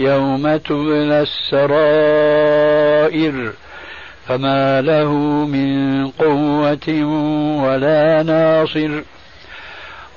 يوم 0.00 0.56
تبلى 0.56 1.26
السرائر 1.52 2.72
فما 4.26 4.80
له 4.80 5.12
من 5.46 6.06
قوة 6.08 7.04
ولا 7.64 8.22
ناصر 8.22 9.02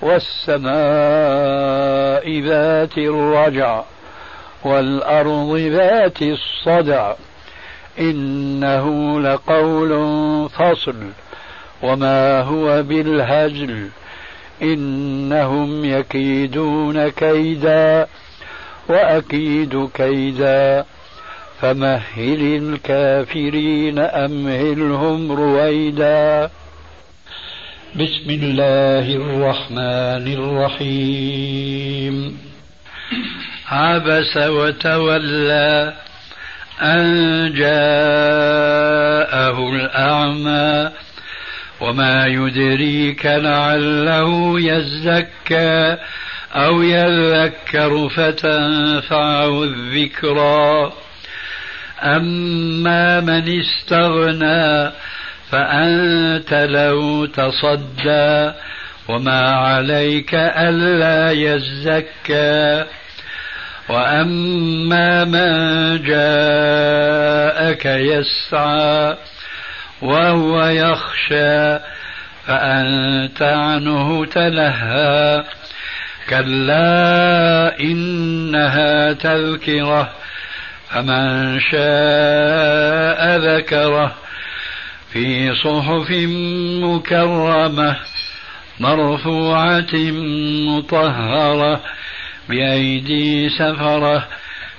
والسماء 0.02 0.74
ذات 2.40 2.98
الرجع 2.98 3.84
والأرض 4.64 5.58
ذات 5.58 6.22
الصدع 6.22 7.14
إنه 8.00 9.20
لقول 9.22 9.92
فصل 10.50 10.96
وما 11.84 12.42
هو 12.42 12.84
بالهزل 12.84 13.90
إنهم 14.62 15.86
يكيدون 15.86 17.10
كيدا 17.10 18.08
وأكيد 18.90 19.90
كيدا. 19.94 20.86
فمهل 21.62 22.64
الكافرين 22.64 24.00
أمهلهم 24.00 25.32
رويدا. 25.32 26.50
بسم 27.96 28.30
الله 28.30 29.00
الرحمن 29.00 30.34
الرحيم. 30.34 32.40
عبس 33.72 34.38
وتولى 34.38 35.94
أن 36.82 37.54
جاءه 37.58 39.70
الأعمى. 39.70 40.92
وما 41.82 42.28
يدريك 42.28 43.26
لعله 43.26 44.60
يزكى. 44.60 45.98
أو 46.56 46.82
يذكر 46.82 48.10
فتنفعه 48.10 49.64
الذكرى. 49.64 50.94
أما 52.04 53.20
من 53.20 53.60
استغنى 53.62 54.92
فأنت 55.52 56.54
له 56.54 57.28
تصدى 57.28 58.52
وما 59.08 59.52
عليك 59.52 60.36
ألا 60.36 61.32
يزكى. 61.32 62.86
وأما 63.90 65.24
من 65.24 66.02
جاءك 66.04 67.86
يسعى 67.86 69.18
وهو 70.02 70.66
يخشى 70.66 71.80
فأنت 72.48 73.42
عنه 73.42 74.26
تلهى. 74.26 75.44
كلا 76.30 77.80
إنها 77.80 79.14
تذكرة 79.14 80.14
فمن 80.90 81.60
شاء 81.60 83.38
ذكره. 83.38 84.16
في 85.14 85.56
صحف 85.56 86.12
مكرمة 86.84 87.96
مرفوعة 88.80 89.94
مطهرة 90.68 91.82
بأيدي 92.50 93.50
سفرة 93.50 94.28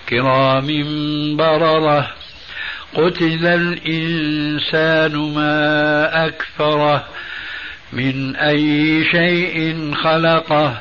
كرام 0.09 0.67
بررة. 1.37 2.11
قتل 2.95 3.47
الإنسان 3.47 5.17
ما 5.35 6.27
أكفره 6.27 7.05
من 7.93 8.37
أي 8.37 9.05
شيء 9.13 9.95
خلقه. 9.95 10.81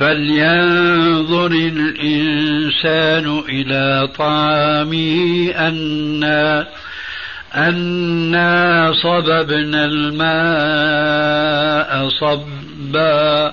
فلينظر 0.00 1.46
الإنسان 1.46 3.42
إلى 3.48 4.08
طعامه 4.18 5.50
أنا 5.56 6.66
أنا 7.54 8.92
صببنا 9.02 9.84
الماء 9.84 11.20
صبا 12.08 13.52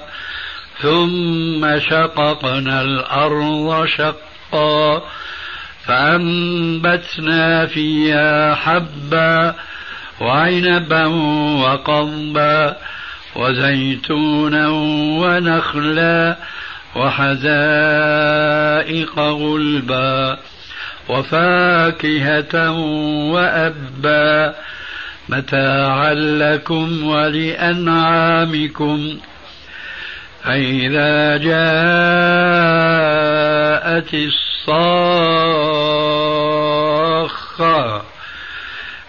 ثم 0.81 1.79
شققنا 1.79 2.81
الأرض 2.81 3.85
شقا 3.85 5.01
فأنبتنا 5.85 7.65
فيها 7.65 8.55
حبا 8.55 9.55
وعنبا 10.21 11.05
وقضبا 11.61 12.75
وزيتونا 13.35 14.69
ونخلا 15.21 16.37
وحدائق 16.95 18.39
غلبا 19.19 20.37
وفاكهة 21.09 22.71
وأبا 23.31 24.55
متاعا 25.29 26.13
لكم 26.13 27.03
ولأنعامكم 27.03 28.37
فإذا 30.43 31.37
جاءت 31.37 31.57
الصاخة 34.13 35.17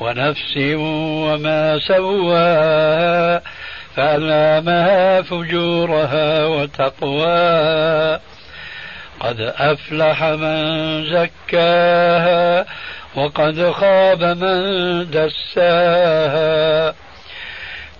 ونفس 0.00 0.56
وما 0.56 1.78
سواها 1.78 3.42
فألهمها 3.96 5.22
فجورها 5.22 6.46
وتقواها 6.46 8.20
قد 9.20 9.40
أفلح 9.40 10.24
من 10.24 11.04
زكاها 11.10 12.66
وقد 13.16 13.70
خاب 13.70 14.22
من 14.22 15.10
دساها. 15.10 16.94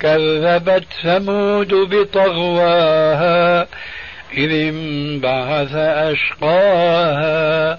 كذبت 0.00 0.84
ثمود 1.02 1.74
بطغواها 1.74 3.66
إذ 4.36 4.50
انبعث 4.50 5.74
أشقاها. 5.74 7.78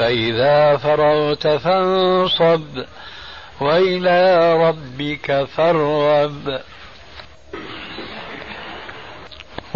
فإذا 0.00 0.76
فرغت 0.76 1.46
فانصب 1.46 2.62
وإلى 3.60 4.52
ربك 4.68 5.44
فارغب. 5.56 6.60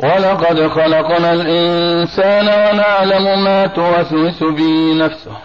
ولقد 0.03 0.69
خلقنا 0.69 1.33
الإنسان 1.33 2.47
ونعلم 2.47 3.45
ما 3.45 3.67
توسوس 3.67 4.43
به 4.43 4.95
نفسه 4.97 5.37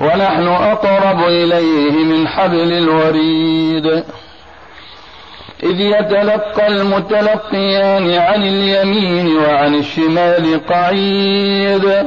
ونحن 0.00 0.48
أقرب 0.48 1.20
إليه 1.24 1.90
من 1.90 2.28
حبل 2.28 2.72
الوريد. 2.72 3.86
إذ 5.62 5.80
يتلقى 5.80 6.66
المتلقيان 6.66 8.10
عن 8.18 8.42
اليمين 8.42 9.36
وعن 9.36 9.74
الشمال 9.74 10.66
قعيد. 10.66 12.06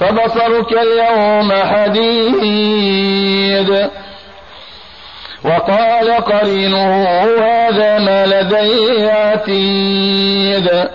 فبصرك 0.00 0.72
اليوم 0.72 1.52
حديد. 1.52 3.08
وقال 5.44 6.10
قرينه 6.10 7.04
هذا 7.38 7.98
ما 7.98 8.26
لدي 8.26 9.10
عتيد. 9.10 10.88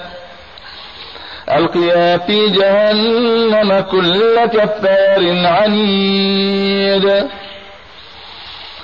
ألقيا 1.49 2.17
في 2.17 2.47
جهنم 2.49 3.80
كل 3.80 4.45
كفار 4.45 5.45
عنيد. 5.45 7.27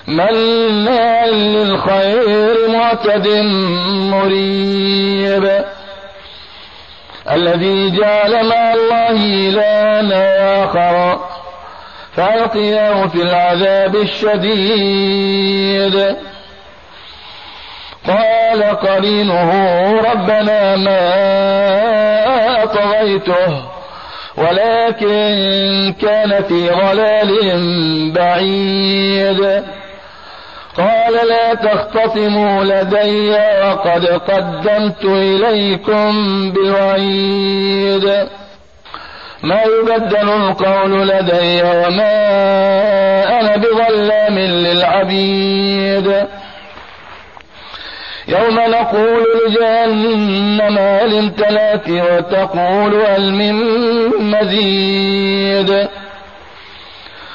مناع 0.07 1.25
للخير 1.25 2.67
معتد 2.69 3.27
مريب. 4.11 5.65
الذي 7.31 7.91
جعل 7.91 8.45
مع 8.45 8.73
الله 8.73 9.11
إلها 9.49 10.63
آخر 10.63 11.19
فألقياه 12.15 13.07
في 13.07 13.21
العذاب 13.21 13.95
الشديد. 13.95 15.35
قال 18.07 18.63
قرينه 18.63 19.51
ربنا 20.01 20.75
ما 20.75 20.99
أطغيته 22.63 23.63
ولكن 24.37 25.93
كان 26.01 26.43
في 26.43 26.69
ضلال 26.69 27.31
بعيد. 28.11 29.63
قال 30.77 31.27
لا 31.27 31.53
تختصموا 31.53 32.63
لدي 32.63 33.29
وقد 33.63 34.05
قدمت 34.05 35.05
إليكم 35.05 36.11
بوعيد 36.51 38.27
ما 39.43 39.61
يبدل 39.63 40.29
القول 40.29 41.07
لدي 41.07 41.61
وما 41.63 42.39
أنا 43.39 43.55
بظلام 43.57 44.39
للعبيد. 44.39 46.25
يوم 48.27 48.59
نقول 48.59 49.23
لجهنم 49.47 50.77
هل 50.77 51.17
امتلأت 51.17 51.89
وتقول 51.89 53.01
هل 53.01 53.33
من 53.33 53.55
مزيد. 54.31 55.87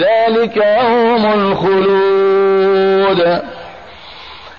ذلك 0.00 0.56
يوم 0.56 1.26
الخلود. 1.26 3.42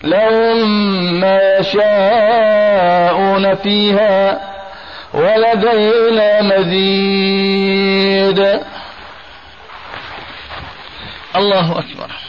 لهم 0.03 1.19
ما 1.19 1.57
يشاءون 1.59 3.55
فيها 3.55 4.39
ولدينا 5.13 6.41
مزيد. 6.41 8.39
الله 11.35 11.79
أكبر. 11.79 12.22